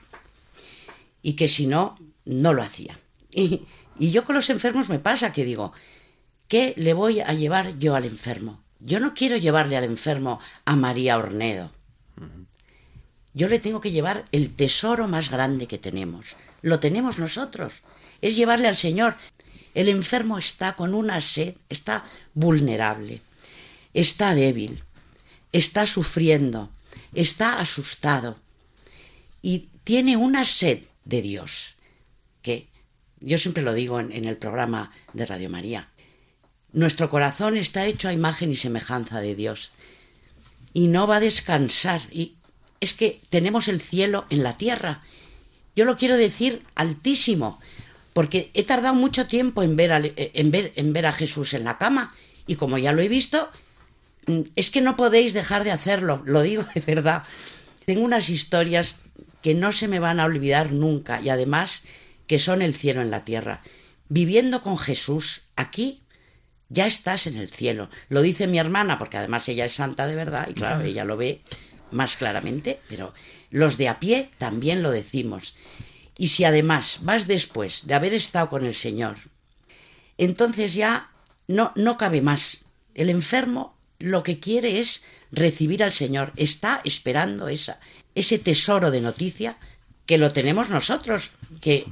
y 1.23 1.33
que 1.33 1.47
si 1.47 1.65
no, 1.65 1.95
no 2.25 2.53
lo 2.53 2.61
hacía. 2.61 2.97
Y, 3.33 3.63
y 3.99 4.11
yo 4.11 4.23
con 4.23 4.35
los 4.35 4.49
enfermos 4.49 4.89
me 4.89 4.99
pasa 4.99 5.33
que 5.33 5.45
digo, 5.45 5.73
¿qué 6.47 6.73
le 6.77 6.93
voy 6.93 7.19
a 7.21 7.33
llevar 7.33 7.77
yo 7.79 7.95
al 7.95 8.05
enfermo? 8.05 8.61
Yo 8.79 8.99
no 8.99 9.13
quiero 9.13 9.37
llevarle 9.37 9.77
al 9.77 9.83
enfermo 9.83 10.39
a 10.65 10.75
María 10.75 11.17
Ornedo. 11.17 11.71
Yo 13.33 13.47
le 13.47 13.59
tengo 13.59 13.79
que 13.79 13.91
llevar 13.91 14.25
el 14.31 14.55
tesoro 14.55 15.07
más 15.07 15.29
grande 15.29 15.67
que 15.67 15.77
tenemos. 15.77 16.35
Lo 16.61 16.79
tenemos 16.79 17.17
nosotros. 17.17 17.73
Es 18.21 18.35
llevarle 18.35 18.67
al 18.67 18.75
Señor. 18.75 19.15
El 19.73 19.87
enfermo 19.87 20.37
está 20.37 20.75
con 20.75 20.93
una 20.93 21.21
sed, 21.21 21.55
está 21.69 22.05
vulnerable, 22.33 23.21
está 23.93 24.35
débil, 24.35 24.83
está 25.53 25.85
sufriendo, 25.85 26.69
está 27.13 27.59
asustado 27.59 28.37
y 29.41 29.69
tiene 29.85 30.17
una 30.17 30.43
sed 30.43 30.83
de 31.05 31.21
Dios, 31.21 31.75
yo 33.21 33.37
siempre 33.37 33.63
lo 33.63 33.73
digo 33.73 33.99
en, 33.99 34.25
el 34.25 34.37
programa 34.37 34.91
de 35.13 35.25
Radio 35.25 35.49
María. 35.49 35.89
Nuestro 36.73 37.09
corazón 37.09 37.55
está 37.55 37.85
hecho 37.85 38.09
a 38.09 38.13
imagen 38.13 38.51
y 38.51 38.55
semejanza 38.55 39.21
de 39.21 39.35
Dios 39.35 39.71
y 40.73 40.87
no 40.87 41.07
va 41.07 41.17
a 41.17 41.21
descansar. 41.21 42.01
Y 42.11 42.35
es 42.79 42.93
que 42.93 43.19
tenemos 43.29 43.67
el 43.67 43.81
cielo 43.81 44.25
en 44.29 44.43
la 44.43 44.57
tierra. 44.57 45.03
Yo 45.75 45.85
lo 45.85 45.97
quiero 45.97 46.17
decir 46.17 46.63
altísimo, 46.75 47.59
porque 48.13 48.49
he 48.53 48.63
tardado 48.63 48.95
mucho 48.95 49.27
tiempo 49.27 49.63
en 49.63 49.75
ver, 49.75 50.13
en 50.17 50.51
ver, 50.51 50.73
en 50.75 50.93
ver 50.93 51.05
a 51.05 51.13
Jesús 51.13 51.53
en 51.53 51.63
la 51.63 51.77
cama 51.77 52.13
y 52.47 52.55
como 52.55 52.77
ya 52.77 52.91
lo 52.91 53.01
he 53.01 53.07
visto, 53.07 53.49
mm, 54.27 54.41
es 54.55 54.69
que 54.71 54.81
no 54.81 54.97
podéis 54.97 55.33
dejar 55.33 55.63
de 55.63 55.71
hacerlo, 55.71 56.21
lo 56.25 56.41
digo 56.41 56.63
de 56.73 56.81
verdad. 56.81 57.23
Tengo 57.85 58.01
unas 58.01 58.29
historias 58.29 58.97
que 59.41 59.53
no 59.53 59.71
se 59.71 59.87
me 59.87 59.99
van 59.99 60.19
a 60.19 60.25
olvidar 60.25 60.71
nunca 60.71 61.21
y 61.21 61.29
además 61.29 61.83
que 62.31 62.39
son 62.39 62.61
el 62.61 62.73
cielo 62.73 63.01
en 63.01 63.11
la 63.11 63.25
tierra. 63.25 63.59
Viviendo 64.07 64.61
con 64.61 64.77
Jesús 64.77 65.41
aquí, 65.57 66.03
ya 66.69 66.87
estás 66.87 67.27
en 67.27 67.35
el 67.35 67.49
cielo. 67.49 67.89
Lo 68.07 68.21
dice 68.21 68.47
mi 68.47 68.57
hermana, 68.57 68.97
porque 68.97 69.17
además 69.17 69.49
ella 69.49 69.65
es 69.65 69.73
santa 69.73 70.07
de 70.07 70.15
verdad 70.15 70.47
y 70.49 70.53
claro, 70.53 70.81
ella 70.81 71.03
lo 71.03 71.17
ve 71.17 71.41
más 71.91 72.15
claramente, 72.15 72.79
pero 72.87 73.13
los 73.49 73.75
de 73.75 73.89
a 73.89 73.99
pie 73.99 74.29
también 74.37 74.81
lo 74.81 74.91
decimos. 74.91 75.55
Y 76.17 76.29
si 76.29 76.45
además 76.45 76.99
vas 77.01 77.27
después 77.27 77.85
de 77.85 77.95
haber 77.95 78.13
estado 78.13 78.47
con 78.47 78.63
el 78.63 78.75
Señor, 78.75 79.17
entonces 80.17 80.73
ya 80.73 81.11
no, 81.49 81.73
no 81.75 81.97
cabe 81.97 82.21
más. 82.21 82.59
El 82.95 83.09
enfermo 83.09 83.75
lo 83.99 84.23
que 84.23 84.39
quiere 84.39 84.79
es 84.79 85.03
recibir 85.33 85.83
al 85.83 85.91
Señor, 85.91 86.31
está 86.37 86.79
esperando 86.85 87.49
esa, 87.49 87.81
ese 88.15 88.39
tesoro 88.39 88.89
de 88.89 89.01
noticia 89.01 89.57
que 90.11 90.17
lo 90.17 90.29
tenemos 90.33 90.69
nosotros. 90.69 91.31
Que... 91.61 91.85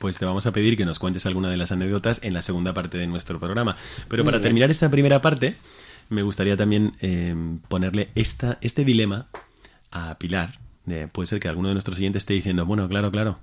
Pues 0.00 0.18
te 0.18 0.24
vamos 0.24 0.44
a 0.44 0.50
pedir 0.50 0.76
que 0.76 0.84
nos 0.84 0.98
cuentes 0.98 1.24
alguna 1.24 1.48
de 1.48 1.56
las 1.56 1.70
anécdotas 1.70 2.18
en 2.24 2.34
la 2.34 2.42
segunda 2.42 2.74
parte 2.74 2.98
de 2.98 3.06
nuestro 3.06 3.38
programa. 3.38 3.76
Pero 4.08 4.24
para 4.24 4.40
terminar 4.40 4.72
esta 4.72 4.88
primera 4.88 5.22
parte, 5.22 5.54
me 6.08 6.22
gustaría 6.22 6.56
también 6.56 6.94
eh, 7.00 7.32
ponerle 7.68 8.08
esta, 8.16 8.58
este 8.60 8.84
dilema 8.84 9.28
a 9.92 10.18
Pilar. 10.18 10.58
puede 11.12 11.28
ser 11.28 11.38
que 11.38 11.46
alguno 11.46 11.68
de 11.68 11.74
nuestros 11.74 11.96
siguientes 11.96 12.24
esté 12.24 12.34
diciendo, 12.34 12.66
bueno, 12.66 12.88
claro, 12.88 13.12
claro, 13.12 13.38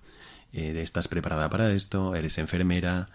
eh, 0.52 0.78
estás 0.84 1.08
preparada 1.08 1.50
para 1.50 1.72
esto, 1.72 2.14
eres 2.14 2.38
enfermera, 2.38 3.08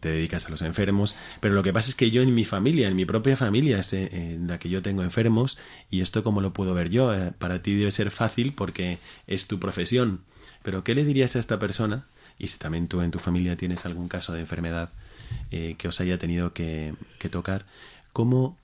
te 0.00 0.10
dedicas 0.10 0.46
a 0.46 0.50
los 0.50 0.62
enfermos, 0.62 1.16
pero 1.40 1.54
lo 1.54 1.62
que 1.62 1.72
pasa 1.72 1.88
es 1.88 1.94
que 1.94 2.10
yo 2.10 2.22
en 2.22 2.34
mi 2.34 2.44
familia, 2.44 2.88
en 2.88 2.96
mi 2.96 3.04
propia 3.04 3.36
familia, 3.36 3.78
es 3.78 3.92
eh, 3.92 4.08
en 4.12 4.48
la 4.48 4.58
que 4.58 4.68
yo 4.68 4.82
tengo 4.82 5.02
enfermos, 5.02 5.58
y 5.90 6.00
esto 6.00 6.22
cómo 6.22 6.40
lo 6.40 6.52
puedo 6.52 6.74
ver 6.74 6.90
yo, 6.90 7.14
eh, 7.14 7.32
para 7.38 7.62
ti 7.62 7.74
debe 7.74 7.90
ser 7.90 8.10
fácil 8.10 8.52
porque 8.52 8.98
es 9.26 9.46
tu 9.46 9.58
profesión, 9.58 10.20
pero 10.62 10.84
¿qué 10.84 10.94
le 10.94 11.04
dirías 11.04 11.36
a 11.36 11.38
esta 11.38 11.58
persona? 11.58 12.06
Y 12.38 12.48
si 12.48 12.58
también 12.58 12.88
tú 12.88 13.00
en 13.00 13.10
tu 13.10 13.18
familia 13.18 13.56
tienes 13.56 13.84
algún 13.84 14.08
caso 14.08 14.32
de 14.32 14.40
enfermedad 14.40 14.90
eh, 15.50 15.74
que 15.76 15.88
os 15.88 16.00
haya 16.00 16.18
tenido 16.18 16.52
que 16.52 16.94
tocar, 17.30 17.66
¿cómo 18.12 18.56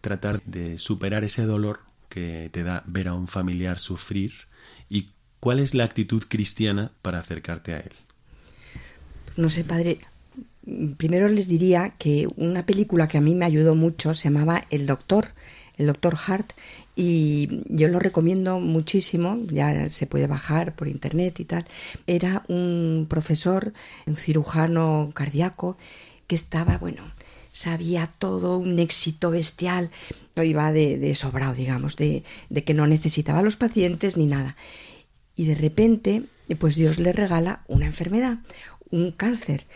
tratar 0.00 0.42
de 0.42 0.78
superar 0.78 1.24
ese 1.24 1.46
dolor 1.46 1.80
que 2.08 2.50
te 2.52 2.62
da 2.62 2.82
ver 2.86 3.08
a 3.08 3.14
un 3.14 3.26
familiar 3.26 3.78
sufrir 3.78 4.32
y 4.88 5.08
cuál 5.40 5.60
es 5.60 5.74
la 5.74 5.84
actitud 5.84 6.24
cristiana 6.28 6.92
para 7.02 7.18
acercarte 7.20 7.74
a 7.74 7.80
él? 7.80 7.92
No 9.36 9.48
sé, 9.48 9.64
padre, 9.64 9.98
primero 10.96 11.28
les 11.28 11.48
diría 11.48 11.94
que 11.98 12.28
una 12.36 12.66
película 12.66 13.08
que 13.08 13.18
a 13.18 13.20
mí 13.20 13.34
me 13.34 13.44
ayudó 13.44 13.74
mucho 13.74 14.14
se 14.14 14.24
llamaba 14.24 14.62
El 14.70 14.86
Doctor, 14.86 15.28
el 15.76 15.86
Doctor 15.86 16.16
Hart, 16.26 16.52
y 16.96 17.62
yo 17.68 17.88
lo 17.88 17.98
recomiendo 17.98 18.60
muchísimo, 18.60 19.38
ya 19.48 19.88
se 19.88 20.06
puede 20.06 20.26
bajar 20.26 20.76
por 20.76 20.88
internet 20.88 21.40
y 21.40 21.44
tal. 21.44 21.64
Era 22.06 22.44
un 22.48 23.06
profesor, 23.08 23.72
un 24.06 24.16
cirujano 24.16 25.10
cardíaco, 25.14 25.76
que 26.26 26.36
estaba, 26.36 26.78
bueno, 26.78 27.12
sabía 27.52 28.10
todo, 28.18 28.58
un 28.58 28.78
éxito 28.78 29.30
bestial, 29.30 29.90
iba 30.36 30.72
de, 30.72 30.98
de 30.98 31.14
sobrado, 31.14 31.54
digamos, 31.54 31.96
de, 31.96 32.22
de 32.48 32.64
que 32.64 32.74
no 32.74 32.86
necesitaba 32.86 33.40
a 33.40 33.42
los 33.42 33.56
pacientes 33.56 34.16
ni 34.16 34.26
nada. 34.26 34.56
Y 35.36 35.46
de 35.46 35.56
repente, 35.56 36.22
pues 36.58 36.76
Dios 36.76 36.98
le 36.98 37.12
regala 37.12 37.64
una 37.66 37.86
enfermedad, 37.86 38.38
un 38.90 39.10
cáncer 39.10 39.66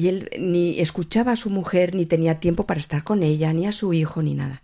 y 0.00 0.08
él 0.08 0.30
ni 0.38 0.80
escuchaba 0.80 1.32
a 1.32 1.36
su 1.36 1.50
mujer, 1.50 1.94
ni 1.94 2.06
tenía 2.06 2.40
tiempo 2.40 2.66
para 2.66 2.80
estar 2.80 3.04
con 3.04 3.22
ella, 3.22 3.52
ni 3.52 3.66
a 3.66 3.72
su 3.72 3.92
hijo, 3.92 4.22
ni 4.22 4.34
nada. 4.34 4.62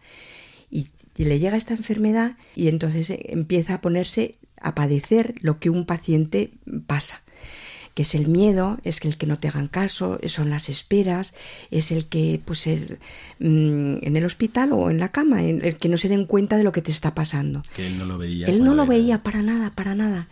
Y, 0.70 0.88
le 1.16 1.38
llega 1.38 1.56
esta 1.56 1.72
enfermedad 1.72 2.36
y 2.54 2.68
entonces 2.68 3.10
empieza 3.10 3.74
a 3.74 3.80
ponerse 3.80 4.32
a 4.60 4.74
padecer 4.74 5.34
lo 5.40 5.58
que 5.58 5.70
un 5.70 5.86
paciente 5.86 6.52
pasa 6.86 7.22
que 7.94 8.02
es 8.02 8.14
el 8.14 8.28
miedo, 8.28 8.76
es 8.84 9.00
que 9.00 9.08
el 9.08 9.16
que 9.16 9.24
no 9.24 9.38
te 9.38 9.48
hagan 9.48 9.68
caso, 9.68 10.18
son 10.26 10.50
las 10.50 10.68
esperas, 10.68 11.32
es 11.70 11.90
el 11.90 12.08
que, 12.08 12.38
pues, 12.44 12.66
el, 12.66 12.98
mm, 13.38 14.04
en 14.04 14.16
el 14.16 14.26
hospital 14.26 14.74
o 14.74 14.90
en 14.90 14.98
la 14.98 15.12
cama, 15.12 15.42
el 15.42 15.78
que 15.78 15.88
no 15.88 15.96
se 15.96 16.10
den 16.10 16.26
cuenta 16.26 16.58
de 16.58 16.64
lo 16.64 16.72
que 16.72 16.82
te 16.82 16.92
está 16.92 17.14
pasando. 17.14 17.62
Que 17.74 17.86
él 17.86 17.96
no 17.96 18.04
lo 18.04 18.18
veía. 18.18 18.48
Él 18.48 18.62
no 18.62 18.74
lo 18.74 18.84
veía 18.84 19.22
para 19.22 19.40
nada, 19.40 19.70
para 19.74 19.94
nada 19.94 20.28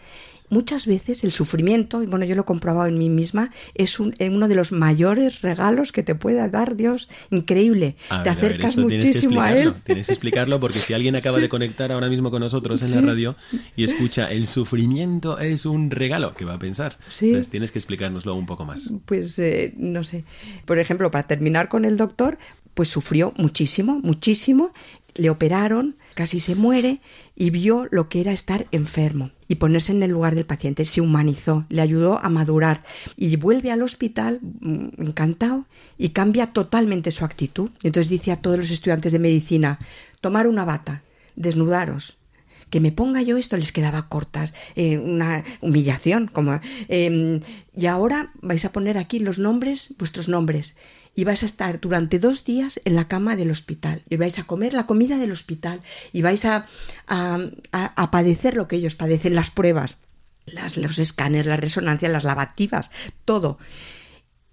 muchas 0.48 0.86
veces 0.86 1.24
el 1.24 1.32
sufrimiento, 1.32 2.02
y 2.02 2.06
bueno, 2.06 2.24
yo 2.24 2.34
lo 2.34 2.42
he 2.42 2.44
comprobado 2.44 2.86
en 2.86 2.98
mí 2.98 3.10
misma, 3.10 3.50
es 3.74 3.98
un, 3.98 4.14
eh, 4.18 4.28
uno 4.28 4.48
de 4.48 4.54
los 4.54 4.72
mayores 4.72 5.42
regalos 5.42 5.92
que 5.92 6.02
te 6.02 6.14
pueda 6.14 6.48
dar 6.48 6.76
Dios. 6.76 7.08
Increíble. 7.30 7.96
te 8.22 8.30
acercas 8.30 8.76
muchísimo 8.76 9.40
a 9.40 9.52
Él. 9.52 9.74
Tienes 9.84 10.06
que 10.06 10.12
explicarlo 10.12 10.60
porque 10.60 10.78
si 10.78 10.94
alguien 10.94 11.16
acaba 11.16 11.38
de 11.38 11.48
conectar 11.54 11.92
ahora 11.92 12.08
mismo 12.08 12.30
con 12.30 12.40
nosotros 12.40 12.82
en 12.82 12.94
la 12.94 13.00
radio 13.00 13.36
y 13.76 13.84
escucha 13.84 14.30
el 14.30 14.46
sufrimiento 14.46 15.38
es 15.38 15.66
un 15.66 15.90
regalo, 15.90 16.34
¿qué 16.34 16.44
va 16.44 16.54
a 16.54 16.58
pensar? 16.58 16.98
Entonces 17.20 17.48
tienes 17.48 17.72
que 17.72 17.78
explicárnoslo 17.78 18.34
un 18.34 18.46
poco 18.46 18.64
más. 18.64 18.90
Pues 19.06 19.38
eh, 19.38 19.72
no 19.76 20.04
sé. 20.04 20.24
Por 20.64 20.78
ejemplo, 20.78 21.10
para 21.10 21.26
terminar 21.26 21.68
con 21.68 21.84
el 21.84 21.96
doctor, 21.96 22.38
pues 22.74 22.88
sufrió 22.88 23.32
muchísimo, 23.36 24.00
muchísimo. 24.02 24.72
Le 25.14 25.30
operaron, 25.30 25.96
casi 26.14 26.40
se 26.40 26.54
muere 26.54 27.00
y 27.36 27.50
vio 27.50 27.86
lo 27.90 28.08
que 28.08 28.20
era 28.20 28.32
estar 28.32 28.66
enfermo 28.72 29.32
y 29.48 29.56
ponerse 29.56 29.92
en 29.92 30.02
el 30.02 30.10
lugar 30.10 30.34
del 30.34 30.46
paciente. 30.46 30.84
Se 30.84 31.00
humanizó, 31.00 31.66
le 31.68 31.82
ayudó 31.82 32.18
a 32.18 32.28
madurar 32.28 32.80
y 33.16 33.36
vuelve 33.36 33.70
al 33.70 33.82
hospital 33.82 34.40
mm, 34.42 35.02
encantado 35.02 35.66
y 35.98 36.10
cambia 36.10 36.52
totalmente 36.52 37.10
su 37.10 37.24
actitud. 37.24 37.70
Entonces 37.82 38.08
dice 38.08 38.32
a 38.32 38.40
todos 38.40 38.56
los 38.56 38.70
estudiantes 38.70 39.12
de 39.12 39.18
medicina, 39.18 39.78
tomar 40.20 40.46
una 40.48 40.64
bata, 40.64 41.02
desnudaros, 41.36 42.16
que 42.70 42.80
me 42.80 42.92
ponga 42.92 43.22
yo 43.22 43.36
esto 43.36 43.56
les 43.56 43.72
quedaba 43.72 44.08
cortas, 44.08 44.54
eh, 44.74 44.98
una 44.98 45.44
humillación, 45.60 46.26
como 46.26 46.60
em, 46.88 47.40
y 47.76 47.86
ahora 47.86 48.32
vais 48.40 48.64
a 48.64 48.72
poner 48.72 48.98
aquí 48.98 49.18
los 49.18 49.38
nombres, 49.38 49.94
vuestros 49.98 50.28
nombres, 50.28 50.74
y 51.14 51.24
vais 51.24 51.42
a 51.42 51.46
estar 51.46 51.80
durante 51.80 52.18
dos 52.18 52.44
días 52.44 52.80
en 52.84 52.94
la 52.94 53.08
cama 53.08 53.36
del 53.36 53.50
hospital, 53.50 54.02
y 54.08 54.16
vais 54.16 54.38
a 54.38 54.44
comer 54.44 54.74
la 54.74 54.86
comida 54.86 55.18
del 55.18 55.32
hospital, 55.32 55.80
y 56.12 56.22
vais 56.22 56.44
a, 56.44 56.66
a, 57.06 58.10
padecer 58.10 58.56
lo 58.56 58.68
que 58.68 58.76
ellos 58.76 58.96
padecen, 58.96 59.34
las 59.34 59.50
pruebas, 59.50 59.98
las, 60.46 60.76
los 60.76 60.98
escáneres, 60.98 61.46
las 61.46 61.60
resonancias, 61.60 62.12
las 62.12 62.24
lavativas, 62.24 62.90
todo. 63.24 63.58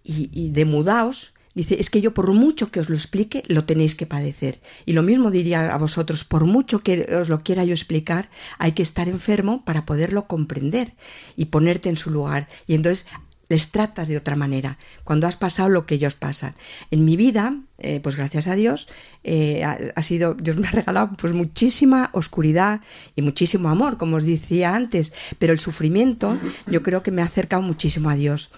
Y, 0.03 0.29
y 0.33 0.49
demudaos 0.49 1.33
Dice, 1.53 1.79
es 1.79 1.89
que 1.89 1.99
yo 1.99 2.13
por 2.13 2.31
mucho 2.31 2.71
que 2.71 2.79
os 2.79 2.89
lo 2.89 2.95
explique, 2.95 3.43
lo 3.47 3.65
tenéis 3.65 3.95
que 3.95 4.05
padecer. 4.05 4.61
Y 4.85 4.93
lo 4.93 5.03
mismo 5.03 5.31
diría 5.31 5.73
a 5.73 5.77
vosotros, 5.77 6.23
por 6.23 6.45
mucho 6.45 6.79
que 6.79 7.05
os 7.13 7.27
lo 7.27 7.43
quiera 7.43 7.65
yo 7.65 7.73
explicar, 7.73 8.29
hay 8.57 8.71
que 8.71 8.83
estar 8.83 9.09
enfermo 9.09 9.65
para 9.65 9.85
poderlo 9.85 10.27
comprender 10.27 10.95
y 11.35 11.45
ponerte 11.45 11.89
en 11.89 11.97
su 11.97 12.09
lugar. 12.09 12.47
Y 12.67 12.75
entonces 12.75 13.05
les 13.51 13.69
tratas 13.69 14.07
de 14.07 14.15
otra 14.15 14.37
manera, 14.37 14.77
cuando 15.03 15.27
has 15.27 15.35
pasado 15.35 15.67
lo 15.67 15.85
que 15.85 15.95
ellos 15.95 16.15
pasan. 16.15 16.55
En 16.89 17.03
mi 17.03 17.17
vida, 17.17 17.53
eh, 17.79 17.99
pues 18.01 18.15
gracias 18.15 18.47
a 18.47 18.55
Dios, 18.55 18.87
eh, 19.25 19.61
ha, 19.65 20.01
sido, 20.01 20.35
Dios 20.35 20.55
me 20.55 20.69
ha 20.69 20.71
regalado 20.71 21.11
pues 21.17 21.33
muchísima 21.33 22.11
oscuridad 22.13 22.79
y 23.13 23.21
muchísimo 23.21 23.67
amor, 23.67 23.97
como 23.97 24.15
os 24.15 24.23
decía 24.23 24.73
antes, 24.73 25.11
pero 25.37 25.51
el 25.51 25.59
sufrimiento 25.59 26.37
yo 26.65 26.81
creo 26.81 27.03
que 27.03 27.11
me 27.11 27.21
ha 27.21 27.25
acercado 27.25 27.61
muchísimo 27.61 28.09
a 28.09 28.15
Dios, 28.15 28.51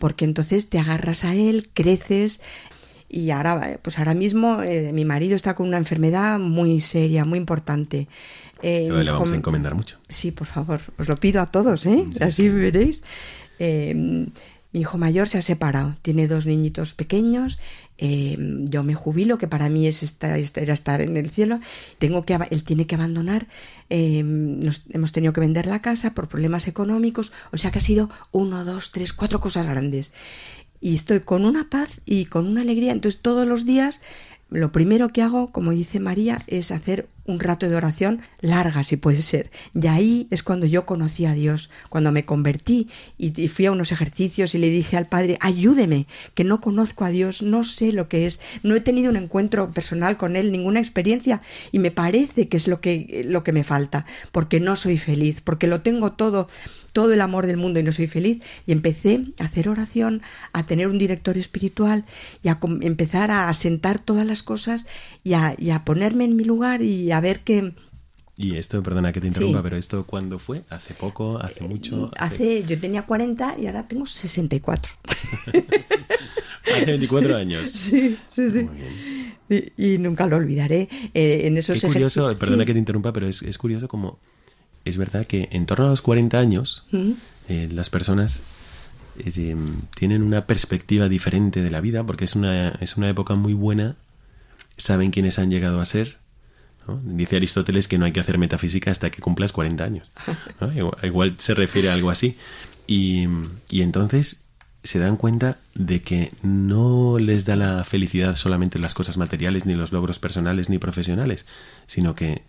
porque 0.00 0.24
entonces 0.24 0.68
te 0.68 0.80
agarras 0.80 1.24
a 1.24 1.36
Él, 1.36 1.70
creces, 1.72 2.40
y 3.08 3.30
ahora, 3.30 3.78
pues 3.82 3.98
ahora 4.00 4.14
mismo 4.14 4.62
eh, 4.62 4.92
mi 4.92 5.04
marido 5.04 5.36
está 5.36 5.54
con 5.54 5.68
una 5.68 5.78
enfermedad 5.78 6.40
muy 6.40 6.80
seria, 6.80 7.24
muy 7.24 7.38
importante. 7.38 8.08
le 8.62 9.10
vamos 9.12 9.30
a 9.30 9.36
encomendar 9.36 9.76
mucho. 9.76 9.98
Sí, 10.08 10.32
por 10.32 10.48
favor, 10.48 10.80
os 10.98 11.08
lo 11.08 11.16
pido 11.16 11.40
a 11.40 11.46
todos, 11.46 11.86
¿eh? 11.86 12.04
Así 12.20 12.48
veréis. 12.48 13.04
Eh, 13.60 14.26
mi 14.72 14.80
hijo 14.80 14.98
mayor 14.98 15.28
se 15.28 15.38
ha 15.38 15.42
separado, 15.42 15.96
tiene 16.02 16.28
dos 16.28 16.46
niñitos 16.46 16.94
pequeños, 16.94 17.58
eh, 17.98 18.36
yo 18.38 18.84
me 18.84 18.94
jubilo, 18.94 19.36
que 19.36 19.48
para 19.48 19.68
mí 19.68 19.88
es 19.88 20.04
estar, 20.04 20.38
era 20.38 20.72
estar 20.72 21.00
en 21.00 21.16
el 21.16 21.30
cielo, 21.30 21.58
tengo 21.98 22.22
que, 22.22 22.38
él 22.50 22.62
tiene 22.62 22.86
que 22.86 22.94
abandonar, 22.94 23.48
eh, 23.88 24.22
nos, 24.22 24.82
hemos 24.90 25.10
tenido 25.10 25.32
que 25.32 25.40
vender 25.40 25.66
la 25.66 25.82
casa 25.82 26.14
por 26.14 26.28
problemas 26.28 26.68
económicos, 26.68 27.32
o 27.50 27.56
sea 27.56 27.72
que 27.72 27.78
ha 27.78 27.82
sido 27.82 28.10
uno, 28.30 28.64
dos, 28.64 28.92
tres, 28.92 29.12
cuatro 29.12 29.40
cosas 29.40 29.66
grandes. 29.66 30.12
Y 30.80 30.94
estoy 30.94 31.20
con 31.20 31.44
una 31.44 31.68
paz 31.68 32.00
y 32.06 32.26
con 32.26 32.46
una 32.46 32.60
alegría, 32.60 32.92
entonces 32.92 33.20
todos 33.20 33.46
los 33.46 33.66
días 33.66 34.00
lo 34.50 34.72
primero 34.72 35.10
que 35.10 35.22
hago, 35.22 35.52
como 35.52 35.70
dice 35.70 36.00
María, 36.00 36.42
es 36.46 36.72
hacer 36.72 37.08
un 37.30 37.40
rato 37.40 37.68
de 37.68 37.76
oración 37.76 38.20
larga, 38.40 38.84
si 38.84 38.96
puede 38.96 39.22
ser. 39.22 39.50
Y 39.74 39.86
ahí 39.86 40.26
es 40.30 40.42
cuando 40.42 40.66
yo 40.66 40.86
conocí 40.86 41.26
a 41.26 41.32
Dios, 41.32 41.70
cuando 41.88 42.12
me 42.12 42.24
convertí 42.24 42.88
y, 43.18 43.48
fui 43.48 43.66
a 43.66 43.72
unos 43.72 43.92
ejercicios 43.92 44.54
y 44.54 44.58
le 44.58 44.70
dije 44.70 44.96
al 44.96 45.06
Padre, 45.06 45.38
ayúdeme, 45.40 46.06
que 46.34 46.44
no 46.44 46.60
conozco 46.60 47.04
a 47.04 47.10
Dios, 47.10 47.42
no 47.42 47.64
sé 47.64 47.92
lo 47.92 48.08
que 48.08 48.26
es, 48.26 48.40
no 48.62 48.74
he 48.74 48.80
tenido 48.80 49.10
un 49.10 49.16
encuentro 49.16 49.70
personal 49.72 50.16
con 50.16 50.36
Él, 50.36 50.52
ninguna 50.52 50.80
experiencia, 50.80 51.42
y 51.72 51.78
me 51.78 51.90
parece 51.90 52.48
que 52.48 52.56
es 52.56 52.68
lo 52.68 52.80
que, 52.80 53.24
lo 53.26 53.42
que 53.44 53.52
me 53.52 53.64
falta, 53.64 54.06
porque 54.32 54.60
no 54.60 54.76
soy 54.76 54.98
feliz, 54.98 55.40
porque 55.40 55.66
lo 55.66 55.80
tengo 55.80 56.12
todo 56.12 56.48
todo 56.92 57.12
el 57.12 57.20
amor 57.20 57.46
del 57.46 57.56
mundo 57.56 57.80
y 57.80 57.82
no 57.82 57.92
soy 57.92 58.06
feliz. 58.06 58.42
Y 58.66 58.72
empecé 58.72 59.24
a 59.38 59.44
hacer 59.44 59.68
oración, 59.68 60.22
a 60.52 60.66
tener 60.66 60.88
un 60.88 60.98
directorio 60.98 61.40
espiritual 61.40 62.04
y 62.42 62.48
a 62.48 62.58
empezar 62.82 63.30
a 63.30 63.48
asentar 63.48 63.98
todas 63.98 64.26
las 64.26 64.42
cosas 64.42 64.86
y 65.24 65.34
a, 65.34 65.84
ponerme 65.84 66.24
en 66.24 66.36
mi 66.36 66.44
lugar 66.44 66.82
y 66.82 67.10
a 67.12 67.19
ver 67.20 67.40
que... 67.40 67.74
Y 68.36 68.56
esto, 68.56 68.82
perdona 68.82 69.12
que 69.12 69.20
te 69.20 69.26
interrumpa, 69.26 69.62
pero 69.62 69.76
esto 69.76 70.06
cuándo 70.06 70.38
fue? 70.38 70.64
¿Hace 70.70 70.94
poco? 70.94 71.38
¿Hace 71.38 71.62
mucho? 71.66 72.10
Hace, 72.16 72.62
yo 72.62 72.80
tenía 72.80 73.02
40 73.02 73.56
y 73.58 73.66
ahora 73.66 73.86
tengo 73.86 74.06
64. 74.06 74.92
Hace 76.74 76.84
24 76.86 77.36
años. 77.36 77.70
Sí, 77.74 78.18
sí, 78.28 78.50
sí. 78.50 78.68
Y, 79.76 79.98
nunca 79.98 80.26
lo 80.26 80.36
olvidaré. 80.36 80.88
Eh, 81.12 81.42
en 81.46 81.58
esos 81.58 81.82
es 81.82 81.92
curioso, 81.92 82.32
perdona 82.38 82.64
que 82.64 82.72
te 82.72 82.78
interrumpa, 82.78 83.12
pero 83.12 83.26
es, 83.26 83.42
es 83.42 83.58
curioso 83.58 83.88
como 83.88 84.20
es 84.84 84.96
verdad 84.96 85.26
que 85.26 85.48
en 85.52 85.66
torno 85.66 85.86
a 85.86 85.88
los 85.88 86.02
40 86.02 86.38
años 86.38 86.86
eh, 87.48 87.68
las 87.70 87.90
personas 87.90 88.40
eh, 89.18 89.56
tienen 89.96 90.22
una 90.22 90.46
perspectiva 90.46 91.08
diferente 91.08 91.62
de 91.62 91.70
la 91.70 91.80
vida 91.80 92.04
porque 92.04 92.24
es 92.24 92.34
una, 92.34 92.70
es 92.80 92.96
una 92.96 93.08
época 93.08 93.34
muy 93.34 93.52
buena, 93.52 93.96
saben 94.76 95.10
quiénes 95.10 95.38
han 95.38 95.50
llegado 95.50 95.80
a 95.80 95.84
ser. 95.84 96.18
Dice 97.04 97.36
Aristóteles 97.36 97.86
que 97.86 97.98
no 97.98 98.04
hay 98.04 98.12
que 98.12 98.20
hacer 98.20 98.38
metafísica 98.38 98.90
hasta 98.90 99.10
que 99.10 99.20
cumplas 99.20 99.52
40 99.52 99.84
años. 99.84 100.08
Igual, 101.02 101.36
se 101.38 101.54
refiere 101.54 101.90
a 101.90 101.94
algo 101.94 102.10
así. 102.10 102.36
Y, 102.86 103.28
y 103.68 103.82
entonces 103.82 104.44
se 104.82 104.98
dan 104.98 105.16
cuenta 105.16 105.58
de 105.74 106.02
que 106.02 106.32
no 106.42 107.18
les 107.18 107.44
da 107.44 107.54
la 107.54 107.84
felicidad 107.84 108.34
solamente 108.34 108.78
las 108.78 108.94
cosas 108.94 109.18
materiales, 109.18 109.66
ni 109.66 109.74
los 109.74 109.92
logros 109.92 110.18
personales, 110.18 110.70
ni 110.70 110.78
profesionales, 110.78 111.46
sino 111.86 112.14
que 112.14 112.42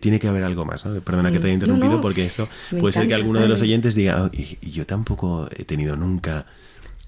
tiene 0.00 0.18
que 0.18 0.28
haber 0.28 0.44
algo 0.44 0.64
más. 0.64 0.84
Perdona 1.04 1.30
que 1.30 1.38
te 1.38 1.46
haya 1.46 1.52
mm. 1.52 1.60
interrumpido 1.60 2.00
porque 2.00 2.24
esto 2.24 2.48
puede 2.78 2.92
ser 2.92 3.08
que 3.08 3.14
alguno 3.14 3.40
de 3.40 3.48
los 3.48 3.60
oyentes 3.60 3.94
diga, 3.94 4.22
oh, 4.22 4.30
yo 4.62 4.86
tampoco 4.86 5.48
he 5.54 5.64
tenido 5.64 5.96
nunca 5.96 6.46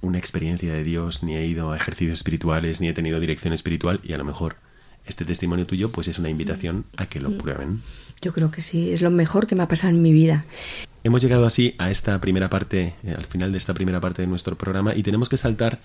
una 0.00 0.18
experiencia 0.18 0.72
de 0.72 0.84
Dios, 0.84 1.22
ni 1.22 1.36
he 1.36 1.46
ido 1.46 1.72
a 1.72 1.76
ejercicios 1.76 2.18
espirituales, 2.18 2.80
ni 2.80 2.88
he 2.88 2.92
tenido 2.92 3.20
dirección 3.20 3.52
espiritual 3.52 4.00
y 4.04 4.12
a 4.12 4.18
lo 4.18 4.24
mejor 4.24 4.56
este 5.10 5.24
testimonio 5.24 5.66
tuyo 5.66 5.90
pues 5.90 6.08
es 6.08 6.18
una 6.18 6.30
invitación 6.30 6.84
a 6.96 7.06
que 7.06 7.20
lo 7.20 7.30
mm. 7.30 7.38
prueben. 7.38 7.82
Yo 8.20 8.32
creo 8.32 8.50
que 8.50 8.60
sí, 8.60 8.90
es 8.90 9.00
lo 9.00 9.10
mejor 9.10 9.46
que 9.46 9.54
me 9.54 9.62
ha 9.62 9.68
pasado 9.68 9.94
en 9.94 10.02
mi 10.02 10.12
vida. 10.12 10.44
Hemos 11.04 11.22
llegado 11.22 11.46
así 11.46 11.74
a 11.78 11.90
esta 11.90 12.20
primera 12.20 12.50
parte, 12.50 12.94
eh, 13.04 13.14
al 13.16 13.24
final 13.26 13.52
de 13.52 13.58
esta 13.58 13.74
primera 13.74 14.00
parte 14.00 14.22
de 14.22 14.28
nuestro 14.28 14.56
programa 14.56 14.94
y 14.94 15.02
tenemos 15.02 15.28
que 15.28 15.36
saltar 15.36 15.80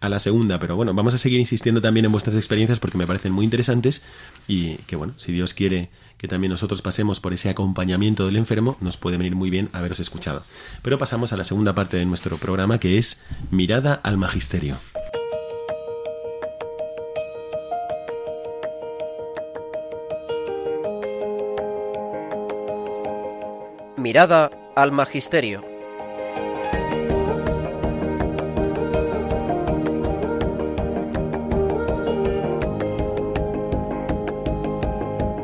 a 0.00 0.08
la 0.08 0.18
segunda, 0.18 0.58
pero 0.58 0.74
bueno, 0.74 0.94
vamos 0.94 1.14
a 1.14 1.18
seguir 1.18 1.38
insistiendo 1.38 1.80
también 1.80 2.04
en 2.04 2.12
vuestras 2.12 2.36
experiencias 2.36 2.80
porque 2.80 2.98
me 2.98 3.06
parecen 3.06 3.32
muy 3.32 3.44
interesantes 3.44 4.04
y 4.48 4.74
que 4.86 4.96
bueno, 4.96 5.14
si 5.16 5.32
Dios 5.32 5.54
quiere 5.54 5.90
que 6.18 6.26
también 6.28 6.50
nosotros 6.50 6.82
pasemos 6.82 7.20
por 7.20 7.32
ese 7.32 7.50
acompañamiento 7.50 8.26
del 8.26 8.36
enfermo, 8.36 8.76
nos 8.80 8.96
puede 8.96 9.16
venir 9.16 9.36
muy 9.36 9.48
bien 9.50 9.68
haberos 9.72 10.00
escuchado. 10.00 10.42
Pero 10.82 10.98
pasamos 10.98 11.32
a 11.32 11.36
la 11.36 11.44
segunda 11.44 11.74
parte 11.74 11.96
de 11.96 12.04
nuestro 12.04 12.36
programa 12.36 12.78
que 12.78 12.98
es 12.98 13.20
Mirada 13.50 13.94
al 13.94 14.16
Magisterio. 14.16 14.78
Mirada 24.12 24.50
al 24.76 24.92
Magisterio. 24.92 25.64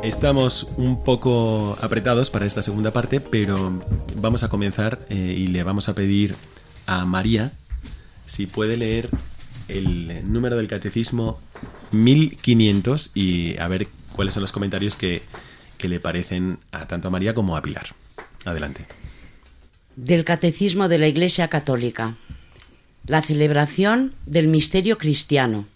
Estamos 0.02 0.68
un 0.76 1.02
poco 1.02 1.78
apretados 1.80 2.28
para 2.28 2.44
esta 2.44 2.60
segunda 2.60 2.92
parte, 2.92 3.22
pero 3.22 3.72
vamos 4.16 4.42
a 4.42 4.50
comenzar 4.50 4.98
eh, 5.08 5.14
y 5.14 5.46
le 5.46 5.62
vamos 5.62 5.88
a 5.88 5.94
pedir 5.94 6.34
a 6.84 7.06
María 7.06 7.52
si 8.26 8.44
puede 8.44 8.76
leer 8.76 9.08
el 9.68 10.30
número 10.30 10.58
del 10.58 10.68
catecismo 10.68 11.40
1500 11.92 13.12
y 13.14 13.56
a 13.56 13.66
ver 13.68 13.88
cuáles 14.14 14.34
son 14.34 14.42
los 14.42 14.52
comentarios 14.52 14.94
que, 14.94 15.22
que 15.78 15.88
le 15.88 16.00
parecen 16.00 16.58
a 16.70 16.86
tanto 16.86 17.08
a 17.08 17.10
María 17.10 17.32
como 17.32 17.56
a 17.56 17.62
Pilar. 17.62 17.94
Adelante. 18.44 18.86
Del 19.96 20.24
Catecismo 20.24 20.88
de 20.88 20.98
la 20.98 21.08
Iglesia 21.08 21.48
Católica. 21.48 22.16
La 23.06 23.22
celebración 23.22 24.14
del 24.26 24.48
misterio 24.48 24.98
cristiano. 24.98 25.66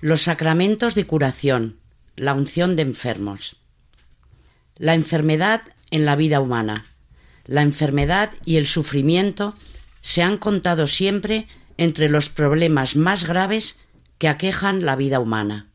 Los 0.00 0.22
sacramentos 0.22 0.94
de 0.94 1.06
curación 1.06 1.78
la 2.18 2.34
unción 2.34 2.76
de 2.76 2.82
enfermos. 2.82 3.56
La 4.76 4.94
enfermedad 4.94 5.62
en 5.90 6.04
la 6.04 6.16
vida 6.16 6.40
humana. 6.40 6.86
La 7.46 7.62
enfermedad 7.62 8.32
y 8.44 8.56
el 8.56 8.66
sufrimiento 8.66 9.54
se 10.02 10.22
han 10.22 10.36
contado 10.36 10.86
siempre 10.86 11.46
entre 11.76 12.08
los 12.08 12.28
problemas 12.28 12.96
más 12.96 13.24
graves 13.24 13.78
que 14.18 14.28
aquejan 14.28 14.84
la 14.84 14.96
vida 14.96 15.20
humana. 15.20 15.68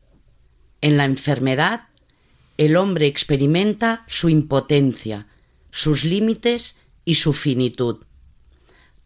En 0.82 0.96
la 0.96 1.06
enfermedad, 1.06 1.88
el 2.58 2.76
hombre 2.76 3.06
experimenta 3.06 4.04
su 4.06 4.28
impotencia, 4.28 5.26
sus 5.74 6.04
límites 6.04 6.76
y 7.04 7.16
su 7.16 7.32
finitud. 7.32 8.04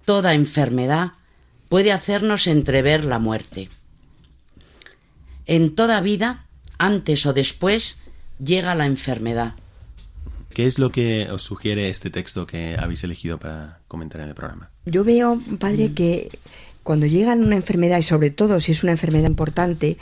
Toda 0.05 0.35
enfermedad 0.35 1.13
puede 1.71 1.93
hacernos 1.93 2.47
entrever 2.47 3.07
la 3.07 3.19
muerte. 3.19 3.71
En 5.47 5.75
toda 5.75 6.03
vida 6.03 6.45
antes 6.77 7.25
o 7.25 7.33
después, 7.33 7.99
llega 8.39 8.75
la 8.75 8.85
enfermedad. 8.85 9.55
¿Qué 10.51 10.67
es 10.67 10.79
lo 10.79 10.93
que 10.93 11.29
os 11.31 11.43
sugiere 11.43 11.89
este 11.89 12.11
texto 12.11 12.47
que 12.47 12.77
habéis 12.79 13.03
elegido 13.03 13.39
para 13.39 13.81
comentar 13.89 14.21
en 14.21 14.29
el 14.29 14.35
programa? 14.35 14.71
Yo 14.85 15.05
veo, 15.05 15.41
padre, 15.59 15.95
que 15.95 16.31
cuando 16.89 17.05
llega 17.05 17.35
una 17.35 17.55
enfermedad, 17.55 17.99
y 17.99 18.03
sobre 18.03 18.31
todo 18.31 18.63
si 18.63 18.73
es 18.73 18.83
una 18.83 18.93
enfermedad 18.93 19.29
importante, 19.29 19.99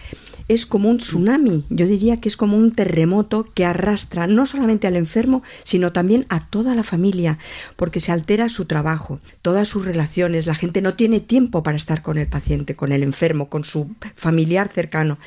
es 0.47 0.66
como 0.66 0.89
un 0.89 0.99
tsunami. 0.99 1.64
Yo 1.68 1.84
diría 1.84 2.20
que 2.20 2.28
es 2.28 2.37
como 2.37 2.57
un 2.57 2.70
terremoto 2.70 3.43
que 3.43 3.64
arrastra 3.64 4.28
no 4.28 4.47
solamente 4.47 4.87
al 4.87 4.95
enfermo, 4.95 5.43
sino 5.64 5.91
también 5.91 6.26
a 6.28 6.49
toda 6.49 6.76
la 6.76 6.84
familia, 6.84 7.41
porque 7.74 7.99
se 7.99 8.12
altera 8.12 8.49
su 8.49 8.66
trabajo, 8.66 9.18
todas 9.43 9.66
sus 9.66 9.84
relaciones. 9.84 10.47
La 10.47 10.55
gente 10.55 10.80
no 10.80 10.95
tiene 10.95 11.18
tiempo 11.18 11.64
para 11.64 11.76
estar 11.76 12.03
con 12.03 12.18
el 12.18 12.28
paciente, 12.28 12.76
con 12.76 12.93
el 12.93 13.03
enfermo, 13.03 13.49
con 13.49 13.64
su 13.64 13.93
familiar 14.14 14.68
cercano. 14.68 15.18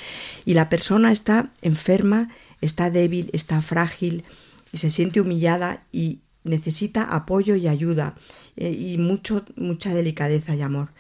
Y 0.45 0.53
la 0.53 0.70
persona 0.70 1.12
está 1.12 1.51
enferma, 1.62 2.30
está 2.62 2.89
débil, 2.89 3.32
está 3.34 3.62
frágil 3.62 4.24
y 4.72 4.78
se 4.78 4.89
siente 4.89 5.20
humillada 5.20 5.84
y 5.91 6.22
necesita 6.45 7.03
apoyo 7.03 7.57
y 7.57 7.68
ayuda 7.68 8.16
eh, 8.55 8.72
y 8.72 8.97
mucho, 8.97 9.43
mucha 9.57 9.93
delicadeza 9.93 10.55
y 10.55 10.62
amor 10.62 10.93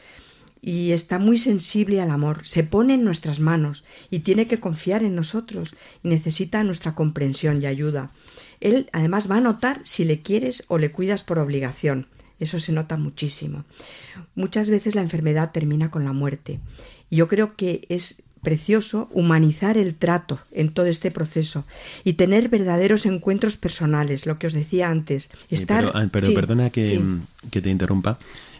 y 0.61 0.91
está 0.91 1.19
muy 1.19 1.37
sensible 1.37 2.01
al 2.01 2.11
amor, 2.11 2.45
se 2.45 2.63
pone 2.63 2.95
en 2.95 3.03
nuestras 3.03 3.39
manos 3.39 3.83
y 4.09 4.19
tiene 4.19 4.47
que 4.47 4.59
confiar 4.59 5.03
en 5.03 5.15
nosotros 5.15 5.75
y 6.03 6.09
necesita 6.09 6.63
nuestra 6.63 6.95
comprensión 6.95 7.61
y 7.61 7.65
ayuda. 7.65 8.11
Él 8.59 8.89
además 8.91 9.29
va 9.29 9.37
a 9.37 9.41
notar 9.41 9.81
si 9.83 10.03
le 10.03 10.21
quieres 10.21 10.63
o 10.67 10.77
le 10.77 10.91
cuidas 10.91 11.23
por 11.23 11.39
obligación. 11.39 12.07
Eso 12.39 12.59
se 12.59 12.71
nota 12.71 12.97
muchísimo. 12.97 13.65
Muchas 14.35 14.69
veces 14.69 14.95
la 14.95 15.01
enfermedad 15.01 15.51
termina 15.51 15.91
con 15.91 16.05
la 16.05 16.13
muerte. 16.13 16.59
Y 17.09 17.17
yo 17.17 17.27
creo 17.27 17.55
que 17.55 17.85
es 17.89 18.21
precioso 18.41 19.09
humanizar 19.11 19.77
el 19.77 19.95
trato 19.95 20.39
en 20.51 20.69
todo 20.69 20.85
este 20.85 21.11
proceso 21.11 21.65
y 22.05 22.13
tener 22.13 22.47
verdaderos 22.47 23.05
encuentros 23.05 23.57
personales, 23.57 24.25
lo 24.25 24.39
que 24.39 24.47
os 24.47 24.53
decía 24.53 24.89
antes. 24.89 25.29
Estar... 25.49 25.91
pero, 25.91 25.97
ah, 25.97 26.33
perdona 26.33 26.69
que, 26.69 27.01
que, 27.51 27.61
te 27.61 27.69
interrumpa. 27.69 28.17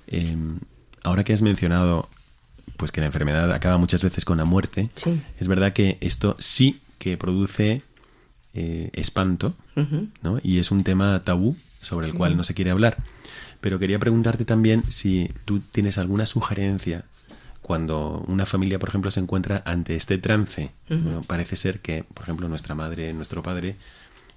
Em, 0.08 0.60
ahora 1.04 1.24
que 1.24 1.34
has 1.34 1.42
mencionado 1.42 2.10
pues 2.78 2.92
que 2.92 3.02
la 3.02 3.08
enfermedad 3.08 3.52
acaba 3.52 3.78
muchas 3.78 4.02
veces 4.02 4.24
con 4.24 4.38
la 4.38 4.46
muerte, 4.46 4.90
es 5.40 5.48
verdad 5.48 5.74
que 5.74 5.98
esto 6.02 6.38
sí 6.40 6.80
que 6.98 7.18
produce 7.18 7.82
eh, 8.54 8.90
espanto, 8.94 9.56
¿no? 10.22 10.40
Y 10.44 10.60
es 10.60 10.72
un 10.72 10.84
tema 10.84 11.22
tabú 11.22 11.56
sobre 11.82 12.08
el 12.08 12.14
cual 12.14 12.38
no 12.38 12.44
se 12.44 12.54
quiere 12.54 12.72
hablar. 12.72 12.98
Pero 13.62 13.80
quería 13.80 14.00
preguntarte 14.00 14.46
también 14.46 14.84
si 14.90 15.30
tú 15.46 15.60
tienes 15.60 15.98
alguna 15.98 16.26
sugerencia 16.26 17.06
cuando 17.62 18.24
una 18.28 18.46
familia, 18.46 18.80
por 18.80 18.90
ejemplo, 18.90 19.12
se 19.12 19.20
encuentra 19.20 19.62
ante 19.66 19.96
este 19.96 20.18
trance. 20.18 20.72
parece 21.28 21.56
ser 21.56 21.82
que, 21.82 22.04
por 22.04 22.24
ejemplo, 22.24 22.48
nuestra 22.48 22.76
madre, 22.76 23.14
nuestro 23.14 23.44
padre, 23.44 23.76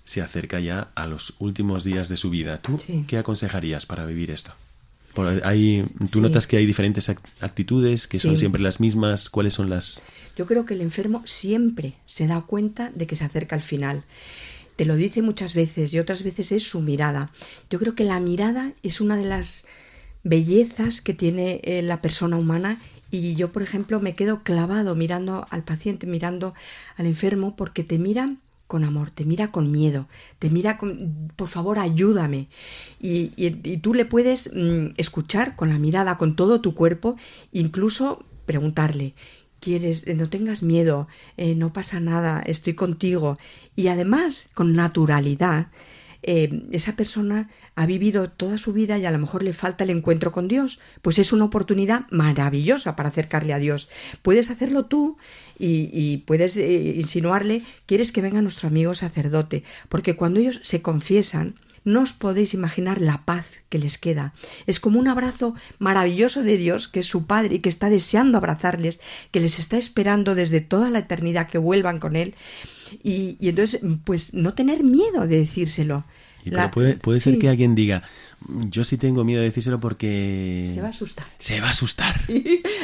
se 0.05 0.21
acerca 0.21 0.61
ya 0.61 0.89
a 0.95 1.07
los 1.07 1.35
últimos 1.39 1.85
días 1.85 2.09
de 2.09 2.17
su 2.17 2.31
vida. 2.31 2.59
¿Tú 2.59 2.77
qué 3.07 3.19
aconsejarías 3.19 3.87
para 3.87 4.05
vivir 4.05 4.31
esto? 4.31 4.53
Hay, 5.45 5.85
¿Tú 6.11 6.21
notas 6.21 6.47
que 6.47 6.57
hay 6.57 6.67
diferentes 6.67 7.09
actitudes, 7.41 8.07
que 8.07 8.19
son 8.19 8.39
siempre 8.39 8.63
las 8.63 8.81
mismas? 8.81 9.29
¿Cuáles 9.29 9.55
son 9.55 9.71
las...? 9.71 10.03
Yo 10.37 10.47
creo 10.47 10.65
que 10.65 10.75
el 10.75 10.81
enfermo 10.81 11.23
siempre 11.27 11.95
se 12.07 12.27
da 12.27 12.41
cuenta 12.43 12.91
de 12.95 13.07
que 13.07 13.17
se 13.17 13.25
acerca 13.25 13.55
al 13.55 13.63
final. 13.63 14.05
Te 14.77 14.87
lo 14.87 14.97
dice 14.97 15.21
muchas 15.21 15.55
veces 15.55 15.93
y 15.93 15.99
otras 15.99 16.23
veces 16.23 16.53
es 16.53 16.63
su 16.63 16.81
mirada. 16.81 17.31
Yo 17.69 17.79
creo 17.79 17.95
que 17.95 18.05
la 18.05 18.19
mirada 18.21 18.73
es 18.83 19.01
una 19.01 19.17
de 19.17 19.25
las 19.25 19.65
bellezas 20.25 21.03
que 21.03 21.13
tiene 21.13 21.61
eh, 21.65 21.83
la 21.83 22.01
persona 22.01 22.37
humana 22.37 22.81
y 23.11 23.35
yo, 23.35 23.53
por 23.53 23.63
ejemplo, 23.63 24.01
me 24.01 24.15
quedo 24.15 24.43
clavado 24.43 24.95
mirando 24.95 25.47
al 25.51 25.65
paciente, 25.65 26.07
mirando 26.07 26.55
al 26.97 27.05
enfermo, 27.05 27.57
porque 27.57 27.85
te 27.85 27.99
mira 27.99 28.37
con 28.73 28.85
amor, 28.85 29.11
te 29.11 29.27
mira 29.27 29.53
con 29.53 29.71
miedo, 29.71 30.09
te 30.39 30.49
mira 30.49 30.79
con, 30.79 31.31
por 31.37 31.49
favor, 31.49 31.79
ayúdame. 31.79 32.49
Y, 32.99 33.29
tú 33.83 33.93
le 33.93 34.07
puedes 34.07 34.51
mm, 34.55 34.95
escuchar 34.97 35.57
con 35.57 35.69
la 35.69 35.79
mirada, 35.79 36.17
con 36.17 36.37
todo 36.37 36.63
tu 36.63 36.75
cuerpo, 36.75 37.17
incluso 37.53 38.25
preguntarle, 38.47 39.15
quieres, 39.61 40.07
eh, 40.09 40.15
no 40.15 40.31
tengas 40.31 40.63
miedo, 40.63 41.07
eh, 41.37 41.55
no 41.55 41.75
pasa 41.75 42.01
nada, 42.01 42.41
estoy 42.47 42.73
contigo. 42.73 43.37
Y 43.77 43.89
además, 43.89 44.49
con 44.55 44.73
naturalidad, 44.73 45.67
eh, 46.23 46.63
esa 46.71 46.95
persona 46.95 47.51
ha 47.75 47.87
vivido 47.87 48.31
toda 48.31 48.59
su 48.59 48.73
vida 48.73 48.99
y 48.99 49.05
a 49.07 49.11
lo 49.11 49.19
mejor 49.19 49.43
le 49.43 49.53
falta 49.53 49.85
el 49.85 49.91
encuentro 49.91 50.31
con 50.33 50.49
Dios, 50.49 50.79
pues 51.03 51.19
es 51.19 51.33
una 51.33 51.45
oportunidad 51.45 52.07
maravillosa 52.11 52.95
para 52.97 53.09
acercarle 53.09 53.53
a 53.53 53.59
Dios. 53.59 53.89
Puedes 54.23 54.51
hacerlo 54.51 54.87
tú 54.87 55.17
y, 55.59 56.19
puedes 56.27 56.57
eh, 56.57 56.95
insinuarle, 56.97 57.63
quieres 57.87 58.13
que 58.13 58.23
venga 58.23 58.43
nuestro 58.43 58.69
amigo 58.69 58.95
sacerdote, 58.95 59.65
porque 59.89 60.17
cuando 60.17 60.41
ellos 60.41 60.61
se 60.63 60.83
confiesan, 60.83 61.57
no 61.85 62.03
os 62.03 62.13
podéis 62.13 62.55
imaginar 62.55 63.01
la 63.01 63.25
paz 63.25 63.47
que 63.69 63.79
les 63.79 63.99
queda. 63.99 64.35
Es 64.67 64.81
como 64.81 64.99
un 64.99 65.09
abrazo 65.09 65.55
maravilloso 65.79 66.43
de 66.43 66.57
Dios, 66.57 66.89
que 66.89 67.01
es 67.01 67.07
su 67.07 67.27
Padre 67.27 67.57
y 67.57 67.59
que 67.61 67.69
está 67.69 67.91
deseando 67.91 68.39
abrazarles, 68.39 69.01
que 69.31 69.41
les 69.41 69.59
está 69.59 69.79
esperando 69.79 70.35
desde 70.35 70.61
toda 70.61 70.91
la 70.91 71.01
eternidad 71.01 71.49
que 71.49 71.59
vuelvan 71.59 71.99
con 71.99 72.17
Él. 72.17 72.35
Y, 73.03 73.37
entonces, 73.41 73.81
pues 74.05 74.35
no 74.35 74.55
tener 74.55 74.85
miedo 74.85 75.27
de 75.27 75.39
decírselo. 75.39 76.05
Y 76.45 76.51
puede, 76.73 76.97
puede 76.97 77.21
ser 77.21 77.39
que 77.39 77.49
alguien 77.49 77.77
diga, 77.77 78.03
yo 78.49 78.83
sí 78.83 78.97
tengo 78.97 79.25
miedo 79.25 79.41
de 79.41 79.47
decírselo 79.47 79.79
porque... 79.79 80.73
Se 80.75 80.81
va 80.81 80.89
a 80.89 80.91
asustar. 80.91 81.27
Se 81.39 81.61
va 81.61 81.69
a 81.69 81.71
asustar. 81.71 82.15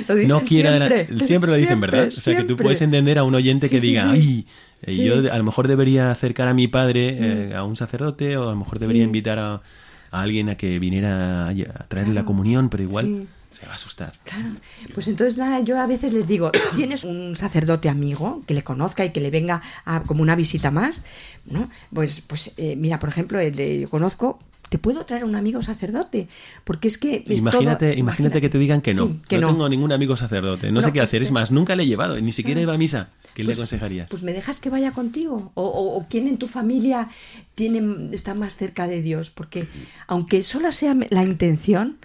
lo 0.06 0.14
dicen 0.14 0.28
no 0.28 0.46
siempre. 0.46 1.26
siempre 1.26 1.50
lo 1.50 1.56
dicen, 1.56 1.80
¿verdad? 1.80 2.08
O 2.08 2.10
sea, 2.12 2.36
que 2.36 2.44
tú 2.44 2.56
puedes 2.56 2.80
entender 2.82 3.18
a 3.18 3.24
un 3.24 3.34
oyente 3.34 3.68
que 3.68 3.80
diga, 3.80 4.10
ay, 4.10 4.46
eh, 4.82 4.96
yo 4.96 5.32
a 5.32 5.38
lo 5.38 5.44
mejor 5.44 5.68
debería 5.68 6.10
acercar 6.10 6.48
a 6.48 6.54
mi 6.54 6.68
padre, 6.68 7.08
eh, 7.18 7.50
mm. 7.52 7.56
a 7.56 7.64
un 7.64 7.76
sacerdote, 7.76 8.36
o 8.36 8.48
a 8.48 8.52
lo 8.52 8.56
mejor 8.56 8.78
debería 8.78 9.04
invitar 9.04 9.38
a, 9.38 9.62
alguien 10.10 10.48
a 10.48 10.56
que 10.56 10.78
viniera 10.78 11.48
a, 11.48 11.54
traerle 11.88 12.14
la 12.14 12.24
comunión, 12.24 12.68
pero 12.68 12.82
igual 12.82 13.26
se 13.50 13.66
va 13.66 13.72
a 13.72 13.74
asustar. 13.74 14.14
Claro. 14.24 14.50
Pues 14.94 15.08
entonces 15.08 15.38
nada, 15.38 15.60
yo 15.60 15.80
a 15.80 15.86
veces 15.86 16.12
les 16.12 16.26
digo, 16.26 16.50
¿tienes 16.76 17.04
un 17.04 17.34
sacerdote 17.34 17.88
amigo 17.88 18.42
que 18.46 18.54
le 18.54 18.62
conozca 18.62 19.04
y 19.04 19.10
que 19.10 19.20
le 19.20 19.30
venga 19.30 19.62
a, 19.84 20.02
como 20.02 20.22
una 20.22 20.36
visita 20.36 20.70
más? 20.70 21.02
¿No? 21.44 21.68
Pues, 21.92 22.20
pues 22.20 22.52
eh, 22.56 22.76
mira, 22.76 22.98
por 22.98 23.08
ejemplo, 23.08 23.40
el, 23.40 23.80
yo 23.80 23.90
conozco 23.90 24.38
te 24.68 24.78
puedo 24.78 25.04
traer 25.04 25.24
un 25.24 25.36
amigo 25.36 25.62
sacerdote, 25.62 26.28
porque 26.64 26.88
es 26.88 26.98
que... 26.98 27.24
imagínate, 27.28 27.94
imagínate, 27.96 28.40
que 28.40 28.48
te 28.48 28.58
digan 28.58 28.80
que 28.80 28.94
no, 28.94 29.16
que 29.28 29.38
no, 29.38 29.48
tengo 29.48 29.68
ningún 29.68 29.92
amigo 29.92 30.16
sacerdote, 30.16 30.70
no, 30.72 30.82
sé 30.82 30.92
qué 30.92 31.00
hacer, 31.00 31.22
es 31.22 31.30
más, 31.30 31.50
nunca 31.50 31.76
le 31.76 31.84
he 31.84 31.86
llevado, 31.86 32.20
ni 32.20 32.32
siquiera 32.32 32.60
iba 32.60 32.74
a 32.74 32.78
misa. 32.78 33.10
¿Qué 33.34 33.42
le 33.42 33.48
pues, 33.48 33.58
aconsejarías? 33.58 34.10
Pues 34.10 34.22
me 34.22 34.32
dejas 34.32 34.58
que 34.58 34.68
vaya 34.68 34.92
contigo, 34.92 35.52
o, 35.54 35.64
o, 35.64 36.06
quién 36.08 36.26
en 36.26 36.38
tu 36.38 36.48
familia 36.48 37.08
tiene, 37.54 38.12
está 38.12 38.34
más 38.34 38.56
cerca 38.56 38.88
de 38.88 39.00
Dios, 39.00 39.30
porque 39.30 39.68
aunque 40.06 40.42
solo 40.42 40.72
sea 40.72 40.96
la 41.10 41.22
intención, 41.22 41.98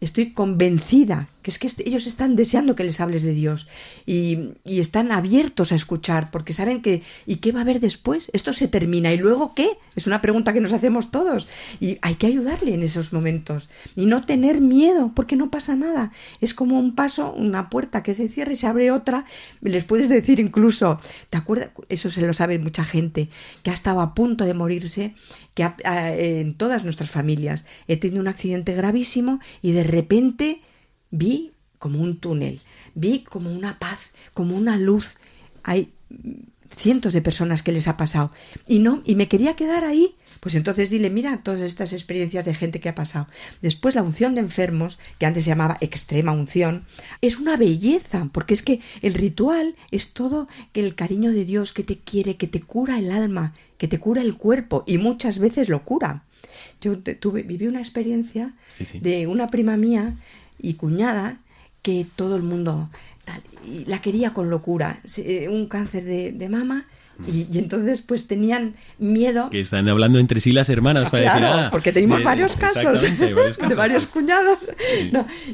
estoy 0.00 0.32
convencida 0.32 1.28
que 1.42 1.50
es 1.50 1.58
que 1.58 1.68
ellos 1.84 2.06
están 2.06 2.36
deseando 2.36 2.76
que 2.76 2.84
les 2.84 3.00
hables 3.00 3.22
de 3.22 3.32
Dios 3.32 3.66
y, 4.06 4.54
están 4.64 5.12
abiertos 5.12 5.72
a 5.72 5.74
escuchar 5.74 6.30
porque 6.30 6.54
saben 6.54 6.80
que 6.80 7.02
¿y 7.26 7.36
qué 7.36 7.52
va 7.52 7.60
a 7.60 7.62
haber 7.62 7.80
después? 7.80 8.30
Esto 8.32 8.54
se 8.54 8.66
termina 8.66 9.12
y 9.12 9.18
luego 9.18 9.54
qué? 9.54 9.78
Es 9.94 10.06
una 10.06 10.22
pregunta 10.22 10.54
que 10.54 10.60
nos 10.60 10.72
hacemos 10.72 11.10
todos 11.10 11.48
y 11.80 11.98
hay 12.00 12.14
que 12.14 12.26
ayudarle 12.26 12.72
en 12.72 12.82
esos 12.82 13.12
momentos 13.12 13.68
y 13.94 14.06
no 14.06 14.24
tener 14.24 14.62
miedo 14.62 15.12
porque 15.14 15.36
no 15.36 15.50
pasa 15.50 15.76
nada. 15.76 16.12
Es 16.40 16.54
como 16.54 16.78
un 16.78 16.94
paso, 16.94 17.32
una 17.32 17.68
puerta 17.68 18.02
que 18.02 18.14
se 18.14 18.28
cierra 18.28 18.52
y 18.52 18.56
se 18.56 18.66
abre 18.66 18.90
otra. 18.90 19.26
Les 19.60 19.84
puedes 19.84 20.08
decir 20.08 20.40
incluso, 20.40 20.98
¿te 21.28 21.36
acuerdas? 21.36 21.70
Eso 21.90 22.10
se 22.10 22.26
lo 22.26 22.32
sabe 22.32 22.58
mucha 22.58 22.84
gente, 22.84 23.28
que 23.62 23.70
ha 23.70 23.74
estado 23.74 24.00
a 24.00 24.14
punto 24.14 24.46
de 24.46 24.54
morirse, 24.54 25.14
que 25.54 25.68
en 25.84 26.54
todas 26.54 26.84
nuestras 26.84 27.10
familias 27.10 27.66
he 27.86 27.96
tenido 27.96 28.20
un 28.20 28.28
accidente 28.28 28.74
gravísimo 28.74 29.40
y 29.60 29.72
de 29.72 29.84
repente 29.90 30.62
vi 31.10 31.52
como 31.78 32.00
un 32.00 32.18
túnel, 32.18 32.60
vi 32.94 33.20
como 33.20 33.52
una 33.52 33.78
paz, 33.78 33.98
como 34.34 34.56
una 34.56 34.76
luz. 34.76 35.16
Hay 35.62 35.92
cientos 36.76 37.12
de 37.12 37.22
personas 37.22 37.62
que 37.62 37.72
les 37.72 37.88
ha 37.88 37.96
pasado. 37.96 38.32
Y 38.66 38.78
no 38.78 39.02
y 39.04 39.14
me 39.14 39.28
quería 39.28 39.56
quedar 39.56 39.84
ahí. 39.84 40.16
Pues 40.40 40.54
entonces 40.54 40.88
dile 40.88 41.10
mira 41.10 41.42
todas 41.42 41.60
estas 41.60 41.92
experiencias 41.92 42.44
de 42.44 42.54
gente 42.54 42.80
que 42.80 42.88
ha 42.88 42.94
pasado 42.94 43.26
después 43.60 43.94
la 43.94 44.02
unción 44.02 44.34
de 44.34 44.40
enfermos 44.40 44.98
que 45.18 45.26
antes 45.26 45.44
se 45.44 45.50
llamaba 45.50 45.76
extrema 45.82 46.32
unción 46.32 46.86
es 47.20 47.38
una 47.38 47.58
belleza 47.58 48.30
porque 48.32 48.54
es 48.54 48.62
que 48.62 48.80
el 49.02 49.12
ritual 49.12 49.76
es 49.90 50.12
todo 50.12 50.48
el 50.72 50.94
cariño 50.94 51.30
de 51.32 51.44
Dios 51.44 51.74
que 51.74 51.84
te 51.84 51.98
quiere 51.98 52.38
que 52.38 52.46
te 52.46 52.62
cura 52.62 52.98
el 52.98 53.10
alma 53.10 53.52
que 53.76 53.86
te 53.86 53.98
cura 53.98 54.22
el 54.22 54.38
cuerpo 54.38 54.82
y 54.86 54.96
muchas 54.96 55.38
veces 55.38 55.68
lo 55.68 55.84
cura 55.84 56.24
yo 56.80 56.98
tuve 56.98 57.42
viví 57.42 57.66
una 57.66 57.78
experiencia 57.78 58.54
de 59.00 59.26
una 59.26 59.48
prima 59.48 59.76
mía 59.76 60.16
y 60.58 60.74
cuñada 60.74 61.40
que 61.82 62.06
todo 62.16 62.36
el 62.36 62.42
mundo 62.42 62.90
y 63.64 63.84
la 63.86 64.00
quería 64.00 64.32
con 64.32 64.50
locura. 64.50 65.00
Eh, 65.18 65.48
un 65.48 65.66
cáncer 65.66 66.04
de, 66.04 66.48
mama. 66.48 66.86
Y, 67.26 67.58
entonces 67.58 68.00
pues 68.00 68.26
tenían 68.26 68.76
miedo. 68.98 69.50
Que 69.50 69.60
están 69.60 69.88
hablando 69.88 70.18
entre 70.18 70.40
sí 70.40 70.52
las 70.52 70.70
hermanas 70.70 71.10
para 71.10 71.24
decir, 71.24 71.44
ah, 71.44 71.68
porque 71.70 71.92
tenemos 71.92 72.22
varios, 72.22 72.56
casos, 72.56 73.02
de 73.18 73.74
varios 73.74 74.06
cuñados. 74.06 74.70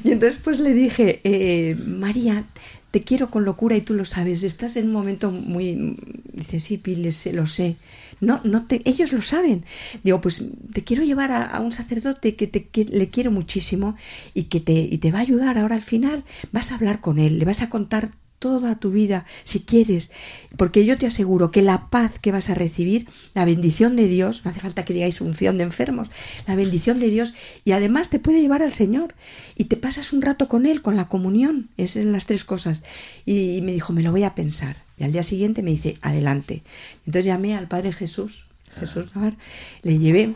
Y 0.05 0.12
entonces 0.12 0.39
pues 0.43 0.61
le 0.61 0.72
dije, 0.72 1.20
eh, 1.24 1.74
María, 1.74 2.45
te 2.93 3.03
quiero 3.03 3.31
con 3.31 3.45
locura 3.45 3.77
y 3.77 3.81
tú 3.81 3.95
lo 3.95 4.05
sabes. 4.05 4.45
Estás 4.45 4.77
en 4.77 4.87
un 4.87 4.93
momento 4.93 5.33
muy... 5.33 5.97
Dice, 6.33 6.61
sí, 6.61 6.79
Piles, 6.79 7.29
lo 7.33 7.47
sé. 7.47 7.77
No, 8.21 8.41
no 8.45 8.67
te, 8.67 8.83
ellos 8.85 9.12
lo 9.12 9.23
saben. 9.23 9.64
Digo, 10.03 10.21
pues 10.21 10.43
te 10.73 10.85
quiero 10.85 11.05
llevar 11.05 11.33
a, 11.33 11.61
un 11.61 11.73
sacerdote 11.73 12.37
que, 12.37 12.47
te, 12.47 12.69
le 12.85 13.11
quiero 13.11 13.31
muchísimo 13.31 13.97
y 14.35 14.45
que 14.45 14.61
te, 14.61 14.73
y 14.73 14.99
va 15.11 15.19
a 15.19 15.23
ayudar. 15.23 15.59
Ahora 15.59 15.75
al 15.75 15.83
final 15.83 16.25
vas 16.53 16.73
a 16.73 16.77
hablar 16.77 17.01
con 17.01 17.19
él, 17.19 17.39
le 17.39 17.45
vas 17.45 17.62
a 17.62 17.69
contar 17.69 18.11
toda 18.39 18.79
tu 18.79 18.91
vida, 18.91 19.25
si 19.45 19.61
quieres, 19.61 20.11
porque 20.57 20.85
yo 20.85 20.99
te 20.99 21.07
aseguro 21.07 21.51
que 21.51 21.62
la 21.62 21.89
paz 21.91 22.19
que 22.21 22.33
vas 22.33 22.51
a 22.51 22.55
recibir, 22.55 23.09
la 23.35 23.45
bendición 23.45 23.97
de 23.97 24.07
Dios, 24.07 24.45
no 24.45 24.51
hace 24.51 24.61
falta 24.61 24.85
que 24.85 24.93
digáis 24.93 25.21
unción 25.21 25.57
de 25.57 25.64
enfermos, 25.64 26.11
la 26.47 26.55
bendición 26.55 27.01
de 27.01 27.09
Dios, 27.09 27.35
y 27.64 27.73
además 27.73 28.11
te 28.11 28.19
puede 28.19 28.41
llevar 28.41 28.62
al 28.62 28.73
Señor, 28.73 29.14
y 29.57 29.64
te 29.64 29.77
pasas 29.77 30.12
un 30.12 30.23
rato 30.23 30.49
con 30.49 30.67
Él, 30.67 30.83
con 30.83 30.97
la 30.97 31.09
comunión, 31.09 31.71
es 31.77 31.97
en 31.97 32.12
las 32.12 32.27
tres 32.27 32.45
cosas. 32.45 32.83
Y, 33.25 33.61
me 33.62 33.73
dijo, 33.73 33.93
me 33.93 34.03
lo 34.03 34.12
voy 34.12 34.25
a 34.25 34.35
pensar. 34.35 34.86
Y 34.99 35.05
al 35.05 35.12
día 35.12 35.22
siguiente 35.22 35.62
me 35.62 35.70
dice, 35.70 35.99
adelante. 36.03 36.62
Entonces 37.07 37.26
llamé 37.26 37.55
al 37.55 37.68
Padre 37.68 37.92
Jesús, 37.92 38.47
Jesús 38.78 39.14
Navar, 39.14 39.36
le 39.82 39.99
llevé 39.99 40.34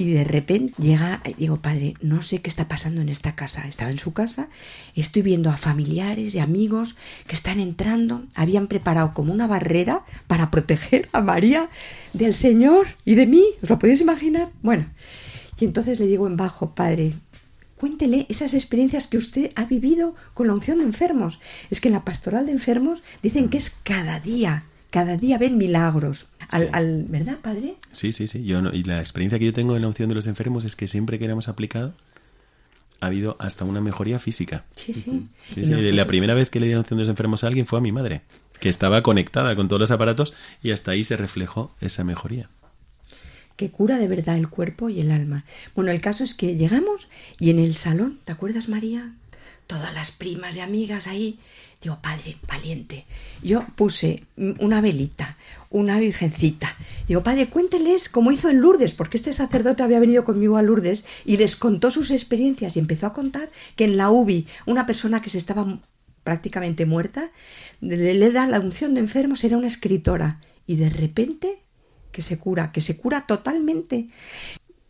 y 0.00 0.12
de 0.12 0.24
repente 0.24 0.72
llega, 0.80 1.20
digo, 1.36 1.60
padre, 1.60 1.92
no 2.00 2.22
sé 2.22 2.40
qué 2.40 2.48
está 2.48 2.68
pasando 2.68 3.02
en 3.02 3.10
esta 3.10 3.36
casa. 3.36 3.68
Estaba 3.68 3.90
en 3.90 3.98
su 3.98 4.14
casa, 4.14 4.48
estoy 4.94 5.20
viendo 5.20 5.50
a 5.50 5.58
familiares 5.58 6.34
y 6.34 6.38
amigos 6.38 6.96
que 7.26 7.34
están 7.34 7.60
entrando, 7.60 8.24
habían 8.34 8.66
preparado 8.66 9.12
como 9.12 9.30
una 9.30 9.46
barrera 9.46 10.06
para 10.26 10.50
proteger 10.50 11.10
a 11.12 11.20
María 11.20 11.68
del 12.14 12.32
Señor 12.32 12.86
y 13.04 13.14
de 13.14 13.26
mí. 13.26 13.44
¿Os 13.62 13.68
lo 13.68 13.78
podéis 13.78 14.00
imaginar? 14.00 14.50
Bueno, 14.62 14.86
y 15.58 15.66
entonces 15.66 16.00
le 16.00 16.06
digo 16.06 16.26
en 16.26 16.38
bajo, 16.38 16.74
padre, 16.74 17.12
cuéntele 17.80 18.26
esas 18.28 18.52
experiencias 18.52 19.08
que 19.08 19.16
usted 19.16 19.52
ha 19.56 19.64
vivido 19.64 20.14
con 20.34 20.46
la 20.46 20.52
unción 20.52 20.78
de 20.78 20.84
enfermos. 20.84 21.40
Es 21.70 21.80
que 21.80 21.88
en 21.88 21.94
la 21.94 22.04
pastoral 22.04 22.44
de 22.44 22.52
enfermos 22.52 23.02
dicen 23.22 23.48
que 23.48 23.56
es 23.56 23.70
cada 23.70 24.20
día, 24.20 24.64
cada 24.90 25.16
día 25.16 25.38
ven 25.38 25.56
milagros. 25.56 26.26
Al, 26.50 27.06
¿Verdad, 27.08 27.38
padre? 27.40 27.76
Sí, 27.92 28.12
sí, 28.12 28.26
sí. 28.26 28.44
Yo 28.44 28.60
y 28.70 28.82
la 28.82 29.00
experiencia 29.00 29.38
que 29.38 29.46
yo 29.46 29.54
tengo 29.54 29.76
en 29.76 29.82
la 29.82 29.88
unción 29.88 30.10
de 30.10 30.14
los 30.14 30.26
enfermos 30.26 30.66
es 30.66 30.76
que 30.76 30.88
siempre 30.88 31.18
que 31.18 31.24
la 31.24 31.32
hemos 31.32 31.48
aplicado 31.48 31.94
ha 33.00 33.06
habido 33.06 33.36
hasta 33.38 33.64
una 33.64 33.80
mejoría 33.80 34.18
física. 34.18 34.66
Sí, 34.76 34.92
sí. 34.92 35.30
La 35.54 36.04
primera 36.04 36.34
vez 36.34 36.50
que 36.50 36.60
le 36.60 36.66
di 36.66 36.72
la 36.72 36.80
unción 36.80 36.98
de 36.98 37.04
los 37.04 37.10
enfermos 37.10 37.44
a 37.44 37.46
alguien 37.46 37.64
fue 37.64 37.78
a 37.78 37.82
mi 37.82 37.92
madre, 37.92 38.20
que 38.60 38.68
estaba 38.68 39.02
conectada 39.02 39.56
con 39.56 39.68
todos 39.68 39.80
los 39.80 39.90
aparatos 39.90 40.34
y 40.62 40.72
hasta 40.72 40.90
ahí 40.90 41.02
se 41.02 41.16
reflejó 41.16 41.74
esa 41.80 42.04
mejoría 42.04 42.50
que 43.60 43.70
cura 43.70 43.98
de 43.98 44.08
verdad 44.08 44.38
el 44.38 44.48
cuerpo 44.48 44.88
y 44.88 45.00
el 45.00 45.10
alma. 45.10 45.44
Bueno, 45.74 45.90
el 45.90 46.00
caso 46.00 46.24
es 46.24 46.32
que 46.32 46.56
llegamos 46.56 47.10
y 47.38 47.50
en 47.50 47.58
el 47.58 47.76
salón, 47.76 48.18
¿te 48.24 48.32
acuerdas 48.32 48.70
María? 48.70 49.16
Todas 49.66 49.92
las 49.92 50.12
primas 50.12 50.56
y 50.56 50.60
amigas 50.60 51.06
ahí 51.06 51.38
Digo, 51.82 51.98
padre, 52.02 52.36
valiente. 52.46 53.06
Yo 53.42 53.66
puse 53.74 54.24
una 54.36 54.82
velita, 54.82 55.38
una 55.70 55.98
virgencita. 55.98 56.76
Digo, 57.08 57.22
padre, 57.22 57.48
cuénteles 57.48 58.10
cómo 58.10 58.32
hizo 58.32 58.50
en 58.50 58.60
Lourdes, 58.60 58.92
porque 58.92 59.16
este 59.16 59.32
sacerdote 59.32 59.82
había 59.82 59.98
venido 59.98 60.24
conmigo 60.24 60.58
a 60.58 60.62
Lourdes 60.62 61.04
y 61.24 61.38
les 61.38 61.56
contó 61.56 61.90
sus 61.90 62.10
experiencias 62.10 62.76
y 62.76 62.80
empezó 62.80 63.06
a 63.06 63.14
contar 63.14 63.50
que 63.76 63.84
en 63.84 63.96
la 63.96 64.10
UBI 64.10 64.46
una 64.66 64.84
persona 64.84 65.22
que 65.22 65.30
se 65.30 65.38
estaba 65.38 65.80
prácticamente 66.22 66.84
muerta 66.84 67.30
le, 67.80 68.30
da 68.30 68.46
la 68.46 68.60
unción 68.60 68.92
de 68.92 69.00
enfermos, 69.00 69.42
era 69.42 69.56
una 69.56 69.66
escritora 69.66 70.38
y 70.66 70.76
de 70.76 70.90
repente 70.90 71.62
que 72.12 72.22
se 72.22 72.38
cura, 72.38 72.72
que 72.72 72.80
se 72.80 72.96
cura 72.96 73.22
totalmente 73.22 74.08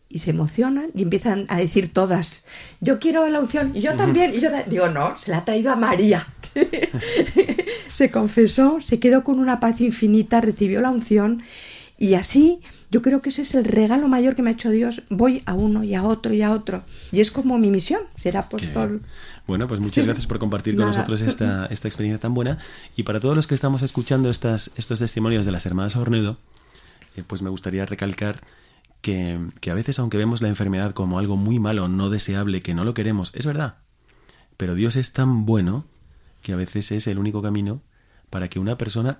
y 0.09 0.19
se 0.19 0.31
emocionan 0.31 0.91
y 0.93 1.03
empiezan 1.03 1.45
a 1.47 1.57
decir 1.57 1.93
todas, 1.93 2.43
yo 2.81 2.99
quiero 2.99 3.27
la 3.29 3.39
unción, 3.39 3.71
y 3.73 3.81
yo 3.81 3.95
también, 3.95 4.33
y 4.33 4.41
yo 4.41 4.49
digo, 4.67 4.89
no, 4.89 5.15
se 5.17 5.31
la 5.31 5.37
ha 5.37 5.45
traído 5.45 5.71
a 5.71 5.75
María. 5.75 6.27
se 7.93 8.11
confesó, 8.11 8.81
se 8.81 8.99
quedó 8.99 9.23
con 9.23 9.39
una 9.39 9.59
paz 9.59 9.79
infinita, 9.79 10.41
recibió 10.41 10.81
la 10.81 10.89
unción 10.89 11.43
y 12.01 12.15
así 12.15 12.61
yo 12.89 13.03
creo 13.03 13.21
que 13.21 13.29
ese 13.29 13.43
es 13.43 13.53
el 13.53 13.63
regalo 13.63 14.07
mayor 14.07 14.35
que 14.35 14.41
me 14.41 14.49
ha 14.49 14.53
hecho 14.53 14.71
Dios. 14.71 15.03
Voy 15.09 15.43
a 15.45 15.53
uno 15.53 15.83
y 15.83 15.93
a 15.93 16.03
otro 16.03 16.33
y 16.33 16.41
a 16.41 16.49
otro. 16.49 16.83
Y 17.11 17.21
es 17.21 17.29
como 17.29 17.59
mi 17.59 17.69
misión, 17.69 18.01
ser 18.15 18.37
apóstol. 18.37 19.03
Bueno, 19.45 19.67
pues 19.67 19.79
muchas 19.79 20.05
gracias 20.05 20.25
por 20.25 20.39
compartir 20.39 20.75
con 20.75 20.87
nosotros 20.87 21.21
esta, 21.21 21.65
esta 21.69 21.87
experiencia 21.87 22.19
tan 22.19 22.33
buena. 22.33 22.57
Y 22.97 23.03
para 23.03 23.19
todos 23.19 23.35
los 23.35 23.45
que 23.45 23.53
estamos 23.53 23.83
escuchando 23.83 24.31
estas, 24.31 24.71
estos 24.77 24.97
testimonios 24.97 25.45
de 25.45 25.51
las 25.51 25.67
hermanas 25.67 25.95
Ornedo, 25.95 26.37
eh, 27.15 27.23
pues 27.25 27.41
me 27.41 27.49
gustaría 27.49 27.85
recalcar 27.85 28.41
que, 29.01 29.39
que 29.59 29.71
a 29.71 29.73
veces, 29.73 29.99
aunque 29.99 30.17
vemos 30.17 30.41
la 30.41 30.49
enfermedad 30.49 30.93
como 30.93 31.19
algo 31.19 31.37
muy 31.37 31.59
malo, 31.59 31.87
no 31.87 32.09
deseable, 32.09 32.61
que 32.61 32.73
no 32.73 32.85
lo 32.85 32.93
queremos, 32.93 33.33
es 33.35 33.45
verdad. 33.45 33.77
Pero 34.57 34.75
Dios 34.75 34.95
es 34.95 35.13
tan 35.13 35.45
bueno 35.45 35.85
que 36.41 36.53
a 36.53 36.55
veces 36.55 36.91
es 36.91 37.07
el 37.07 37.17
único 37.17 37.41
camino 37.41 37.81
para 38.29 38.47
que 38.47 38.59
una 38.59 38.77
persona 38.77 39.19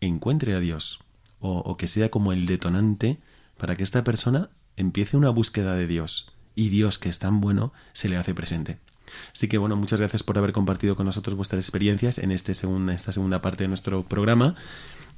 encuentre 0.00 0.54
a 0.54 0.60
Dios 0.60 1.00
o, 1.40 1.76
que 1.76 1.86
sea 1.86 2.10
como 2.10 2.32
el 2.32 2.46
detonante 2.46 3.18
para 3.56 3.76
que 3.76 3.82
esta 3.82 4.04
persona 4.04 4.50
empiece 4.76 5.16
una 5.16 5.30
búsqueda 5.30 5.74
de 5.74 5.86
Dios 5.86 6.32
y 6.54 6.70
Dios 6.70 6.98
que 6.98 7.08
es 7.08 7.18
tan 7.18 7.40
bueno 7.40 7.72
se 7.92 8.08
le 8.08 8.16
hace 8.16 8.34
presente. 8.34 8.78
Así 9.32 9.46
que 9.48 9.58
bueno, 9.58 9.76
muchas 9.76 10.00
gracias 10.00 10.22
por 10.22 10.36
haber 10.38 10.52
compartido 10.52 10.96
con 10.96 11.06
nosotros 11.06 11.36
vuestras 11.36 11.64
experiencias 11.64 12.18
en 12.18 12.32
este 12.32 12.52
esta 12.52 13.12
segunda 13.12 13.40
parte 13.40 13.64
de 13.64 13.68
nuestro 13.68 14.02
programa 14.02 14.56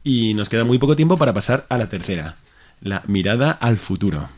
y 0.03 0.35
nos 0.35 0.49
queda 0.49 0.65
muy 0.65 0.79
poco 0.79 0.97
tiempo 0.97 1.17
para 1.17 1.35
pasar 1.35 1.67
a 1.69 1.79
la 1.79 1.89
tercera, 1.89 2.37
la 2.81 3.03
mirada 3.07 3.51
al 3.51 3.79
futuro. 3.79 4.29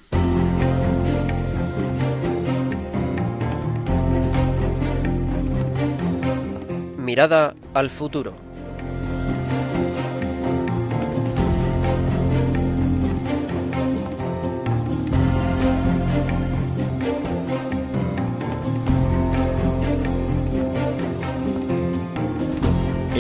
mirada 7.11 7.57
al 7.75 7.91
futuro. 7.91 8.50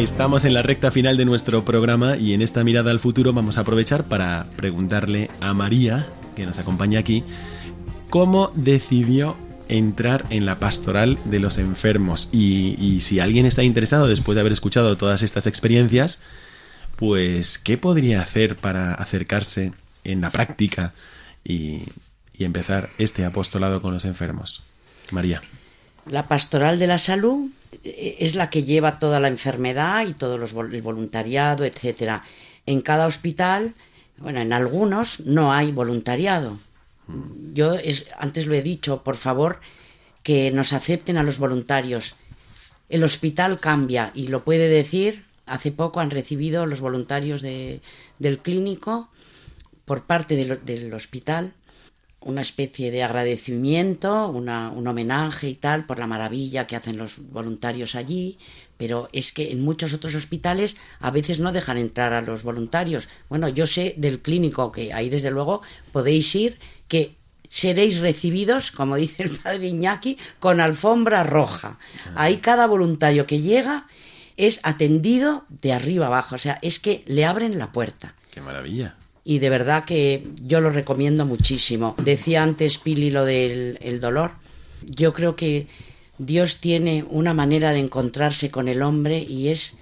Estamos 0.00 0.46
en 0.46 0.54
la 0.54 0.62
recta 0.62 0.90
final 0.90 1.18
de 1.18 1.26
nuestro 1.26 1.62
programa 1.62 2.16
y 2.16 2.32
en 2.32 2.40
esta 2.40 2.64
mirada 2.64 2.90
al 2.90 3.00
futuro 3.00 3.34
vamos 3.34 3.58
a 3.58 3.60
aprovechar 3.60 4.04
para 4.04 4.46
preguntarle 4.56 5.30
a 5.42 5.52
María, 5.52 6.06
que 6.34 6.46
nos 6.46 6.58
acompaña 6.58 6.98
aquí, 6.98 7.22
cómo 8.08 8.50
decidió 8.54 9.36
entrar 9.68 10.24
en 10.30 10.46
la 10.46 10.58
pastoral 10.58 11.18
de 11.26 11.38
los 11.38 11.58
enfermos. 11.58 12.30
Y, 12.32 13.02
si 13.02 13.20
alguien 13.20 13.44
está 13.44 13.62
interesado 13.62 14.08
después 14.08 14.36
de 14.36 14.40
haber 14.40 14.54
escuchado 14.54 14.96
todas 14.96 15.20
estas 15.20 15.46
experiencias, 15.46 16.22
pues 16.96 17.58
¿qué 17.58 17.76
podría 17.76 18.22
hacer 18.22 18.56
para 18.56 18.94
acercarse 18.94 19.74
en 20.04 20.22
la 20.22 20.30
práctica 20.30 20.94
y, 21.44 21.82
empezar 22.38 22.88
este 22.96 23.26
apostolado 23.26 23.82
con 23.82 23.92
los 23.92 24.06
enfermos? 24.06 24.62
María. 25.10 25.42
La 26.06 26.26
pastoral 26.26 26.78
de 26.78 26.86
la 26.86 26.96
salud 26.96 27.50
es 27.84 28.34
la 28.34 28.50
que 28.50 28.64
lleva 28.64 28.98
toda 28.98 29.20
la 29.20 29.28
enfermedad 29.28 30.06
y 30.06 30.14
todo 30.14 30.38
los, 30.38 30.52
el 30.52 30.82
voluntariado, 30.82 31.64
etcétera. 31.64 32.22
En 32.66 32.82
cada 32.82 33.06
hospital, 33.06 33.74
bueno, 34.18 34.40
en 34.40 34.52
algunos 34.52 35.20
no 35.20 35.52
hay 35.52 35.72
voluntariado 35.72 36.58
yo 37.52 37.76
antes 38.18 38.46
lo 38.46 38.54
he 38.54 38.62
dicho, 38.62 39.02
por 39.02 39.16
favor, 39.16 39.60
que 40.22 40.50
nos 40.50 40.72
acepten 40.72 41.16
a 41.16 41.22
los 41.22 41.38
voluntarios. 41.38 42.14
El 42.88 43.04
hospital 43.04 43.60
cambia 43.60 44.12
y 44.14 44.28
lo 44.28 44.44
puede 44.44 44.68
decir. 44.68 45.24
Hace 45.46 45.72
poco 45.72 46.00
han 46.00 46.10
recibido 46.10 46.66
los 46.66 46.80
voluntarios 46.80 47.42
del 47.42 48.38
clínico 48.42 49.08
por 49.84 50.04
parte 50.04 50.36
del 50.36 50.94
hospital 50.94 51.54
una 52.20 52.42
especie 52.42 52.90
de 52.90 53.02
agradecimiento, 53.02 54.28
una, 54.28 54.70
un 54.70 54.86
homenaje 54.86 55.48
y 55.48 55.54
tal 55.54 55.86
por 55.86 55.98
la 55.98 56.06
maravilla 56.06 56.66
que 56.66 56.76
hacen 56.76 56.98
los 56.98 57.18
voluntarios 57.18 57.94
allí, 57.94 58.38
pero 58.76 59.08
es 59.12 59.32
que 59.32 59.52
en 59.52 59.62
muchos 59.62 59.94
otros 59.94 60.14
hospitales 60.14 60.76
a 61.00 61.10
veces 61.10 61.40
no 61.40 61.52
dejan 61.52 61.78
entrar 61.78 62.12
a 62.12 62.20
los 62.20 62.42
voluntarios. 62.42 63.08
Bueno, 63.28 63.48
yo 63.48 63.66
sé 63.66 63.94
del 63.96 64.20
clínico 64.20 64.70
que 64.70 64.92
ahí 64.92 65.08
desde 65.08 65.30
luego 65.30 65.62
podéis 65.92 66.34
ir 66.34 66.58
que 66.88 67.16
seréis 67.48 67.98
recibidos, 67.98 68.70
como 68.70 68.96
dice 68.96 69.22
el 69.22 69.30
padre 69.30 69.68
Iñaki, 69.68 70.18
con 70.38 70.60
alfombra 70.60 71.24
roja. 71.24 71.78
Ahí 72.14 72.38
cada 72.38 72.66
voluntario 72.66 73.26
que 73.26 73.40
llega 73.40 73.86
es 74.36 74.60
atendido 74.62 75.44
de 75.48 75.72
arriba 75.72 76.06
abajo, 76.06 76.36
o 76.36 76.38
sea, 76.38 76.58
es 76.62 76.78
que 76.78 77.02
le 77.06 77.24
abren 77.24 77.58
la 77.58 77.72
puerta. 77.72 78.14
¡Qué 78.30 78.40
maravilla! 78.40 78.96
Y 79.24 79.38
de 79.38 79.50
verdad 79.50 79.84
que 79.84 80.26
yo 80.42 80.60
lo 80.60 80.70
recomiendo 80.70 81.26
muchísimo. 81.26 81.94
Decía 82.02 82.42
antes 82.42 82.78
Pili 82.78 83.10
lo 83.10 83.24
del 83.24 83.78
el 83.80 84.00
dolor. 84.00 84.32
Yo 84.82 85.12
creo 85.12 85.36
que 85.36 85.66
Dios 86.18 86.58
tiene 86.60 87.04
una 87.08 87.34
manera 87.34 87.72
de 87.72 87.80
encontrarse 87.80 88.50
con 88.50 88.68
el 88.68 88.82
hombre 88.82 89.18
y 89.18 89.48
es 89.48 89.76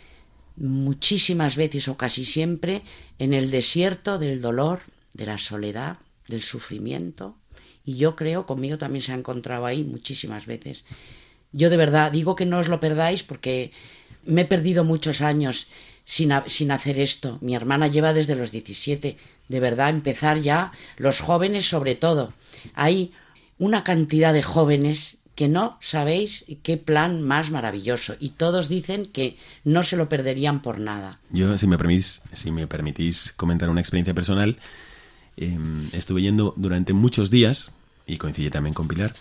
muchísimas 0.56 1.56
veces 1.56 1.88
o 1.88 1.96
casi 1.96 2.24
siempre 2.24 2.82
en 3.18 3.32
el 3.32 3.50
desierto 3.50 4.18
del 4.18 4.40
dolor, 4.40 4.80
de 5.14 5.26
la 5.26 5.38
soledad, 5.38 5.98
del 6.26 6.42
sufrimiento. 6.42 7.36
Y 7.84 7.96
yo 7.96 8.16
creo, 8.16 8.46
conmigo 8.46 8.76
también 8.76 9.02
se 9.02 9.12
ha 9.12 9.16
encontrado 9.16 9.66
ahí 9.66 9.84
muchísimas 9.84 10.46
veces. 10.46 10.84
Yo 11.52 11.70
de 11.70 11.76
verdad 11.76 12.12
digo 12.12 12.36
que 12.36 12.44
no 12.44 12.58
os 12.58 12.68
lo 12.68 12.80
perdáis 12.80 13.22
porque 13.22 13.72
me 14.24 14.42
he 14.42 14.44
perdido 14.44 14.84
muchos 14.84 15.22
años 15.22 15.68
sin, 16.08 16.32
sin 16.46 16.70
hacer 16.72 16.98
esto. 16.98 17.38
Mi 17.42 17.54
hermana 17.54 17.86
lleva 17.86 18.14
desde 18.14 18.34
los 18.34 18.50
17. 18.50 19.18
De 19.48 19.60
verdad, 19.60 19.90
empezar 19.90 20.40
ya, 20.40 20.72
los 20.96 21.20
jóvenes 21.20 21.68
sobre 21.68 21.94
todo. 21.94 22.32
Hay 22.74 23.12
una 23.58 23.84
cantidad 23.84 24.32
de 24.32 24.42
jóvenes 24.42 25.18
que 25.34 25.48
no 25.48 25.76
sabéis 25.80 26.46
qué 26.62 26.78
plan 26.78 27.22
más 27.22 27.50
maravilloso 27.50 28.16
y 28.18 28.30
todos 28.30 28.68
dicen 28.68 29.06
que 29.06 29.36
no 29.64 29.82
se 29.82 29.96
lo 29.96 30.08
perderían 30.08 30.62
por 30.62 30.80
nada. 30.80 31.20
Yo, 31.30 31.56
si 31.58 31.66
me 31.66 31.76
permitís, 31.76 32.22
si 32.32 32.50
me 32.50 32.66
permitís 32.66 33.32
comentar 33.36 33.68
una 33.68 33.80
experiencia 33.80 34.14
personal, 34.14 34.56
em, 35.36 35.88
estuve 35.92 36.22
yendo 36.22 36.54
durante 36.56 36.94
muchos 36.94 37.30
días, 37.30 37.72
y 38.06 38.16
coincidí 38.16 38.50
también 38.50 38.74
con 38.74 38.88
Pilar, 38.88 39.14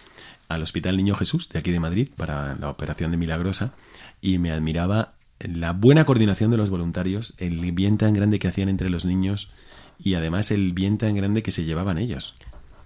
al 0.47 0.63
Hospital 0.63 0.95
Niño 0.95 1.15
Jesús 1.15 1.49
de 1.49 1.59
aquí 1.59 1.71
de 1.71 1.81
Madrid 1.81 2.07
para 2.15 2.55
la 2.55 2.69
operación 2.69 3.11
de 3.11 3.17
Milagrosa 3.17 3.73
y 4.21 4.39
me 4.39 4.51
admiraba 4.51 5.16
la 5.39 5.73
buena 5.73 6.05
coordinación 6.05 6.51
de 6.51 6.57
los 6.57 6.69
voluntarios, 6.69 7.33
el 7.37 7.71
bien 7.71 7.97
tan 7.97 8.13
grande 8.13 8.39
que 8.39 8.47
hacían 8.47 8.69
entre 8.69 8.89
los 8.89 9.05
niños 9.05 9.51
y 9.99 10.15
además 10.15 10.51
el 10.51 10.73
bien 10.73 10.97
tan 10.97 11.15
grande 11.15 11.43
que 11.43 11.51
se 11.51 11.63
llevaban 11.63 11.97
ellos. 11.97 12.33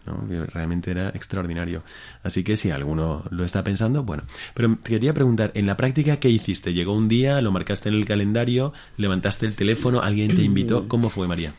¿no? 0.06 0.26
realmente 0.48 0.90
era 0.92 1.10
extraordinario. 1.10 1.84
Así 2.24 2.44
que 2.44 2.58
si 2.58 2.72
alguno 2.72 3.24
lo 3.30 3.44
está 3.46 3.64
pensando, 3.64 4.04
bueno. 4.04 4.24
Pero 4.54 4.80
quería 4.82 5.14
preguntar, 5.14 5.52
en 5.54 5.68
la 5.68 5.78
práctica, 5.78 6.18
¿qué 6.18 6.30
hiciste? 6.30 6.74
¿Llegó 6.74 6.96
un 6.96 7.08
día, 7.08 7.40
lo 7.42 7.52
marcaste 7.52 7.90
en 7.90 7.96
el 7.96 8.06
calendario, 8.06 8.74
levantaste 8.98 9.46
el 9.46 9.54
teléfono, 9.54 10.02
alguien 10.02 10.36
te 10.36 10.42
invitó? 10.42 10.88
¿Cómo 10.88 11.10
fue, 11.10 11.28
María? 11.28 11.54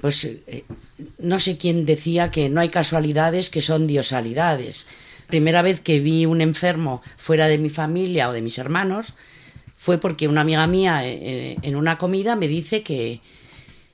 Pues 0.00 0.24
eh, 0.24 0.64
no 1.18 1.38
sé 1.38 1.56
quién 1.58 1.86
decía 1.86 2.30
que 2.30 2.48
no 2.48 2.60
hay 2.60 2.68
casualidades 2.68 3.50
que 3.50 3.62
son 3.62 3.86
diosalidades. 3.86 4.86
Primera 5.26 5.62
vez 5.62 5.80
que 5.80 6.00
vi 6.00 6.24
un 6.26 6.40
enfermo 6.40 7.02
fuera 7.16 7.48
de 7.48 7.58
mi 7.58 7.70
familia 7.70 8.28
o 8.28 8.32
de 8.32 8.42
mis 8.42 8.58
hermanos 8.58 9.14
fue 9.76 9.98
porque 9.98 10.28
una 10.28 10.40
amiga 10.40 10.66
mía 10.66 11.06
eh, 11.06 11.18
eh, 11.20 11.56
en 11.62 11.76
una 11.76 11.98
comida 11.98 12.34
me 12.34 12.48
dice 12.48 12.82
que, 12.82 13.20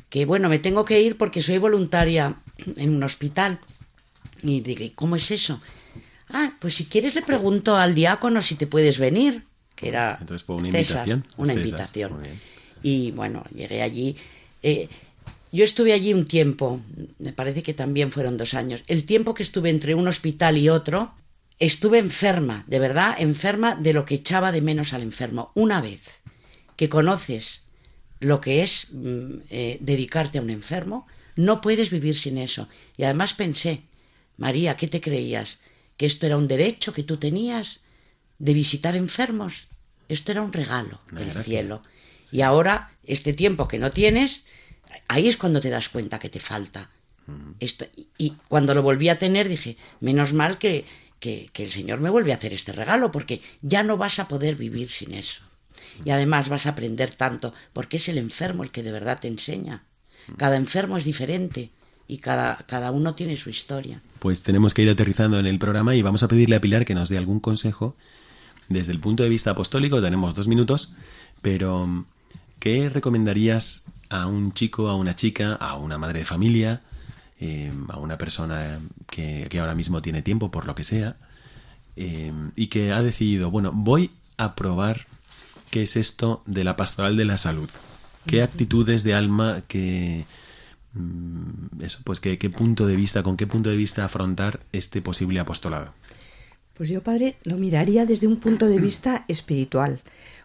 que, 0.09 0.24
bueno, 0.24 0.49
me 0.49 0.59
tengo 0.59 0.85
que 0.85 1.01
ir 1.01 1.16
porque 1.16 1.43
soy 1.43 1.59
voluntaria 1.59 2.37
en 2.76 2.95
un 2.95 3.03
hospital. 3.03 3.61
Y 4.43 4.61
digo, 4.61 4.85
¿cómo 4.95 5.16
es 5.16 5.30
eso? 5.30 5.61
Ah, 6.28 6.55
pues 6.61 6.74
si 6.74 6.87
quieres 6.87 7.14
le 7.14 7.22
pregunto 7.22 7.76
al 7.76 7.95
diácono 7.95 8.41
si 8.41 8.55
te 8.55 8.66
puedes 8.66 8.99
venir, 8.99 9.45
que 9.76 9.89
era 9.89 10.16
Entonces 10.20 10.45
fue 10.45 10.57
una 10.57 10.68
invitación. 10.68 11.26
Una 11.37 11.55
invitación. 11.55 12.12
Y 12.83 13.11
bueno, 13.12 13.45
llegué 13.55 13.83
allí. 13.83 14.16
Eh, 14.62 14.89
yo 15.53 15.64
estuve 15.64 15.93
allí 15.93 16.14
un 16.14 16.24
tiempo, 16.24 16.80
me 17.18 17.33
parece 17.35 17.62
que 17.62 17.74
también 17.74 18.11
fueron 18.11 18.39
dos 18.39 18.55
años. 18.55 18.83
El 18.87 19.05
tiempo 19.05 19.35
que 19.35 19.43
estuve 19.43 19.68
entre 19.68 19.95
un 19.95 20.09
hospital 20.09 20.57
y 20.57 20.70
otro, 20.70 21.12
estuve 21.62 21.98
enferma, 21.98 22.64
de 22.66 22.80
verdad, 22.80 23.14
enferma 23.18 23.76
de 23.76 23.92
lo 23.92 24.04
que 24.04 24.16
echaba 24.16 24.50
de 24.50 24.60
menos 24.60 24.92
al 24.92 25.02
enfermo. 25.02 25.52
Una 25.54 25.80
vez 25.80 26.20
que 26.74 26.88
conoces 26.88 27.62
lo 28.18 28.40
que 28.40 28.64
es 28.64 28.88
mm, 28.90 29.34
eh, 29.48 29.78
dedicarte 29.80 30.38
a 30.38 30.42
un 30.42 30.50
enfermo, 30.50 31.06
no 31.36 31.60
puedes 31.60 31.90
vivir 31.90 32.16
sin 32.16 32.36
eso. 32.36 32.68
Y 32.96 33.04
además 33.04 33.34
pensé, 33.34 33.82
María, 34.36 34.76
¿qué 34.76 34.88
te 34.88 35.00
creías? 35.00 35.60
¿Que 35.96 36.06
esto 36.06 36.26
era 36.26 36.36
un 36.36 36.48
derecho 36.48 36.92
que 36.92 37.04
tú 37.04 37.16
tenías 37.18 37.78
de 38.40 38.54
visitar 38.54 38.96
enfermos? 38.96 39.68
Esto 40.08 40.32
era 40.32 40.42
un 40.42 40.52
regalo 40.52 40.98
del 41.12 41.30
cielo. 41.44 41.82
Y 42.32 42.40
ahora, 42.40 42.90
este 43.04 43.34
tiempo 43.34 43.68
que 43.68 43.78
no 43.78 43.90
tienes, 43.90 44.42
ahí 45.06 45.28
es 45.28 45.36
cuando 45.36 45.60
te 45.60 45.70
das 45.70 45.88
cuenta 45.88 46.18
que 46.18 46.28
te 46.28 46.40
falta. 46.40 46.90
Esto, 47.60 47.86
y 48.18 48.30
cuando 48.48 48.74
lo 48.74 48.82
volví 48.82 49.08
a 49.08 49.18
tener 49.18 49.48
dije, 49.48 49.76
menos 50.00 50.32
mal 50.32 50.58
que, 50.58 50.84
que, 51.23 51.51
el 51.55 51.70
Señor 51.70 52.01
me 52.01 52.11
vuelve 52.11 52.33
a 52.33 52.35
hacer 52.35 52.53
este 52.53 52.73
regalo, 52.73 53.12
porque 53.12 53.41
ya 53.62 53.85
no 53.85 53.97
vas 53.97 54.18
a 54.18 54.27
poder 54.27 54.57
vivir 54.57 54.89
sin 54.89 55.14
eso. 55.14 55.43
Y 56.05 56.11
además 56.11 56.49
vas 56.49 56.66
a 56.66 56.70
aprender 56.70 57.14
tanto, 57.14 57.55
porque 57.73 57.99
es 57.99 58.09
el 58.09 58.18
enfermo 58.18 58.64
el 58.64 58.73
que 58.73 58.83
de 58.83 58.91
verdad 58.91 59.20
te 59.20 59.29
enseña. 59.29 59.85
Cada 60.37 60.57
enfermo 60.57 60.97
es 60.97 61.05
diferente 61.05 61.70
y 62.09 62.18
cada, 62.18 62.57
cada 62.66 62.91
uno 62.91 63.14
tiene 63.14 63.37
su 63.37 63.51
historia. 63.51 64.03
Pues 64.18 64.43
tenemos 64.43 64.75
que 64.75 64.83
ir 64.83 64.91
aterrizando 64.91 65.39
en 65.39 65.47
el 65.47 65.59
programa 65.59 65.95
y 65.95 66.03
vamos 66.03 66.25
a 66.25 66.29
pedirle 66.29 66.57
a 66.57 66.61
Pilar 66.61 66.85
que 66.85 66.95
nos 66.95 67.09
dé 67.09 67.18
algún 67.18 67.39
consejo 67.39 67.97
desde 68.68 68.93
el 68.93 68.99
punto 68.99 69.23
de 69.23 69.29
vista 69.29 69.53
apostólico. 69.53 70.03
Tenemos 70.03 70.35
dos 70.35 70.49
minutos, 70.49 70.93
pero 71.41 72.05
¿qué 72.59 72.89
recomendarías 72.89 73.85
a 74.09 74.27
un 74.27 74.53
chico, 74.55 74.89
a 74.89 74.97
una 74.97 75.14
chica, 75.14 75.55
a 75.55 75.77
una 75.77 75.99
madre 75.99 76.20
de 76.20 76.25
familia 76.25 76.83
Em, 77.45 77.90
a 77.90 77.99
una 77.99 78.18
persona 78.18 78.78
que, 79.11 79.49
ahora 79.59 79.74
mismo 79.74 80.01
tiene 80.01 80.22
tiempo 80.22 80.53
por 80.53 80.68
lo 80.68 80.76
que 80.76 80.84
sea 80.84 81.16
em, 81.97 82.53
y 82.55 82.68
que 82.68 82.93
ha 82.93 83.03
decidido, 83.03 83.51
bueno, 83.51 83.72
voy 83.74 84.12
a 84.36 84.55
probar 84.55 85.09
qué 85.68 85.82
es 85.82 85.97
esto 85.97 86.45
de 86.47 86.62
la 86.62 86.76
pastoral 86.76 87.16
de 87.16 87.24
la 87.24 87.38
salud. 87.38 87.68
¿Qué 88.26 88.45
actitudes 88.45 89.03
de 89.03 89.14
alma, 89.14 89.64
qué, 89.66 90.24
mm, 90.95 91.82
eso, 91.82 91.99
pues 92.05 92.20
qué, 92.20 92.38
qué 92.38 92.49
punto 92.49 92.86
de 92.86 92.95
vista, 92.95 93.24
con 93.24 93.36
qué 93.36 93.49
punto 93.49 93.70
de 93.70 93.76
vista 93.76 94.05
afrontar 94.05 94.61
este 94.70 95.03
posible 95.03 95.40
apostolado? 95.40 95.95
Pues 96.74 96.90
yo, 96.90 97.03
padre, 97.03 97.38
lo 97.43 97.57
miraría 97.57 98.07
desde 98.07 98.28
un 98.28 98.36
punto 98.38 98.66
de 98.66 98.78
vista 98.78 99.24
espiritual, 99.26 100.01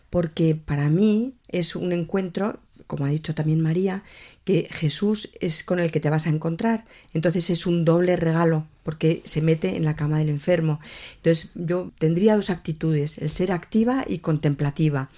porque 0.10 0.56
para 0.56 0.89
mí 0.89 1.36
es 1.48 1.76
un 1.76 1.91
encuentro, 1.91 2.60
como 2.88 3.06
ha 3.06 3.10
dicho 3.10 3.36
también 3.36 3.62
María, 3.62 4.04
que 4.46 4.68
Jesús 4.72 5.30
es 5.40 5.64
con 5.64 5.80
el 5.80 5.92
que 5.92 6.00
te 6.00 6.10
vas 6.10 6.26
a 6.26 6.30
encontrar. 6.30 6.86
Entonces 7.14 7.50
es 7.50 7.68
un 7.68 7.86
doble 7.86 8.16
regalo 8.16 8.66
porque 8.84 9.22
se 9.26 9.42
mete 9.42 9.76
en 9.76 9.84
la 9.84 9.96
cama 9.96 10.20
del 10.20 10.30
enfermo. 10.30 10.80
Entonces 11.18 11.52
yo 11.54 11.92
tendría 12.00 12.36
dos 12.36 12.50
actitudes, 12.50 13.18
el 13.18 13.30
ser 13.30 13.52
activa 13.52 14.06
y 14.08 14.20
contemplativa 14.20 15.10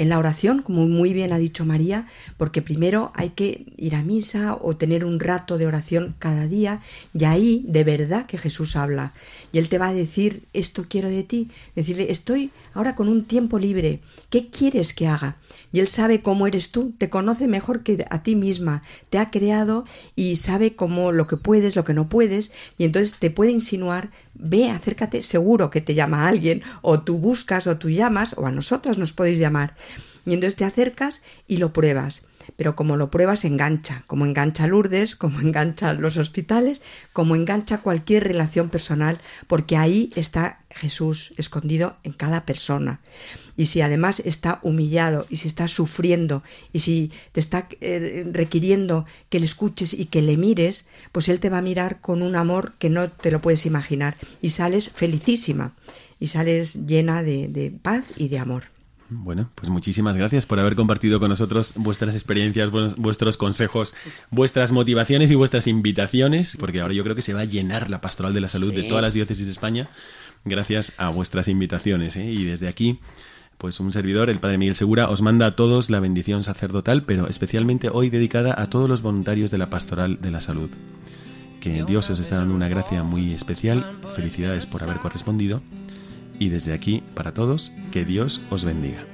en 0.00 0.08
la 0.08 0.18
oración, 0.18 0.62
como 0.62 0.88
muy 0.88 1.12
bien 1.12 1.30
ha 1.34 1.36
dicho 1.36 1.66
María, 1.66 2.06
porque 2.38 2.62
primero 2.62 3.12
hay 3.14 3.30
que 3.30 3.66
ir 3.76 3.94
a 3.94 4.02
misa 4.02 4.56
o 4.58 4.74
tener 4.74 5.04
un 5.04 5.20
rato 5.20 5.58
de 5.58 5.66
oración 5.66 6.14
cada 6.18 6.46
día 6.46 6.80
y 7.12 7.26
ahí 7.26 7.66
de 7.68 7.84
verdad 7.84 8.24
que 8.24 8.38
Jesús 8.38 8.76
habla. 8.76 9.12
Y 9.52 9.58
Él 9.58 9.68
te 9.68 9.76
va 9.76 9.88
a 9.88 9.92
decir, 9.92 10.44
esto 10.54 10.86
quiero 10.88 11.10
de 11.10 11.22
ti, 11.22 11.50
decirle, 11.76 12.10
estoy 12.10 12.50
ahora 12.72 12.94
con 12.94 13.10
un 13.10 13.24
tiempo 13.24 13.58
libre, 13.58 14.00
¿qué 14.30 14.48
quieres 14.48 14.94
que 14.94 15.06
haga? 15.06 15.36
Y 15.70 15.80
Él 15.80 15.86
sabe 15.86 16.22
cómo 16.22 16.46
eres 16.46 16.70
tú, 16.70 16.94
te 16.96 17.10
conoce 17.10 17.46
mejor 17.46 17.82
que 17.82 18.06
a 18.08 18.22
ti 18.22 18.36
misma, 18.36 18.80
te 19.10 19.18
ha 19.18 19.30
creado 19.30 19.84
y 20.16 20.36
sabe 20.36 20.76
cómo 20.76 21.12
lo 21.12 21.26
que 21.26 21.36
puedes, 21.36 21.76
lo 21.76 21.84
que 21.84 21.92
no 21.92 22.08
puedes, 22.08 22.52
y 22.78 22.84
entonces 22.84 23.16
te 23.18 23.30
puede 23.30 23.50
insinuar, 23.50 24.10
ve, 24.42 24.70
acércate, 24.70 25.22
seguro 25.22 25.70
que 25.70 25.80
te 25.80 25.94
llama 25.94 26.28
alguien, 26.28 26.62
o 26.82 27.00
tú 27.00 27.18
buscas, 27.18 27.66
o 27.66 27.76
tú 27.76 27.90
llamas, 27.90 28.34
o 28.36 28.46
a 28.46 28.50
nosotros 28.50 28.98
nos 28.98 29.12
podéis 29.12 29.38
llamar. 29.38 29.76
Y 30.26 30.34
entonces 30.34 30.56
te 30.56 30.64
acercas 30.64 31.22
y 31.46 31.58
lo 31.58 31.72
pruebas. 31.72 32.24
Pero 32.56 32.74
como 32.76 32.96
lo 32.96 33.10
pruebas, 33.10 33.44
engancha, 33.44 34.04
como 34.06 34.26
engancha 34.26 34.66
Lourdes, 34.66 35.16
como 35.16 35.40
engancha 35.42 35.92
los 35.92 36.16
hospitales, 36.16 36.82
como 37.12 37.36
engancha 37.36 37.78
cualquier 37.78 38.24
relación 38.24 38.68
personal, 38.68 39.18
porque 39.46 39.76
ahí 39.76 40.10
está 40.16 40.60
Jesús 40.70 41.32
escondido 41.36 41.96
en 42.02 42.12
cada 42.12 42.46
persona. 42.46 43.00
Y 43.56 43.66
si 43.66 43.80
además 43.80 44.20
está 44.24 44.60
humillado 44.62 45.26
y 45.28 45.36
si 45.36 45.48
está 45.48 45.68
sufriendo 45.68 46.42
y 46.72 46.80
si 46.80 47.10
te 47.32 47.40
está 47.40 47.68
eh, 47.80 48.26
requiriendo 48.32 49.06
que 49.28 49.40
le 49.40 49.46
escuches 49.46 49.94
y 49.94 50.06
que 50.06 50.22
le 50.22 50.36
mires, 50.36 50.86
pues 51.12 51.28
Él 51.28 51.40
te 51.40 51.50
va 51.50 51.58
a 51.58 51.62
mirar 51.62 52.00
con 52.00 52.22
un 52.22 52.36
amor 52.36 52.72
que 52.78 52.90
no 52.90 53.08
te 53.08 53.30
lo 53.30 53.40
puedes 53.40 53.66
imaginar 53.66 54.16
y 54.40 54.50
sales 54.50 54.90
felicísima 54.90 55.74
y 56.18 56.28
sales 56.28 56.86
llena 56.86 57.22
de 57.22 57.72
paz 57.82 58.04
y 58.16 58.28
de 58.28 58.38
amor. 58.38 58.64
Bueno, 59.12 59.50
pues 59.56 59.68
muchísimas 59.68 60.16
gracias 60.16 60.46
por 60.46 60.60
haber 60.60 60.76
compartido 60.76 61.18
con 61.18 61.30
nosotros 61.30 61.72
vuestras 61.74 62.14
experiencias, 62.14 62.70
vuestros 62.70 63.36
consejos, 63.36 63.92
vuestras 64.30 64.70
motivaciones 64.70 65.32
y 65.32 65.34
vuestras 65.34 65.66
invitaciones, 65.66 66.56
porque 66.56 66.80
ahora 66.80 66.94
yo 66.94 67.02
creo 67.02 67.16
que 67.16 67.22
se 67.22 67.34
va 67.34 67.40
a 67.40 67.44
llenar 67.44 67.90
la 67.90 68.00
pastoral 68.00 68.32
de 68.32 68.40
la 68.40 68.48
salud 68.48 68.72
de 68.72 68.84
todas 68.84 69.02
las 69.02 69.12
diócesis 69.12 69.46
de 69.46 69.52
España 69.52 69.90
gracias 70.44 70.92
a 70.96 71.08
vuestras 71.08 71.48
invitaciones. 71.48 72.16
¿eh? 72.16 72.24
Y 72.24 72.44
desde 72.44 72.68
aquí, 72.68 73.00
pues 73.60 73.78
un 73.78 73.92
servidor, 73.92 74.30
el 74.30 74.38
Padre 74.38 74.56
Miguel 74.56 74.74
Segura, 74.74 75.10
os 75.10 75.20
manda 75.20 75.44
a 75.44 75.50
todos 75.52 75.90
la 75.90 76.00
bendición 76.00 76.44
sacerdotal, 76.44 77.02
pero 77.02 77.28
especialmente 77.28 77.90
hoy 77.92 78.08
dedicada 78.08 78.54
a 78.58 78.70
todos 78.70 78.88
los 78.88 79.02
voluntarios 79.02 79.50
de 79.50 79.58
la 79.58 79.68
pastoral 79.68 80.18
de 80.22 80.30
la 80.30 80.40
salud. 80.40 80.70
Que 81.60 81.84
Dios 81.84 82.08
os 82.08 82.20
está 82.20 82.36
dando 82.36 82.54
una 82.54 82.70
gracia 82.70 83.02
muy 83.02 83.34
especial. 83.34 83.84
Felicidades 84.16 84.64
por 84.64 84.82
haber 84.82 84.96
correspondido 84.96 85.60
y 86.38 86.48
desde 86.48 86.72
aquí, 86.72 87.02
para 87.14 87.34
todos, 87.34 87.70
que 87.92 88.06
Dios 88.06 88.40
os 88.48 88.64
bendiga. 88.64 89.04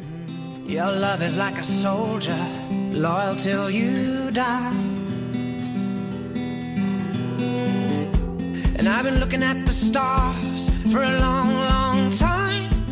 And 8.79 8.87
I've 8.87 9.05
been 9.05 9.19
looking 9.19 9.43
at 9.43 9.65
the 9.65 9.73
stars 9.73 10.71
for 10.93 11.03
a 11.03 11.19
long, 11.19 11.55
long. 11.55 11.86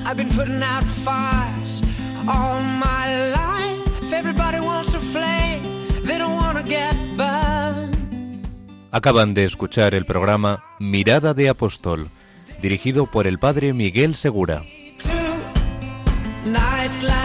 I've 0.07 0.17
been 0.17 0.31
putting 0.31 0.63
out 0.63 0.85
fires 0.85 1.83
all 2.29 2.61
my 2.61 3.33
life. 3.33 4.13
Everybody 4.13 4.61
wants 4.61 4.93
to 4.93 4.99
flame, 4.99 5.63
they 6.05 6.19
don't 6.19 6.37
want 6.37 6.59
to 6.59 6.65
get 6.65 6.95
burned. 7.17 7.97
Acaban 8.91 9.35
de 9.35 9.45
escuchar 9.45 9.95
el 9.95 10.05
programa 10.07 10.63
Mirada 10.79 11.35
de 11.35 11.49
Apóstol 11.49 12.11
dirigido 12.61 13.07
por 13.07 13.27
el 13.27 13.39
padre 13.39 13.73
Miguel 13.73 14.15
Segura. 14.15 14.63
Nights 16.45 17.03
like 17.03 17.24